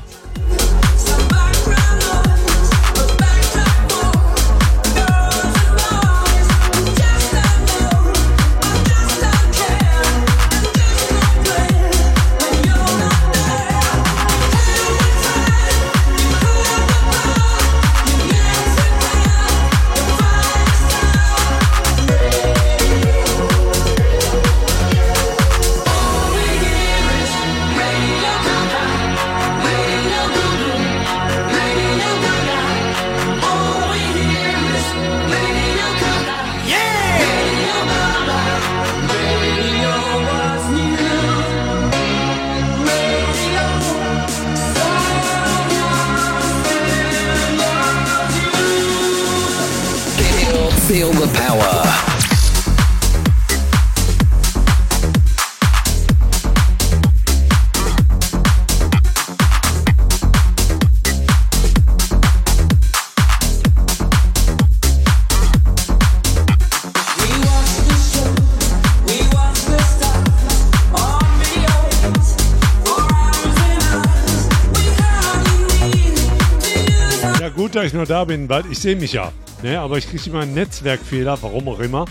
Gut, 77.52 77.74
dass 77.74 77.86
ich 77.86 77.92
noch 77.92 78.06
da 78.06 78.24
bin, 78.24 78.48
weil 78.48 78.64
ich 78.70 78.78
sehe 78.78 78.96
mich 78.96 79.12
ja. 79.12 79.32
Ne? 79.62 79.78
Aber 79.78 79.98
ich 79.98 80.08
kriege 80.08 80.30
immer 80.30 80.40
einen 80.40 80.54
Netzwerkfehler, 80.54 81.38
warum 81.40 81.68
auch 81.68 81.80
immer. 81.80 82.06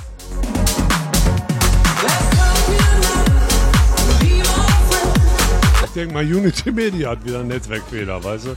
Ich 5.83 5.91
denke 5.93 6.13
mal, 6.13 6.23
Unity 6.23 6.71
Media 6.71 7.09
hat 7.09 7.25
wieder 7.25 7.39
einen 7.39 7.49
Netzwerkfehler, 7.49 8.23
weißt 8.23 8.45
du? 8.45 8.55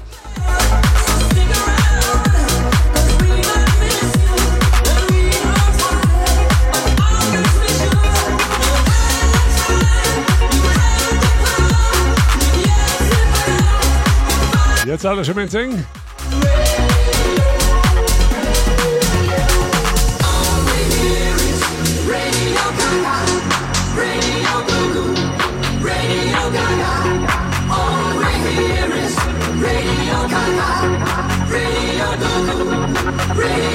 Jetzt 14.87 15.07
alle 15.07 15.25
schon 15.25 15.35
mit 15.35 15.51
singen. 15.51 15.85
DJ 33.35 33.74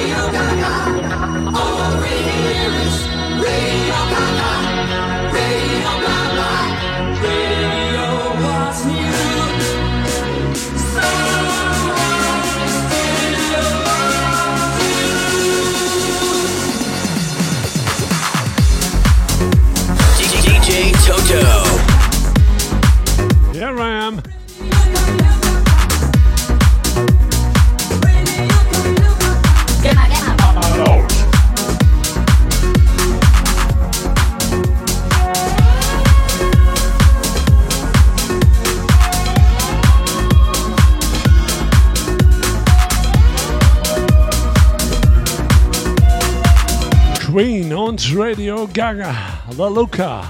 und 47.90 48.16
Radio 48.16 48.68
Gaga, 48.72 49.12
The 49.50 49.62
Luca 49.62 50.22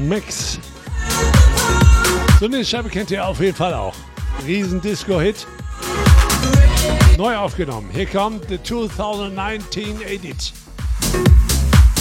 Mix. 0.00 0.58
So 2.40 2.46
eine 2.46 2.64
Scheibe 2.64 2.88
kennt 2.88 3.12
ihr 3.12 3.24
auf 3.24 3.40
jeden 3.40 3.54
Fall 3.56 3.72
auch. 3.72 3.94
Riesen 4.44 4.80
Disco-Hit. 4.80 5.46
Neu 7.16 7.36
aufgenommen. 7.36 7.88
Hier 7.92 8.06
kommt 8.06 8.48
the 8.48 8.60
2019 8.60 10.02
Edit. 10.02 10.52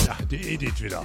Ja, 0.07 0.17
die 0.31 0.55
Edit 0.55 0.81
wieder. 0.81 1.03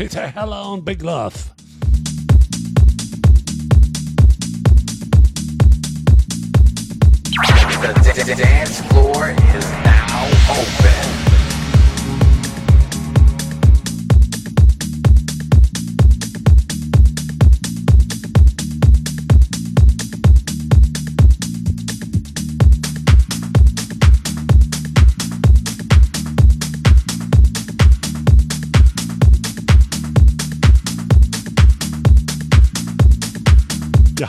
Hier 0.00 0.06
ist 0.06 0.14
Peter 0.14 0.28
Heller 0.28 0.72
und 0.72 0.82
Big 0.82 1.02
Love. 1.02 1.34
The 7.82 8.12
d- 8.14 8.24
d- 8.24 8.34
dance 8.34 8.80
floor 8.88 9.28
is 9.28 9.66
now 9.84 10.26
open. 10.48 10.89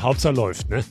Hauptsache 0.02 0.36
läuft, 0.36 0.70
ne? 0.70 0.84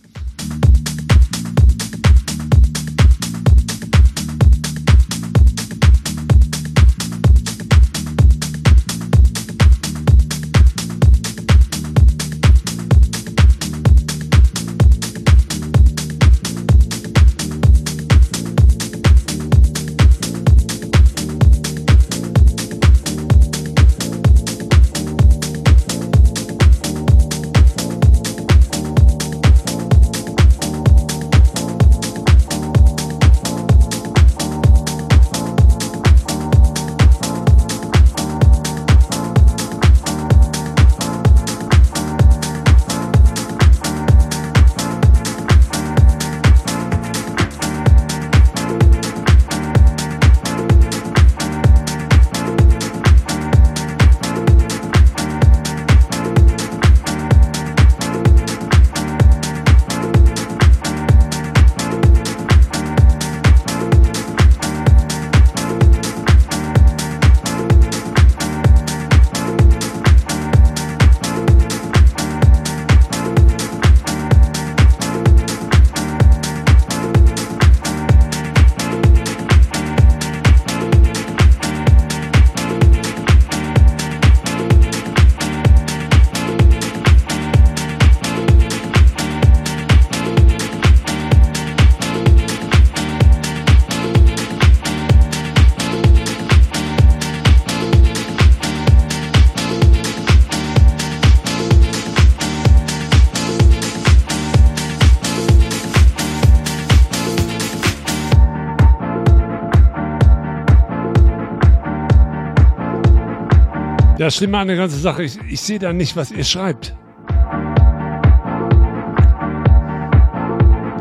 Das 114.21 114.37
Schlimme 114.37 114.59
an 114.59 114.69
der 114.69 114.77
ganzen 114.77 115.01
Sache, 115.01 115.23
ich, 115.23 115.39
ich 115.49 115.63
sehe 115.63 115.79
da 115.79 115.95
nicht, 115.95 116.15
was 116.15 116.31
ihr 116.31 116.45
schreibt. 116.45 116.95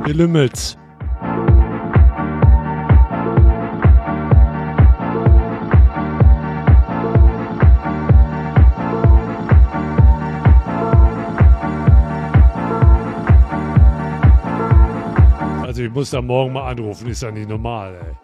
Ihr 0.08 0.14
lümmelt's. 0.14 0.78
Also 15.62 15.84
ich 15.84 15.92
muss 15.92 16.12
da 16.12 16.22
morgen 16.22 16.54
mal 16.54 16.72
anrufen, 16.72 17.10
ist 17.10 17.22
ja 17.22 17.32
nicht 17.32 17.50
normal, 17.50 17.96
ey. 17.96 18.16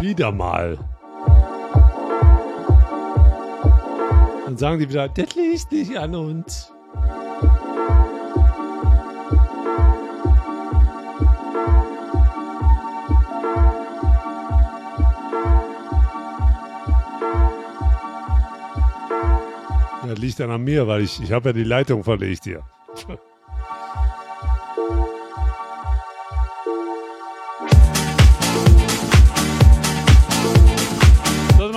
Wieder 0.00 0.32
mal. 0.32 0.93
Dann 4.54 4.58
sagen 4.58 4.78
die 4.78 4.88
wieder, 4.88 5.08
das 5.08 5.34
liegt 5.34 5.72
nicht 5.72 5.98
an 5.98 6.14
uns. 6.14 6.72
Das 20.06 20.18
liegt 20.20 20.38
dann 20.38 20.52
an 20.52 20.62
mir, 20.62 20.86
weil 20.86 21.02
ich, 21.02 21.20
ich 21.20 21.32
habe 21.32 21.48
ja 21.48 21.52
die 21.52 21.64
Leitung 21.64 22.04
verlegt 22.04 22.44
hier. 22.44 22.62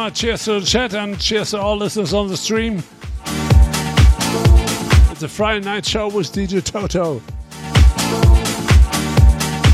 Mal 0.08 0.14
cheers 0.14 0.46
to 0.46 0.62
the 0.62 0.66
chat 0.66 0.94
and 0.94 1.20
cheers 1.20 1.52
to 1.52 1.60
all 1.60 1.76
listeners 1.76 2.14
on 2.14 2.30
the 2.30 2.38
stream. 2.38 2.82
It's 5.12 5.22
a 5.22 5.28
Friday 5.28 5.66
night 5.66 5.86
show 5.86 6.08
with 6.08 6.32
DJ 6.32 6.64
Toto. 6.64 7.22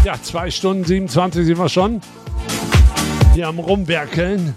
Ja, 0.03 0.19
zwei 0.23 0.49
Stunden 0.49 0.85
27 0.85 1.45
sind 1.45 1.59
wir 1.59 1.69
schon. 1.69 2.01
Hier 3.35 3.47
am 3.47 3.59
Rumwerkeln. 3.59 4.55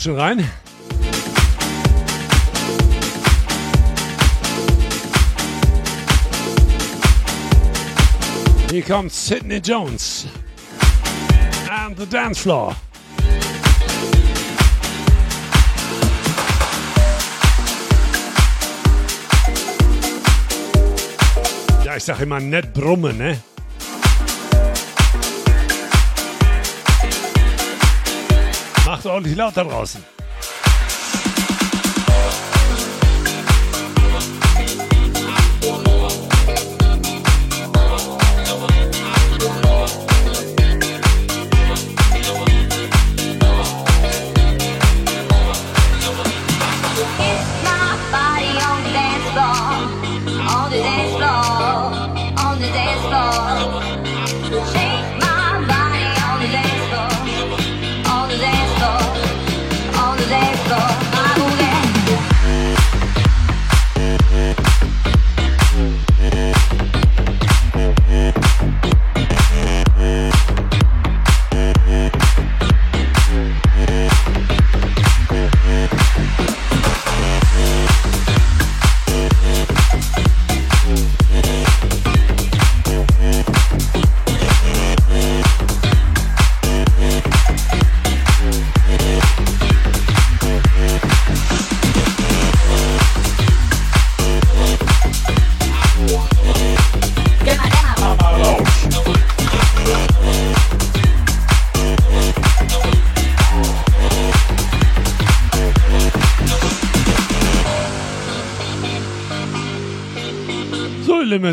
Kommt 0.00 0.02
schon 0.02 0.18
rein. 0.18 0.50
Hier 8.70 8.82
kommt 8.82 9.12
Sidney 9.12 9.58
Jones 9.58 10.26
and 11.68 11.98
the 11.98 12.06
dance 12.06 12.40
floor. 12.40 12.74
Ja, 21.84 21.96
ich 21.96 22.04
sag 22.04 22.20
immer 22.20 22.40
nett 22.40 22.72
brummen, 22.72 23.18
ne? 23.18 23.49
Macht 29.00 29.06
ordentlich 29.14 29.34
laut 29.34 29.56
da 29.56 29.64
draußen. 29.64 30.04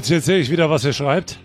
Limits, 0.08 0.10
jetzt 0.10 0.26
sehe 0.26 0.40
ich 0.40 0.50
wieder, 0.50 0.70
was 0.70 0.86
ihr 0.86 0.94
schreibt. 0.94 1.38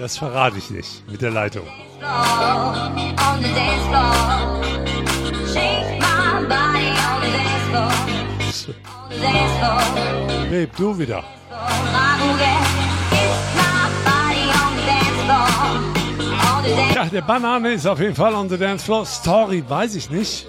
Das 0.00 0.18
verrate 0.18 0.58
ich 0.58 0.70
nicht 0.70 1.10
mit 1.10 1.22
der 1.22 1.30
Leitung. 1.30 1.66
floor, 3.86 4.24
on 11.50 12.62
the 12.62 12.83
Ja, 16.94 17.04
der 17.06 17.22
Banane 17.22 17.72
ist 17.72 17.86
auf 17.86 18.00
jeden 18.00 18.14
Fall 18.14 18.34
on 18.34 18.48
the 18.48 18.58
dance 18.58 18.84
floor. 18.84 19.06
Story 19.06 19.64
weiß 19.66 19.94
ich 19.94 20.10
nicht. 20.10 20.46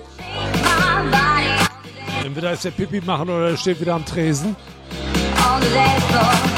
Entweder 2.23 2.53
ist 2.53 2.65
der 2.65 2.71
Pipi 2.71 3.01
machen 3.01 3.29
oder 3.29 3.49
er 3.49 3.57
steht 3.57 3.79
wieder 3.79 3.95
am 3.95 4.05
Tresen. 4.05 4.55
on 5.55 5.61
the 5.61 5.69
dance 5.69 6.03
floor. 6.07 6.55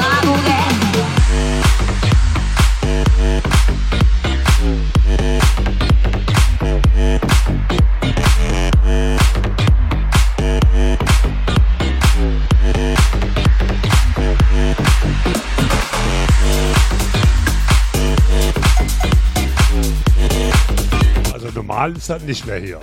Normal 21.88 21.98
ist 21.98 22.10
das 22.10 22.22
nicht 22.22 22.46
mehr 22.46 22.58
hier. 22.58 22.80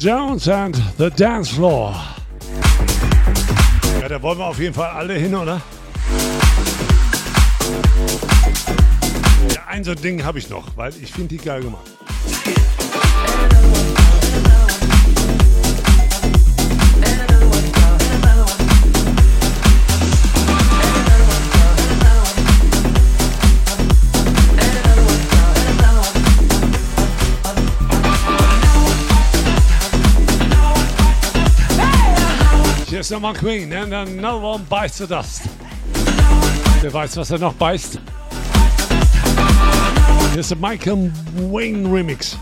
Jones 0.00 0.48
and 0.48 0.74
the 0.96 1.10
Dance 1.10 1.50
Floor. 1.50 1.94
Ja, 4.00 4.08
da 4.08 4.22
wollen 4.22 4.38
wir 4.38 4.46
auf 4.46 4.58
jeden 4.58 4.72
Fall 4.72 4.88
alle 4.88 5.12
hin, 5.12 5.34
oder? 5.34 5.60
Ja, 9.54 9.66
ein 9.66 9.84
so 9.84 9.90
ein 9.90 10.00
Ding 10.00 10.24
habe 10.24 10.38
ich 10.38 10.48
noch, 10.48 10.74
weil 10.74 10.94
ich 11.02 11.12
finde 11.12 11.36
die 11.36 11.36
geil 11.36 11.60
gemacht. 11.60 11.99
Nochmal 33.10 33.34
Queen 33.34 33.72
and 33.72 33.92
another 33.92 34.38
one 34.38 34.62
bites 34.68 34.98
the 34.98 35.06
dust. 35.06 35.42
Wer 36.80 36.92
weiß, 36.92 37.16
was 37.16 37.32
er 37.32 37.38
noch 37.38 37.54
beißt? 37.54 37.98
Hier 40.30 40.40
ist 40.40 40.50
der 40.50 40.58
Michael 40.58 41.10
Wayne 41.50 41.92
Remix. 41.92 42.38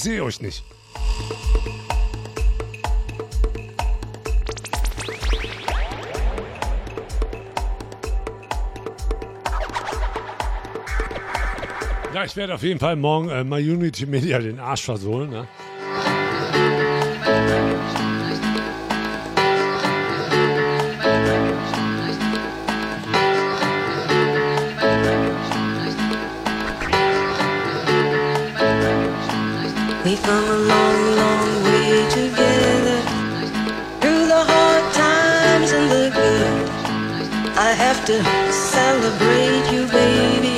Ich 0.00 0.04
sehe 0.04 0.24
euch 0.24 0.40
nicht. 0.40 0.64
Ja, 12.14 12.24
ich 12.24 12.34
werde 12.34 12.54
auf 12.54 12.62
jeden 12.62 12.80
Fall 12.80 12.96
morgen 12.96 13.28
äh, 13.28 13.44
My 13.44 13.60
Unity 13.60 14.06
Media 14.06 14.38
den 14.38 14.58
Arsch 14.58 14.84
versohlen. 14.84 15.28
Ne? 15.28 15.46
to 38.10 38.52
celebrate 38.52 39.70
you, 39.72 39.86
baby. 39.86 40.49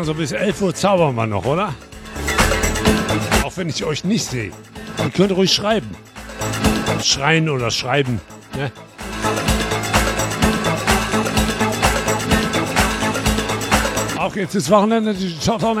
sagen, 0.00 0.06
so 0.06 0.14
bis 0.14 0.32
11 0.32 0.62
Uhr 0.62 0.74
zaubern 0.74 1.14
wir 1.14 1.26
noch, 1.26 1.44
oder? 1.44 1.74
Auch 3.44 3.56
wenn 3.56 3.68
ich 3.68 3.84
euch 3.84 4.04
nicht 4.04 4.24
sehe. 4.24 4.52
Ihr 4.98 5.10
könnt 5.10 5.32
ruhig 5.32 5.52
schreiben. 5.52 5.90
Schreien 7.02 7.48
oder 7.48 7.70
schreiben. 7.70 8.20
Ne? 8.56 8.70
Auch 14.18 14.36
jetzt 14.36 14.54
ist 14.54 14.70
Wochenende, 14.70 15.14
die 15.14 15.34
schaut 15.42 15.64
auch. 15.64 15.76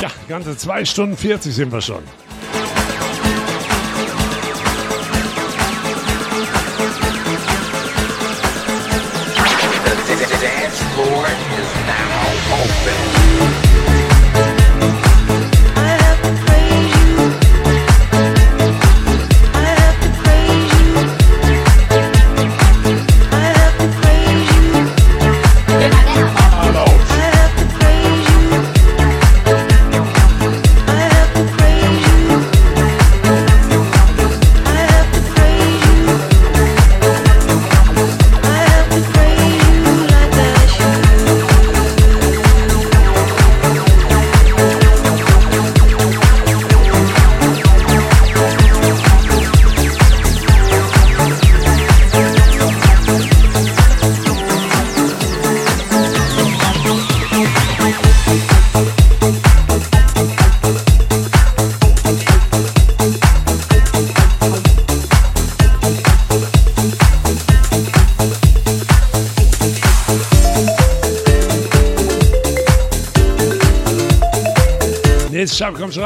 Ja, 0.00 0.10
ganze 0.28 0.56
2 0.56 0.84
Stunden 0.84 1.16
40 1.16 1.54
sind 1.54 1.72
wir 1.72 1.80
schon. 1.80 2.02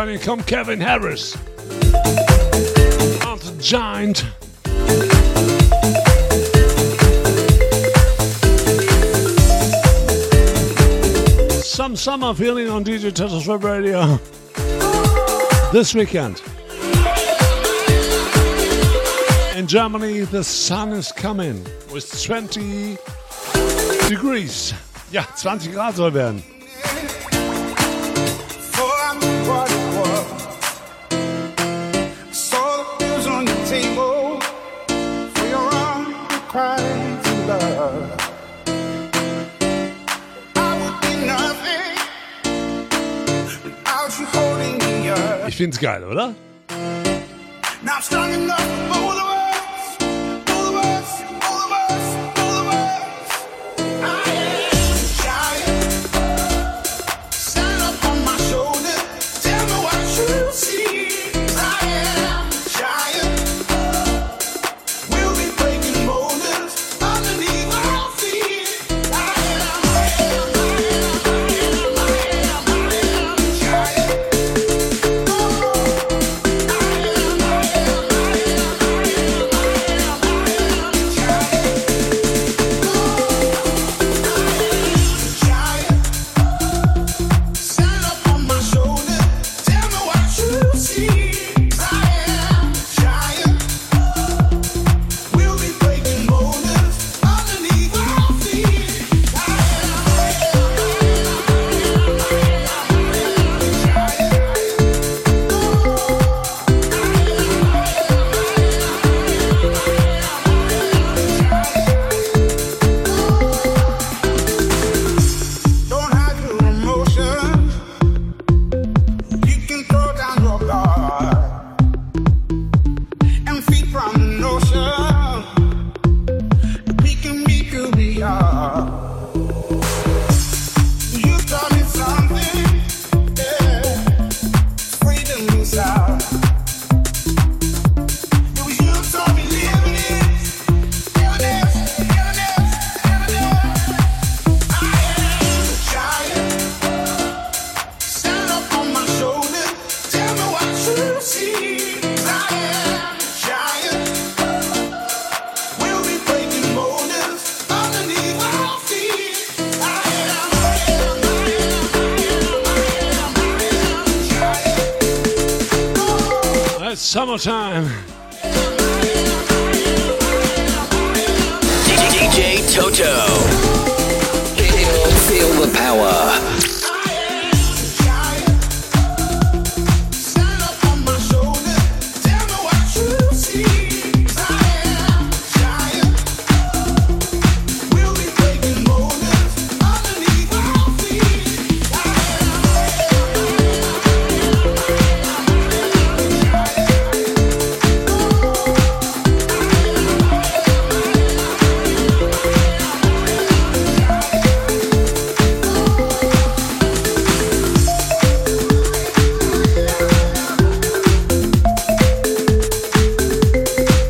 running 0.05 0.21
come 0.21 0.43
Kevin 0.43 0.79
Harris. 0.79 1.35
Not 3.21 3.43
a 3.43 3.59
giant. 3.59 4.19
Some 11.65 11.97
summer 11.97 12.35
feeling 12.35 12.69
on 12.69 12.85
DJ 12.85 13.15
Turtles 13.15 13.49
Web 13.49 13.65
Radio 13.65 14.21
this 15.73 15.95
weekend. 15.95 16.43
In 19.57 19.67
Germany, 19.67 20.21
the 20.21 20.45
sun 20.45 20.93
is 20.93 21.13
coming 21.13 21.65
with 21.91 22.23
20 22.23 22.99
degrees. 24.11 24.75
Yeah, 25.11 25.25
20 25.41 25.73
Grad 25.73 25.95
soll 25.95 26.11
werden. 26.11 26.54
finde 45.65 45.81
geil, 45.81 46.05
oder? 46.05 46.35
Now 47.83 48.94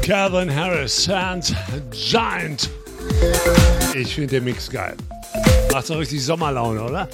Calvin 0.05 0.50
Harris 0.50 1.08
and 1.08 1.42
Giant. 1.91 2.68
Ich 3.94 4.15
finde 4.15 4.34
den 4.34 4.44
Mix 4.44 4.68
geil. 4.68 4.97
Macht 5.73 5.86
so 5.86 5.94
richtig 5.94 6.23
Sommerlaune, 6.23 6.83
oder? 6.83 7.08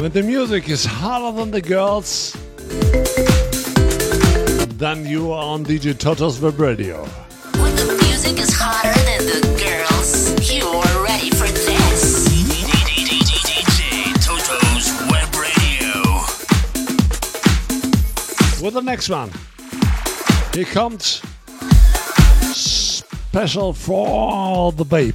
When 0.00 0.12
the 0.12 0.24
music 0.24 0.68
is 0.68 0.84
harder 0.84 1.38
than 1.38 1.52
the 1.52 1.62
girls, 1.62 2.36
then 4.76 5.06
you 5.06 5.32
are 5.32 5.44
on 5.44 5.64
DJ 5.64 5.96
Toto's 5.96 6.42
Web 6.42 6.58
Radio. 6.58 7.06
With 18.62 18.74
the 18.74 18.80
next 18.80 19.08
one. 19.08 19.28
Here 20.54 20.64
comes 20.64 21.20
special 22.54 23.72
for 23.72 24.70
the 24.70 24.84
babe. 24.84 25.11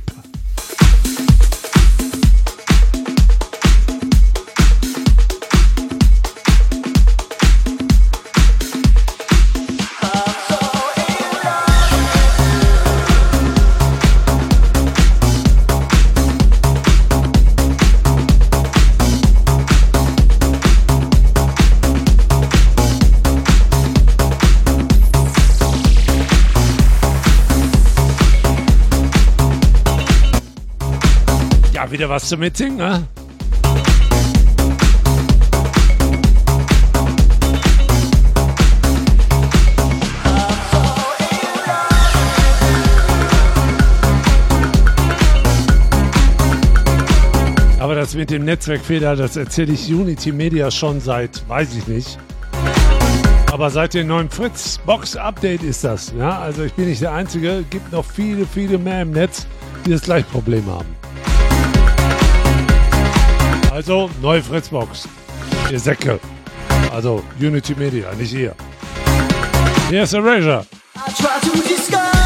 Wieder 32.08 32.16
was 32.16 32.30
zum 32.30 32.40
Mitsingen, 32.40 32.78
ne? 32.78 33.04
Aber 47.80 47.96
das 47.96 48.16
mit 48.16 48.30
dem 48.30 48.44
Netzwerkfehler, 48.44 49.16
das 49.16 49.38
erzähle 49.38 49.74
ich 49.74 49.94
Unity 49.94 50.32
Media 50.32 50.70
schon 50.72 51.00
seit, 51.00 51.48
weiß 51.48 51.76
ich 51.76 51.88
nicht. 51.88 52.18
Aber 53.52 53.70
seit 53.70 53.94
dem 53.94 54.08
neuen 54.08 54.30
Fritz 54.30 54.78
Box 54.86 55.16
Update 55.16 55.64
ist 55.64 55.84
das. 55.84 56.14
Ja, 56.18 56.40
also 56.40 56.64
ich 56.64 56.74
bin 56.74 56.90
nicht 56.90 57.02
der 57.02 57.14
Einzige. 57.14 57.64
Gibt 57.70 57.92
noch 57.92 58.06
viele, 58.06 58.46
viele 58.46 58.78
mehr 58.78 59.02
im 59.04 59.12
Netz, 59.12 59.48
die 59.86 59.92
das 59.92 60.02
gleiche 60.02 60.26
Problem 60.26 60.66
haben. 60.68 60.97
Also 63.78 64.10
neue 64.24 64.42
Fritzbox. 64.42 65.08
Ihr 65.72 65.80
Säcke. 65.80 66.20
Also 66.92 67.24
Unity 67.40 67.76
Media, 67.76 68.12
nicht 68.16 68.34
ihr. 68.34 68.56
Hier 69.92 70.02
ist 70.02 70.14
Erasure. 70.14 70.66
I 70.96 71.12
try 71.14 71.40
to 71.48 71.62
discover 71.62 72.17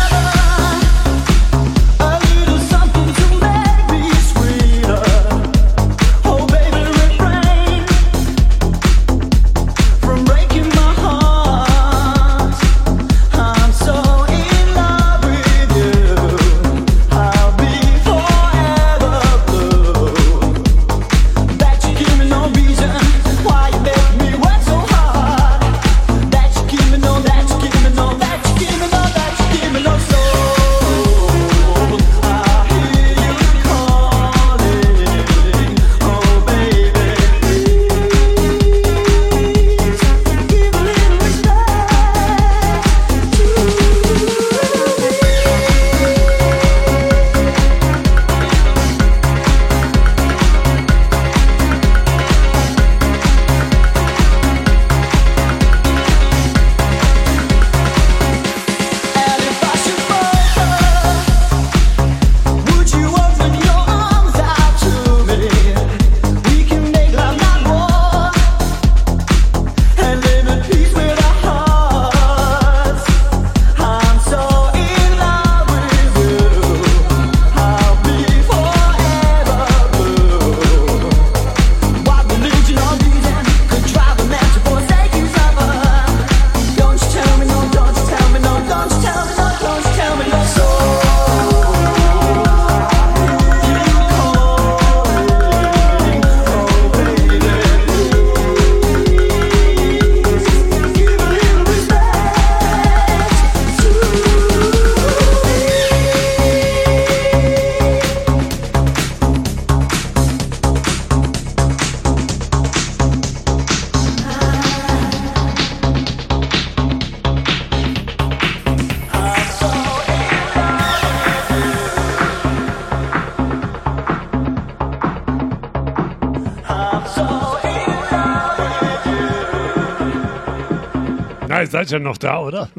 seid 131.82 131.92
ja 131.92 132.00
noch 132.00 132.18
da, 132.18 132.40
oder? 132.40 132.70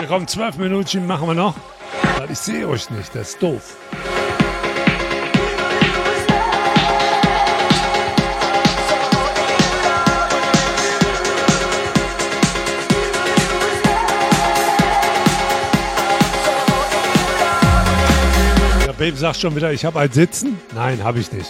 Wir 0.00 0.08
kommen 0.08 0.26
zwölf 0.26 0.56
Minuten, 0.56 1.06
machen 1.06 1.28
wir 1.28 1.34
noch. 1.34 1.54
Weil 2.18 2.32
ich 2.32 2.38
sehe 2.38 2.66
euch 2.66 2.90
nicht, 2.90 3.14
das 3.14 3.30
ist 3.30 3.42
doof. 3.42 3.76
Babe 19.00 19.16
sagt 19.16 19.40
schon 19.40 19.56
wieder, 19.56 19.72
ich 19.72 19.86
habe 19.86 19.98
ein 19.98 20.12
Sitzen. 20.12 20.60
Nein, 20.74 21.02
habe 21.02 21.20
ich 21.20 21.32
nicht. 21.32 21.48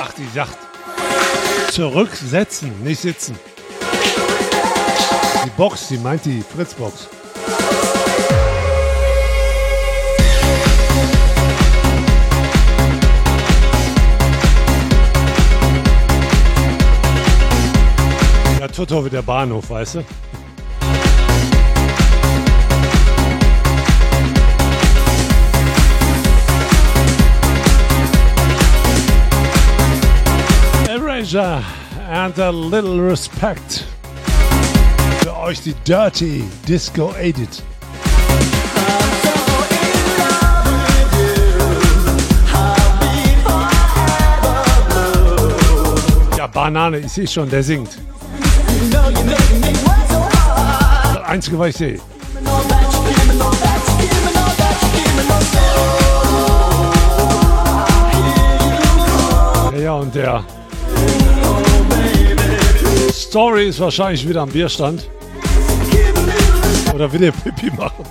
Ach, 0.00 0.10
die 0.14 0.26
sagt 0.34 0.56
zurücksetzen, 1.72 2.82
nicht 2.82 3.02
sitzen. 3.02 3.38
Die 5.44 5.50
Box, 5.58 5.88
die 5.88 5.98
meint 5.98 6.24
die 6.24 6.40
Fritzbox. 6.40 7.06
Toto 18.74 19.04
wie 19.06 19.10
der 19.10 19.22
Bahnhof, 19.22 19.70
weißt 19.70 19.94
du? 19.94 20.04
Erasure 31.26 31.64
and 32.08 32.38
a 32.38 32.52
little 32.52 33.00
respect 33.00 33.84
für 35.18 35.36
euch 35.36 35.60
die 35.60 35.74
Dirty 35.84 36.44
Disco 36.68 37.12
Edit. 37.18 37.64
Ja, 46.36 46.46
Banane, 46.46 46.98
ich 46.98 47.10
sehe 47.10 47.26
schon, 47.26 47.50
der 47.50 47.64
singt. 47.64 47.98
Das 51.12 51.24
Einzige, 51.24 51.58
was 51.58 51.68
ich 51.70 51.76
sehe. 51.76 52.00
Ja, 59.82 59.94
und 59.94 60.14
der 60.14 60.44
Story 63.16 63.68
ist 63.68 63.80
wahrscheinlich 63.80 64.28
wieder 64.28 64.42
am 64.42 64.50
Bierstand. 64.50 65.08
Oder 66.94 67.10
will 67.10 67.24
er 67.24 67.32
Pipi 67.32 67.70
machen? 67.70 68.04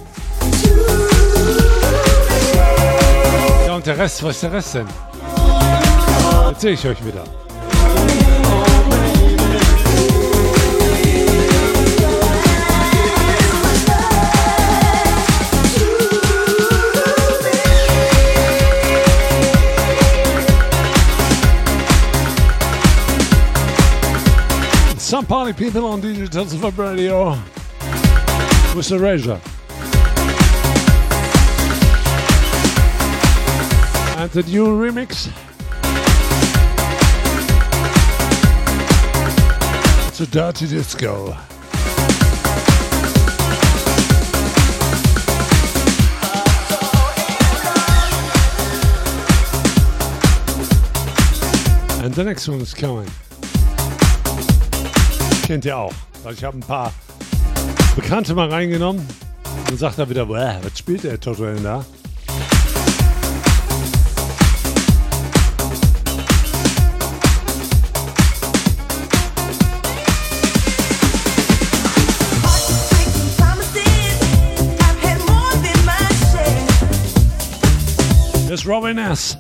Ja, 3.68 3.76
und 3.76 3.86
der 3.86 3.98
Rest, 3.98 4.24
was 4.24 4.36
ist 4.36 4.44
der 4.44 4.52
Rest 4.52 4.74
denn? 4.74 4.88
Erzähl 6.48 6.74
ich 6.74 6.88
euch 6.88 7.06
wieder. 7.06 7.24
Some 25.26 25.38
party 25.38 25.54
people 25.54 25.88
on 25.88 26.02
Digital 26.02 26.46
Web 26.60 26.78
Radio 26.78 27.30
with 28.76 28.92
Erasure. 28.92 29.42
And 34.20 34.30
the 34.30 34.44
new 34.44 34.68
remix. 34.68 35.32
It's 40.08 40.20
a 40.20 40.28
dirty 40.28 40.68
disco. 40.68 41.36
And 52.04 52.14
the 52.14 52.24
next 52.24 52.48
one 52.48 52.62
is 52.62 52.76
coming. 52.76 53.10
Kennt 55.46 55.64
ihr 55.64 55.78
auch. 55.78 55.94
Ich 56.32 56.44
habe 56.44 56.58
ein 56.58 56.62
paar 56.62 56.92
Bekannte 57.96 58.34
mal 58.34 58.50
reingenommen. 58.50 59.08
Dann 59.68 59.78
sagt 59.78 60.00
er 60.00 60.10
wieder, 60.10 60.26
"Bäh, 60.26 60.56
was 60.64 60.80
spielt 60.80 61.04
der 61.04 61.20
Toto 61.20 61.46
denn 61.46 61.64
da? 61.64 61.86
Robin 78.66 78.98
S. 78.98 79.38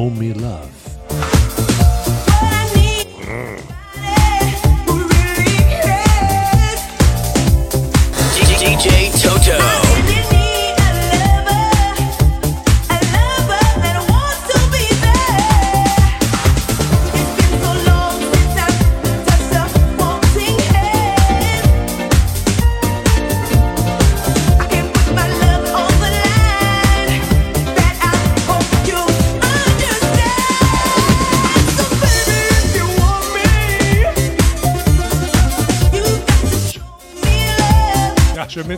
show 0.00 0.08
me 0.08 0.32
love. 0.32 0.70
DJ 8.34 9.10
Toto. 9.20 9.89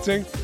Ja, 0.05 0.41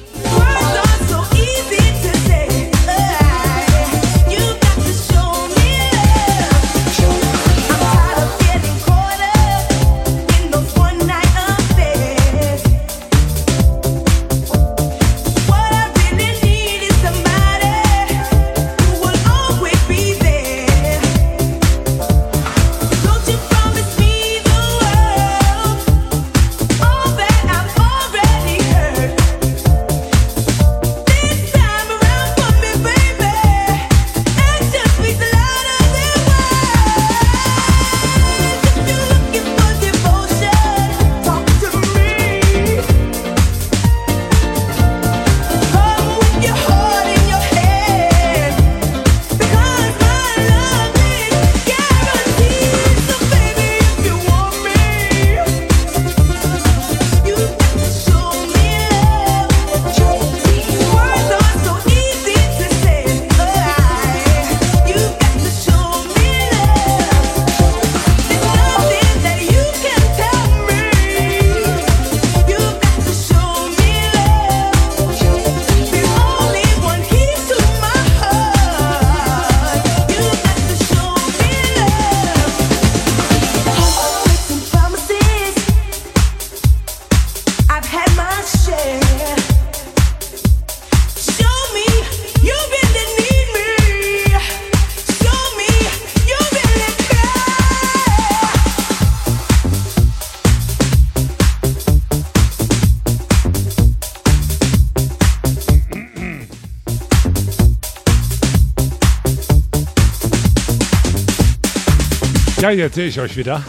Ja, 112.69 112.75
jetzt 112.75 112.97
sehe 112.97 113.07
ich 113.07 113.19
euch 113.19 113.35
wieder. 113.35 113.65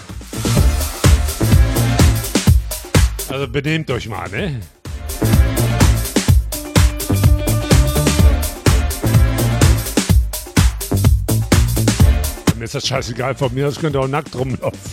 Also 3.29 3.47
benehmt 3.47 3.89
euch 3.91 4.09
mal, 4.09 4.29
ne? 4.29 4.59
ist 12.59 12.75
das 12.75 12.85
scheißegal 12.85 13.35
von 13.35 13.53
mir, 13.53 13.67
das 13.67 13.79
könnte 13.79 14.01
auch 14.01 14.07
nackt 14.09 14.35
rumlaufen. 14.35 14.88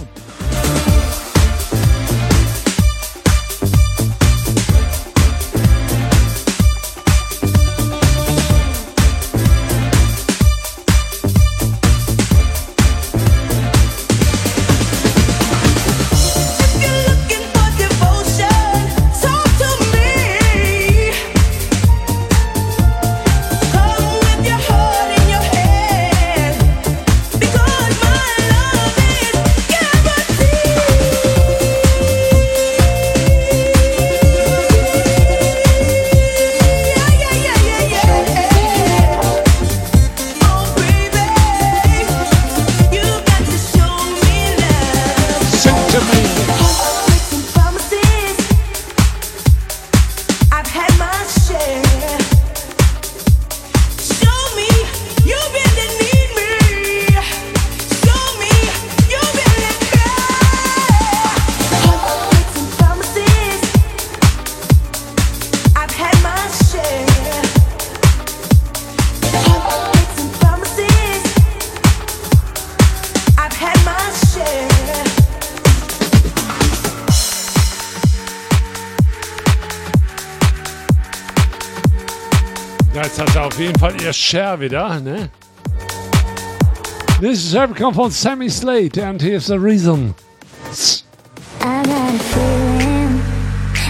Auf 83.57 83.63
jeden 83.63 83.79
Fall 83.79 83.95
ihr 84.03 84.13
Share 84.13 84.61
wieder, 84.61 85.01
ne? 85.01 85.31
This 87.23 87.43
is 87.43 87.55
come 87.75 87.95
von 87.95 88.11
Sammy 88.11 88.51
Slate 88.51 88.99
and 88.99 89.19
here's 89.19 89.47
the 89.47 89.59
reason. 89.59 90.15
I 91.63 91.83
got 91.83 92.15
a 92.15 92.19
feeling 92.19 93.23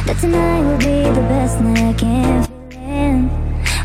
that 0.07 0.20
tonight 0.20 0.62
will 0.62 0.78
be 0.78 1.11
the 1.12 1.27
best 1.28 1.61
night 1.61 1.78
I 1.81 1.93
can 1.95 2.45
feel. 2.70 3.28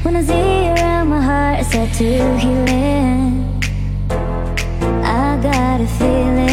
When 0.04 0.16
I 0.18 0.24
see 0.24 0.66
you 0.66 0.74
around, 0.74 1.08
my 1.08 1.20
heart 1.20 1.62
is 1.62 1.72
set 1.72 1.92
to 1.96 2.38
healing. 2.38 3.64
I 5.04 5.40
got 5.42 5.82
a 5.82 5.88
feeling. 5.98 6.51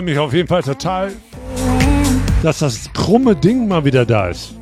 Freue 0.00 0.06
mich 0.06 0.18
auf 0.18 0.32
jeden 0.32 0.48
Fall 0.48 0.62
total, 0.62 1.12
dass 2.42 2.60
das 2.60 2.90
krumme 2.94 3.36
Ding 3.36 3.68
mal 3.68 3.84
wieder 3.84 4.06
da 4.06 4.28
ist. 4.28 4.54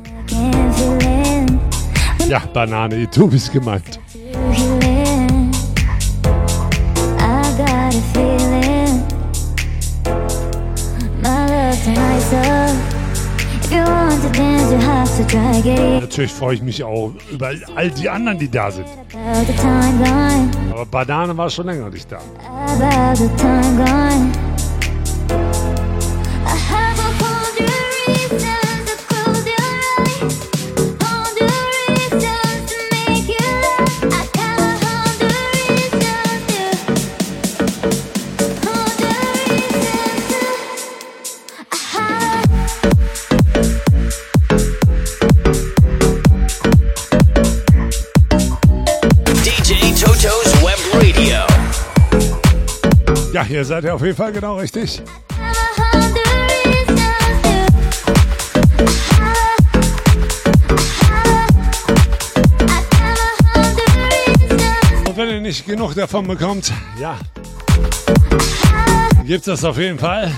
Ja, 2.27 2.39
Banane, 2.53 3.07
du 3.07 3.29
bist 3.29 3.53
gemeint. 3.53 4.01
Natürlich 16.01 16.33
freue 16.33 16.55
ich 16.55 16.61
mich 16.61 16.83
auch 16.83 17.13
über 17.31 17.51
all 17.75 17.89
die 17.91 18.09
anderen, 18.09 18.39
die 18.39 18.51
da 18.51 18.71
sind. 18.71 18.87
Aber 20.71 20.85
Banane 20.85 21.37
war 21.37 21.49
schon 21.49 21.67
länger 21.67 21.89
nicht 21.89 22.11
da. 22.11 22.19
Hier 53.49 53.65
seid 53.65 53.83
ihr 53.83 53.95
auf 53.95 54.03
jeden 54.03 54.15
Fall 54.15 54.31
genau 54.31 54.57
richtig. 54.57 55.01
Und 65.07 65.17
wenn 65.17 65.29
ihr 65.29 65.41
nicht 65.41 65.65
genug 65.65 65.95
davon 65.95 66.27
bekommt, 66.27 66.71
ja, 66.99 67.17
gibt's 69.25 69.47
das 69.47 69.63
auf 69.63 69.79
jeden 69.79 69.97
Fall 69.97 70.31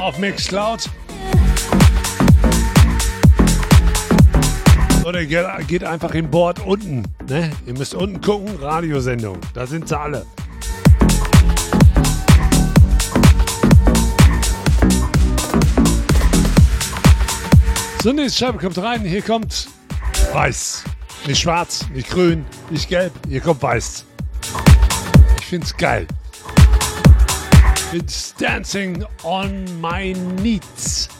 auf 0.00 0.16
Mixcloud. 0.18 0.88
Oder 5.04 5.24
geht 5.24 5.82
einfach 5.82 6.14
im 6.14 6.30
Board 6.30 6.64
unten. 6.64 7.02
Ne? 7.28 7.50
Ihr 7.66 7.72
müsst 7.72 7.94
unten 7.94 8.20
gucken, 8.20 8.54
Radiosendung. 8.60 9.38
Da 9.54 9.66
sind 9.66 9.88
sie 9.88 9.98
alle. 9.98 10.24
So, 18.02 18.12
nächste 18.12 18.46
Scheibe 18.46 18.56
kommt 18.56 18.78
rein. 18.78 19.02
Hier 19.02 19.20
kommt 19.20 19.68
weiß. 20.32 20.84
Nicht 21.26 21.42
schwarz, 21.42 21.84
nicht 21.92 22.08
grün, 22.08 22.46
nicht 22.70 22.88
gelb. 22.88 23.12
Hier 23.28 23.42
kommt 23.42 23.62
weiß. 23.62 24.06
Ich 25.38 25.44
find's 25.44 25.76
geil. 25.76 26.06
It's 27.92 28.34
dancing 28.36 29.04
on 29.22 29.66
my 29.82 30.14
knees. 30.14 31.10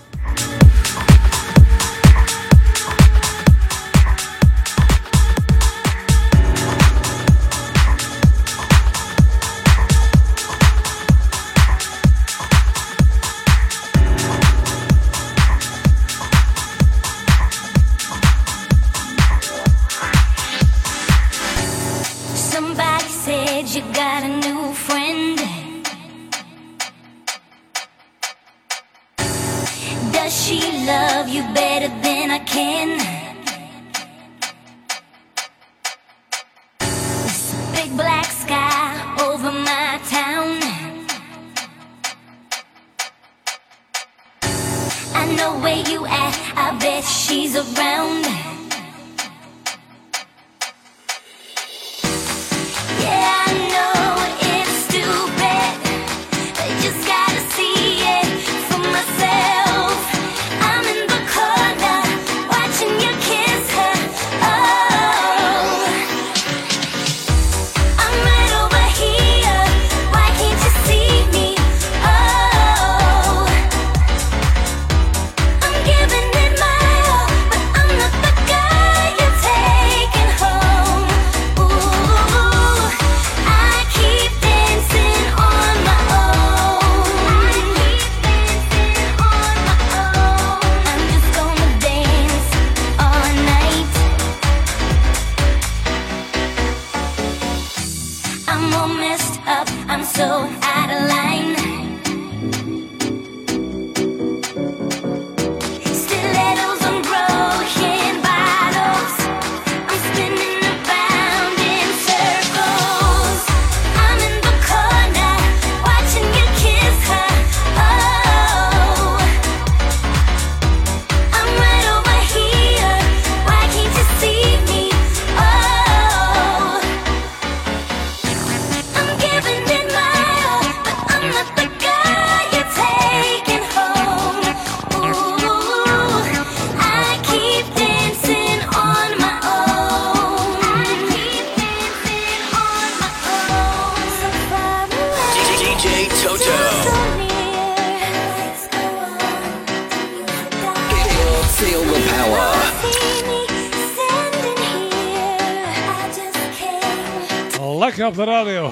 op 158.11 158.17
de 158.17 158.25
radio. 158.25 158.71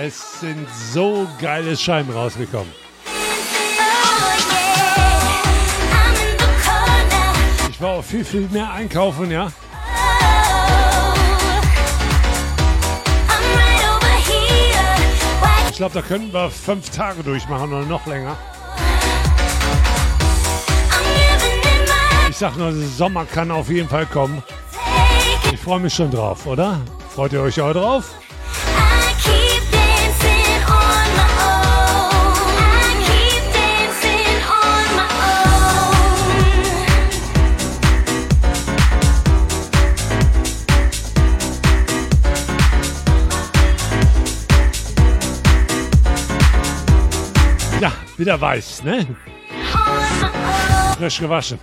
Es 0.00 0.40
sind 0.40 0.68
so 0.92 1.26
geile 1.40 1.76
Scheiben 1.76 2.12
rausgekommen. 2.12 2.72
Ich 7.70 7.80
war 7.80 7.90
auch 7.90 8.04
viel, 8.04 8.24
viel 8.24 8.48
mehr 8.50 8.70
einkaufen, 8.70 9.30
ja. 9.30 9.50
glaube, 15.78 15.94
da 15.94 16.02
können 16.02 16.32
wir 16.32 16.50
fünf 16.50 16.90
Tage 16.90 17.22
durchmachen 17.22 17.72
oder 17.72 17.86
noch 17.86 18.04
länger. 18.06 18.36
Ich 22.28 22.36
sag 22.36 22.56
nur, 22.56 22.72
Sommer 22.72 23.24
kann 23.24 23.52
auf 23.52 23.70
jeden 23.70 23.88
Fall 23.88 24.06
kommen. 24.06 24.42
Ich 25.52 25.60
freue 25.60 25.78
mich 25.78 25.94
schon 25.94 26.10
drauf, 26.10 26.46
oder? 26.46 26.80
Freut 27.14 27.32
ihr 27.32 27.42
euch 27.42 27.60
auch 27.60 27.72
drauf? 27.72 28.12
Wieder 48.18 48.40
weiß, 48.40 48.82
ne? 48.82 49.06
Frisch 50.96 51.20
gewaschen. 51.20 51.60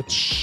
much. 0.00 0.39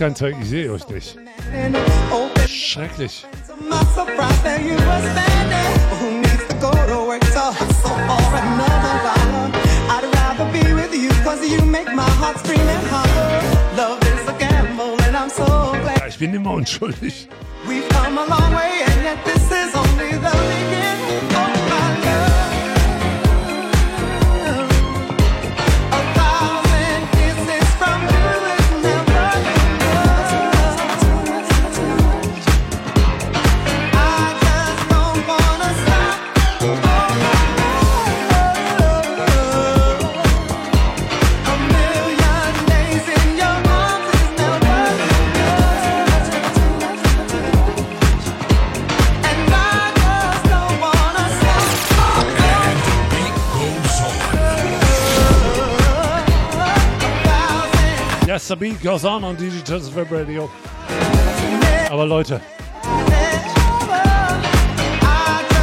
kein 0.00 0.16
Zeug, 0.16 0.34
ich 0.40 0.48
sehe 0.48 0.72
euch 0.72 0.88
nicht. 0.88 1.18
Schrecklich. 2.48 3.26
Ja, 15.98 16.06
ich 16.08 16.18
bin 16.18 16.34
immer 16.34 16.52
unschuldig. 16.54 17.28
We've 17.66 17.86
come 17.90 18.20
along 18.20 18.49
The 58.50 58.56
beat 58.56 58.82
goes 58.82 59.04
on 59.04 59.22
on 59.22 59.36
Digital 59.36 59.78
Web 59.94 60.10
Radio. 60.10 60.50
Aber 61.88 62.04
Leute, 62.04 62.40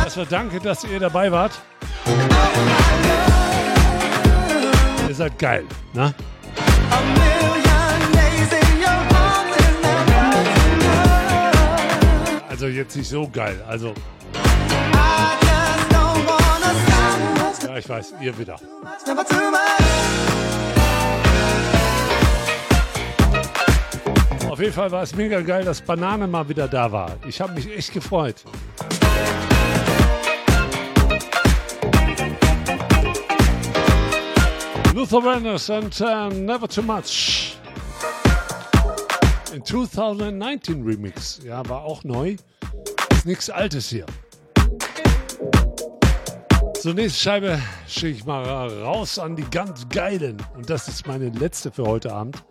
erstmal 0.05 0.25
danke, 0.27 0.61
dass 0.61 0.85
ihr 0.85 0.97
dabei 0.97 1.29
wart. 1.29 1.51
Ihr 5.09 5.15
seid 5.15 5.37
geil, 5.37 5.65
ne? 5.91 6.15
Also 12.47 12.67
jetzt 12.67 12.95
nicht 12.95 13.09
so 13.09 13.27
geil, 13.27 13.61
also. 13.67 13.93
Ja, 17.67 17.77
ich 17.77 17.89
weiß, 17.89 18.13
ihr 18.21 18.37
wieder. 18.37 18.55
Auf 24.57 24.63
jeden 24.63 24.73
Fall 24.73 24.91
war 24.91 25.03
es 25.03 25.13
mega 25.13 25.39
geil, 25.41 25.63
dass 25.63 25.79
Banane 25.79 26.25
mal 26.25 26.49
wieder 26.49 26.67
da 26.67 26.91
war. 26.91 27.15
Ich 27.27 27.39
habe 27.39 27.53
mich 27.53 27.69
echt 27.69 27.93
gefreut. 27.93 28.43
Luther 34.95 35.23
Vandross 35.23 35.69
and 35.69 36.01
uh, 36.01 36.29
Never 36.29 36.67
Too 36.67 36.81
Much. 36.81 37.55
In 39.53 39.63
2019 39.63 40.83
Remix. 40.83 41.39
Ja, 41.45 41.63
war 41.69 41.83
auch 41.83 42.03
neu. 42.03 42.37
Ist 43.11 43.27
nichts 43.27 43.51
Altes 43.51 43.89
hier. 43.89 44.07
Zur 46.81 46.95
nächsten 46.95 47.19
Scheibe 47.19 47.59
schicke 47.87 48.17
ich 48.17 48.25
mal 48.25 48.43
raus 48.81 49.19
an 49.19 49.35
die 49.35 49.47
ganz 49.51 49.87
geilen. 49.87 50.37
Und 50.55 50.67
das 50.67 50.87
ist 50.87 51.05
meine 51.05 51.29
letzte 51.29 51.71
für 51.71 51.83
heute 51.83 52.11
Abend. 52.11 52.43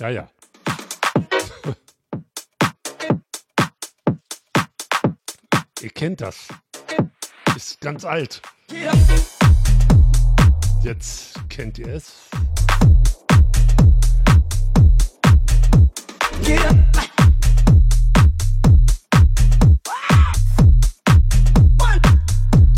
Ja, 0.00 0.08
ja. 0.08 0.28
Ihr 5.82 5.90
kennt 5.90 6.22
das. 6.22 6.48
Ist 7.54 7.78
ganz 7.82 8.06
alt. 8.06 8.40
Jetzt 10.82 11.34
kennt 11.50 11.78
ihr 11.78 11.88
es. 11.88 12.14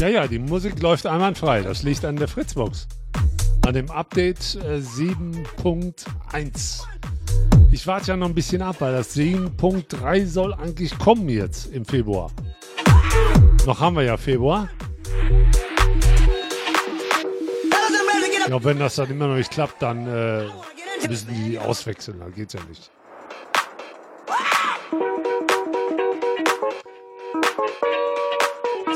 Ja, 0.00 0.08
ja, 0.08 0.26
die 0.26 0.40
Musik 0.40 0.82
läuft 0.82 1.06
einwandfrei. 1.06 1.62
Das 1.62 1.84
liegt 1.84 2.04
an 2.04 2.16
der 2.16 2.26
Fritzbox. 2.26 2.88
An 3.64 3.74
dem 3.74 3.88
Update 3.92 4.56
äh, 4.56 4.78
7.1. 4.78 6.82
Ich 7.72 7.86
warte 7.86 8.08
ja 8.08 8.16
noch 8.18 8.28
ein 8.28 8.34
bisschen 8.34 8.60
ab, 8.60 8.76
weil 8.80 8.92
das 8.92 9.16
7.3 9.16 10.26
soll 10.26 10.52
eigentlich 10.52 10.96
kommen 10.98 11.26
jetzt 11.30 11.72
im 11.72 11.86
Februar. 11.86 12.30
Noch 13.64 13.80
haben 13.80 13.96
wir 13.96 14.02
ja 14.02 14.18
Februar. 14.18 14.68
Ja, 18.46 18.62
wenn 18.62 18.78
das 18.78 18.96
dann 18.96 19.10
immer 19.10 19.28
noch 19.28 19.36
nicht 19.36 19.50
klappt, 19.50 19.80
dann 19.80 20.06
äh, 20.06 20.44
müssen 21.08 21.32
die 21.32 21.58
auswechseln. 21.58 22.20
Dann 22.20 22.34
geht's 22.34 22.52
ja 22.52 22.60
nicht. 22.68 22.90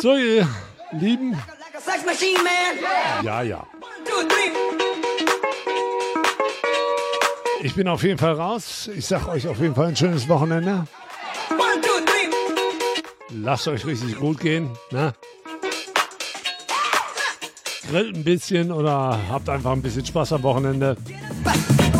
So, 0.02 0.14
ihr 0.16 0.46
Lieben. 0.92 1.34
Ja, 3.22 3.40
ja. 3.40 3.66
Ich 7.62 7.74
bin 7.74 7.88
auf 7.88 8.02
jeden 8.02 8.18
Fall 8.18 8.34
raus. 8.34 8.88
Ich 8.94 9.06
sag 9.06 9.28
euch 9.28 9.48
auf 9.48 9.58
jeden 9.60 9.74
Fall 9.74 9.86
ein 9.86 9.96
schönes 9.96 10.28
Wochenende. 10.28 10.86
Lasst 13.30 13.68
euch 13.68 13.84
richtig 13.86 14.16
gut 14.18 14.40
gehen. 14.40 14.70
Ne? 14.90 15.12
Grillt 17.88 18.16
ein 18.16 18.24
bisschen 18.24 18.72
oder 18.72 19.18
habt 19.30 19.48
einfach 19.48 19.72
ein 19.72 19.82
bisschen 19.82 20.04
Spaß 20.04 20.34
am 20.34 20.42
Wochenende. 20.42 20.96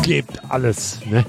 Gebt 0.03 0.41
alles. 0.49 0.99
Ne? 1.05 1.25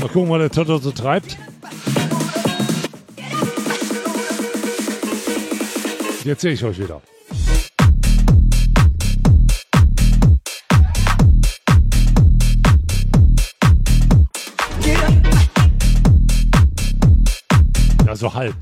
Mal 0.00 0.08
gucken, 0.08 0.30
was 0.30 0.38
der 0.38 0.50
Toto 0.50 0.78
so 0.78 0.92
treibt. 0.92 1.36
Jetzt 6.24 6.40
sehe 6.40 6.52
ich 6.52 6.64
euch 6.64 6.78
wieder. 6.78 7.00
Ja, 18.16 18.20
so 18.20 18.34
halb. 18.34 18.54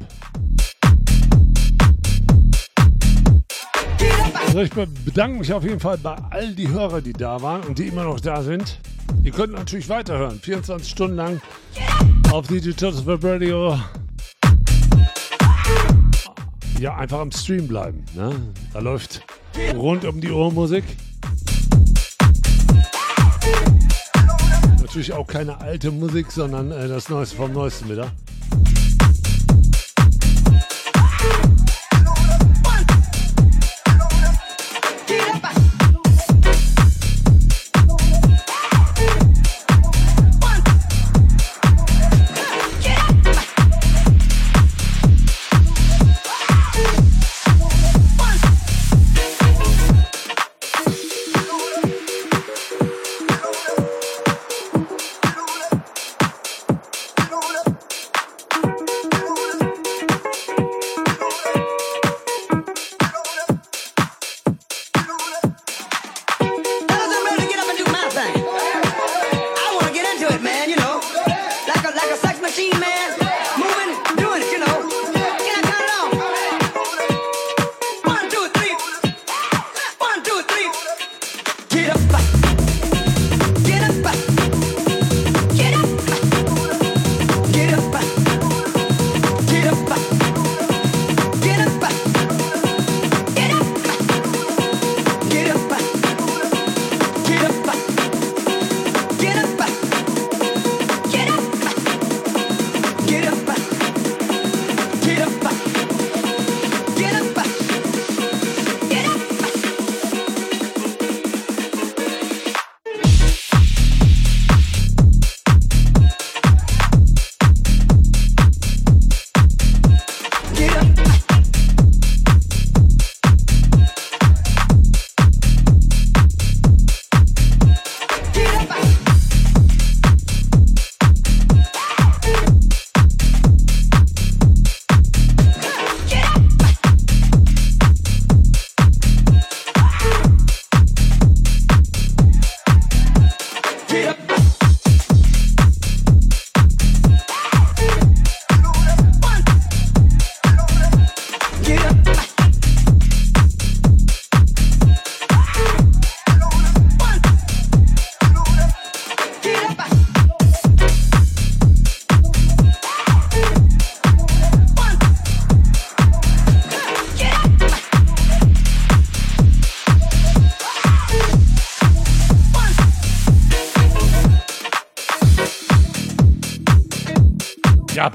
Also 4.46 4.60
ich 4.62 4.70
bedanke 5.04 5.38
mich 5.38 5.52
auf 5.52 5.62
jeden 5.62 5.78
Fall 5.78 5.96
bei 5.98 6.16
all 6.30 6.52
die 6.56 6.68
Hörer, 6.68 7.00
die 7.00 7.12
da 7.12 7.40
waren 7.40 7.62
und 7.62 7.78
die 7.78 7.86
immer 7.86 8.02
noch 8.02 8.18
da 8.18 8.42
sind. 8.42 8.80
Ihr 9.22 9.30
könnt 9.30 9.52
natürlich 9.52 9.88
weiterhören, 9.88 10.40
24 10.40 10.90
Stunden 10.90 11.16
lang 11.16 11.40
auf 12.32 12.48
Digital 12.48 13.06
Web 13.06 13.22
Radio. 13.22 13.78
Ja, 16.80 16.96
einfach 16.96 17.20
am 17.20 17.30
Stream 17.30 17.68
bleiben. 17.68 18.04
Ne? 18.14 18.34
Da 18.72 18.80
läuft 18.80 19.24
rund 19.76 20.04
um 20.04 20.20
die 20.20 20.32
Uhr 20.32 20.52
Musik. 20.52 20.84
Natürlich 24.80 25.12
auch 25.12 25.28
keine 25.28 25.60
alte 25.60 25.92
Musik, 25.92 26.32
sondern 26.32 26.72
äh, 26.72 26.88
das 26.88 27.08
Neueste 27.08 27.36
vom 27.36 27.52
Neuesten 27.52 27.88
wieder. 27.88 28.10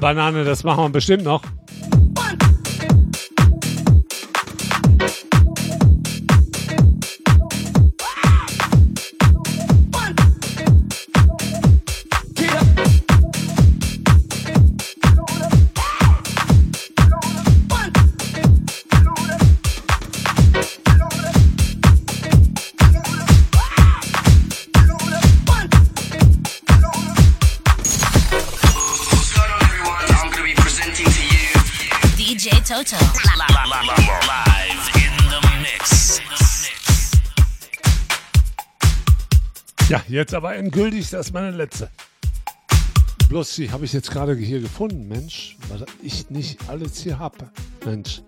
Banane, 0.09 0.43
das 0.43 0.63
machen 0.63 0.85
wir 0.85 0.89
bestimmt 0.89 1.23
noch. 1.23 1.43
Jetzt 40.29 40.35
aber 40.35 40.55
endgültig, 40.55 41.09
das 41.09 41.27
ist 41.27 41.33
meine 41.33 41.49
letzte. 41.49 41.89
Bloß 43.29 43.55
die 43.55 43.71
habe 43.71 43.85
ich 43.85 43.93
jetzt 43.93 44.11
gerade 44.11 44.35
hier 44.35 44.61
gefunden, 44.61 45.07
Mensch, 45.07 45.57
was 45.69 45.83
ich 46.03 46.29
nicht 46.29 46.69
alles 46.69 47.01
hier 47.01 47.17
habe. 47.17 47.49
Mensch. 47.83 48.21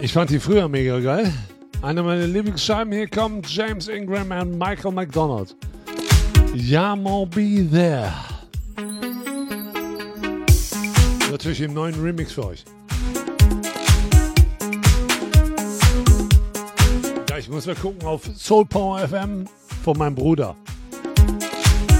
Ich 0.00 0.14
fand 0.14 0.30
die 0.30 0.40
früher 0.40 0.66
mega 0.66 0.98
geil. 1.00 1.30
Eine 1.82 2.02
meiner 2.02 2.26
Lieblingsscheiben 2.26 2.90
hier 2.90 3.06
kommt 3.06 3.54
James 3.54 3.88
Ingram 3.88 4.30
und 4.30 4.56
Michael 4.56 4.92
McDonald. 4.92 5.54
Ja, 6.54 6.96
mo 6.96 7.26
be 7.26 7.68
there. 7.70 8.10
Natürlich 11.30 11.60
im 11.60 11.74
neuen 11.74 12.00
Remix 12.00 12.32
für 12.32 12.46
euch. 12.46 12.64
Ja, 17.28 17.36
ich 17.36 17.50
muss 17.50 17.66
mal 17.66 17.76
gucken 17.76 18.08
auf 18.08 18.22
Soul 18.38 18.64
Power 18.64 19.06
FM 19.06 19.44
von 19.88 19.96
meinem 19.96 20.14
Bruder. 20.14 20.54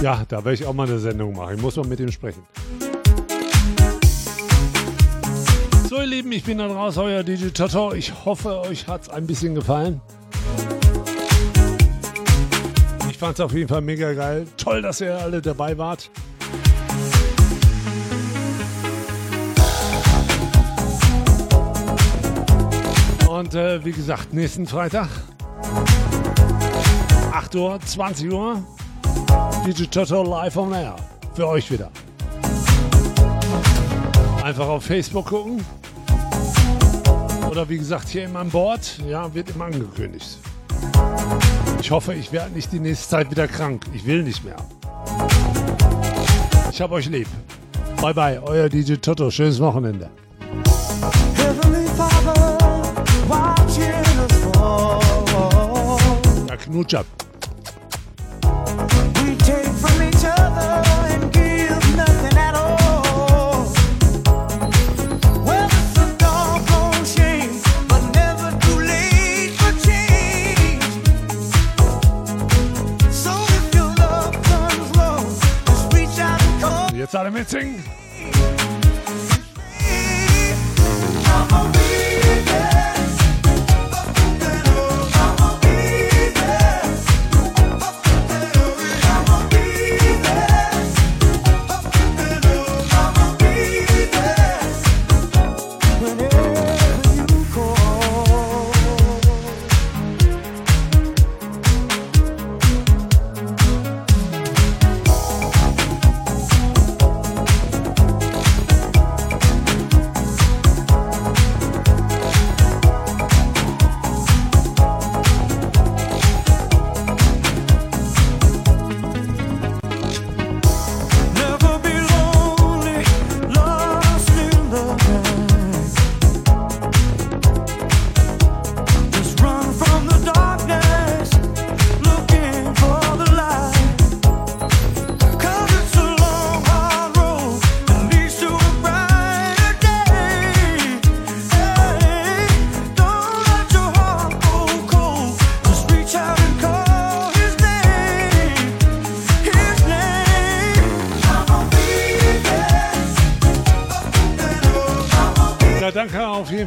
Ja, 0.03 0.23
da 0.29 0.45
werde 0.45 0.53
ich 0.53 0.67
auch 0.67 0.75
mal 0.75 0.87
eine 0.87 0.99
Sendung 0.99 1.35
machen. 1.35 1.55
Ich 1.57 1.63
muss 1.63 1.75
mal 1.77 1.87
mit 1.87 1.99
ihm 1.99 2.13
sprechen. 2.13 2.43
So, 5.89 5.97
ihr 5.97 6.07
Lieben, 6.07 6.31
ich 6.33 6.45
bin 6.45 6.59
dann 6.59 6.71
raus, 6.71 6.99
euer 6.99 7.25
Toto. 7.25 7.95
Ich 7.95 8.13
hoffe, 8.27 8.61
euch 8.61 8.87
hat 8.89 9.05
es 9.05 9.09
ein 9.09 9.27
bisschen 9.27 9.55
gefallen. 9.55 10.03
Ich 13.09 13.17
fand 13.17 13.39
es 13.39 13.41
auf 13.41 13.55
jeden 13.55 13.69
Fall 13.69 13.81
mega 13.81 14.13
geil. 14.13 14.47
Toll, 14.59 14.83
dass 14.83 15.01
ihr 15.01 15.17
alle 15.17 15.41
dabei 15.41 15.79
wart. 15.79 16.11
Und 23.31 23.55
äh, 23.55 23.83
wie 23.83 23.93
gesagt, 23.93 24.35
nächsten 24.35 24.67
Freitag, 24.67 25.09
8 27.39 27.55
Uhr, 27.55 27.79
20 27.79 28.33
Uhr, 28.33 28.61
DJ 29.65 29.85
Toto 29.85 30.25
live 30.25 30.57
on 30.57 30.73
air. 30.73 30.97
Für 31.35 31.47
euch 31.47 31.71
wieder. 31.71 31.89
Einfach 34.43 34.67
auf 34.67 34.83
Facebook 34.83 35.27
gucken. 35.27 35.65
Oder 37.49 37.69
wie 37.69 37.79
gesagt, 37.79 38.09
hier 38.09 38.25
immer 38.25 38.41
an 38.41 38.51
Bord. 38.51 38.99
Ja, 39.09 39.33
wird 39.33 39.51
immer 39.51 39.67
angekündigt. 39.67 40.39
Ich 41.81 41.93
hoffe, 41.93 42.13
ich 42.15 42.33
werde 42.33 42.51
nicht 42.55 42.73
die 42.73 42.81
nächste 42.81 43.09
Zeit 43.09 43.31
wieder 43.31 43.47
krank. 43.47 43.85
Ich 43.95 44.05
will 44.05 44.25
nicht 44.25 44.43
mehr. 44.45 44.57
Ich 46.73 46.81
hab 46.81 46.91
euch 46.91 47.09
lieb. 47.09 47.29
Bye 48.03 48.15
bye, 48.15 48.43
euer 48.43 48.69
DJ 48.69 48.95
Toto. 48.95 49.31
Schönes 49.31 49.61
Wochenende. 49.61 50.11
Heavenly 51.37 51.87
Father, 51.97 52.49
and 77.15 77.49
call. 77.49 77.49
Jetzt 77.49 77.85
alle 77.85 77.98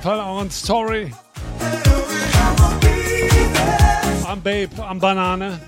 Fall 0.02 0.20
auch 0.20 0.40
an 0.40 0.50
Story. 0.50 1.14
Am 4.26 4.42
Babe, 4.42 4.72
am 4.82 5.00
Banane. 5.00 5.60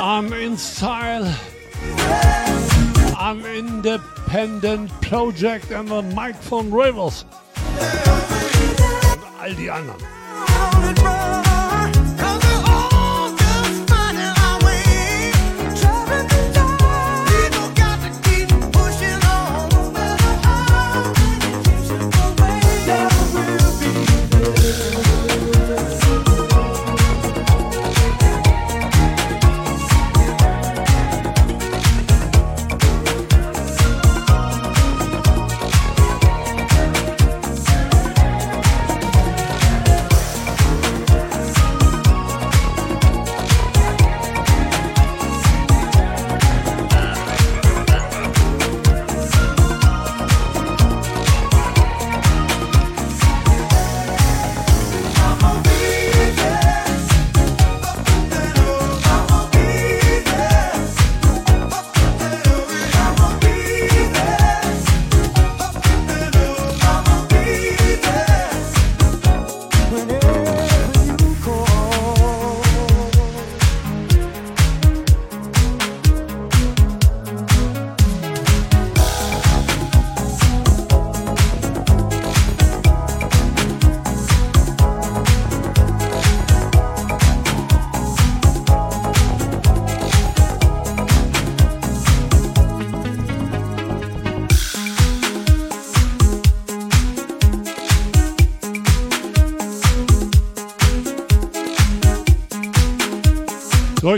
Am 0.00 0.32
In 0.32 0.58
Style. 0.58 1.32
Am 3.16 3.44
Independent 3.44 4.90
Project 5.00 5.70
and 5.70 5.88
the 5.88 6.02
Mike 6.16 6.42
von 6.42 6.72
Rivers. 6.72 7.24
Und 9.12 9.40
all 9.40 9.54
die 9.54 9.70
anderen. 9.70 10.02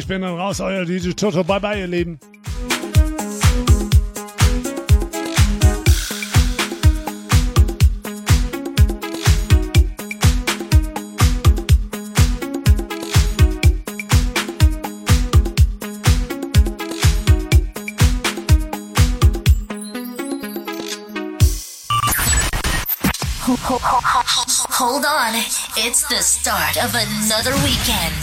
Ich 0.02 0.08
bin 0.08 0.22
dann 0.22 0.36
raus, 0.36 0.58
euer 0.58 0.84
DJ 0.84 1.12
Toto. 1.12 1.44
Bye 1.44 1.60
bye, 1.60 1.78
ihr 1.78 1.86
Lieben. 1.86 2.18
Hold 24.74 25.05
on, 25.05 25.34
it's 25.76 26.02
the 26.08 26.16
start 26.16 26.76
of 26.82 26.92
another 26.97 27.55
weekend. 27.62 28.22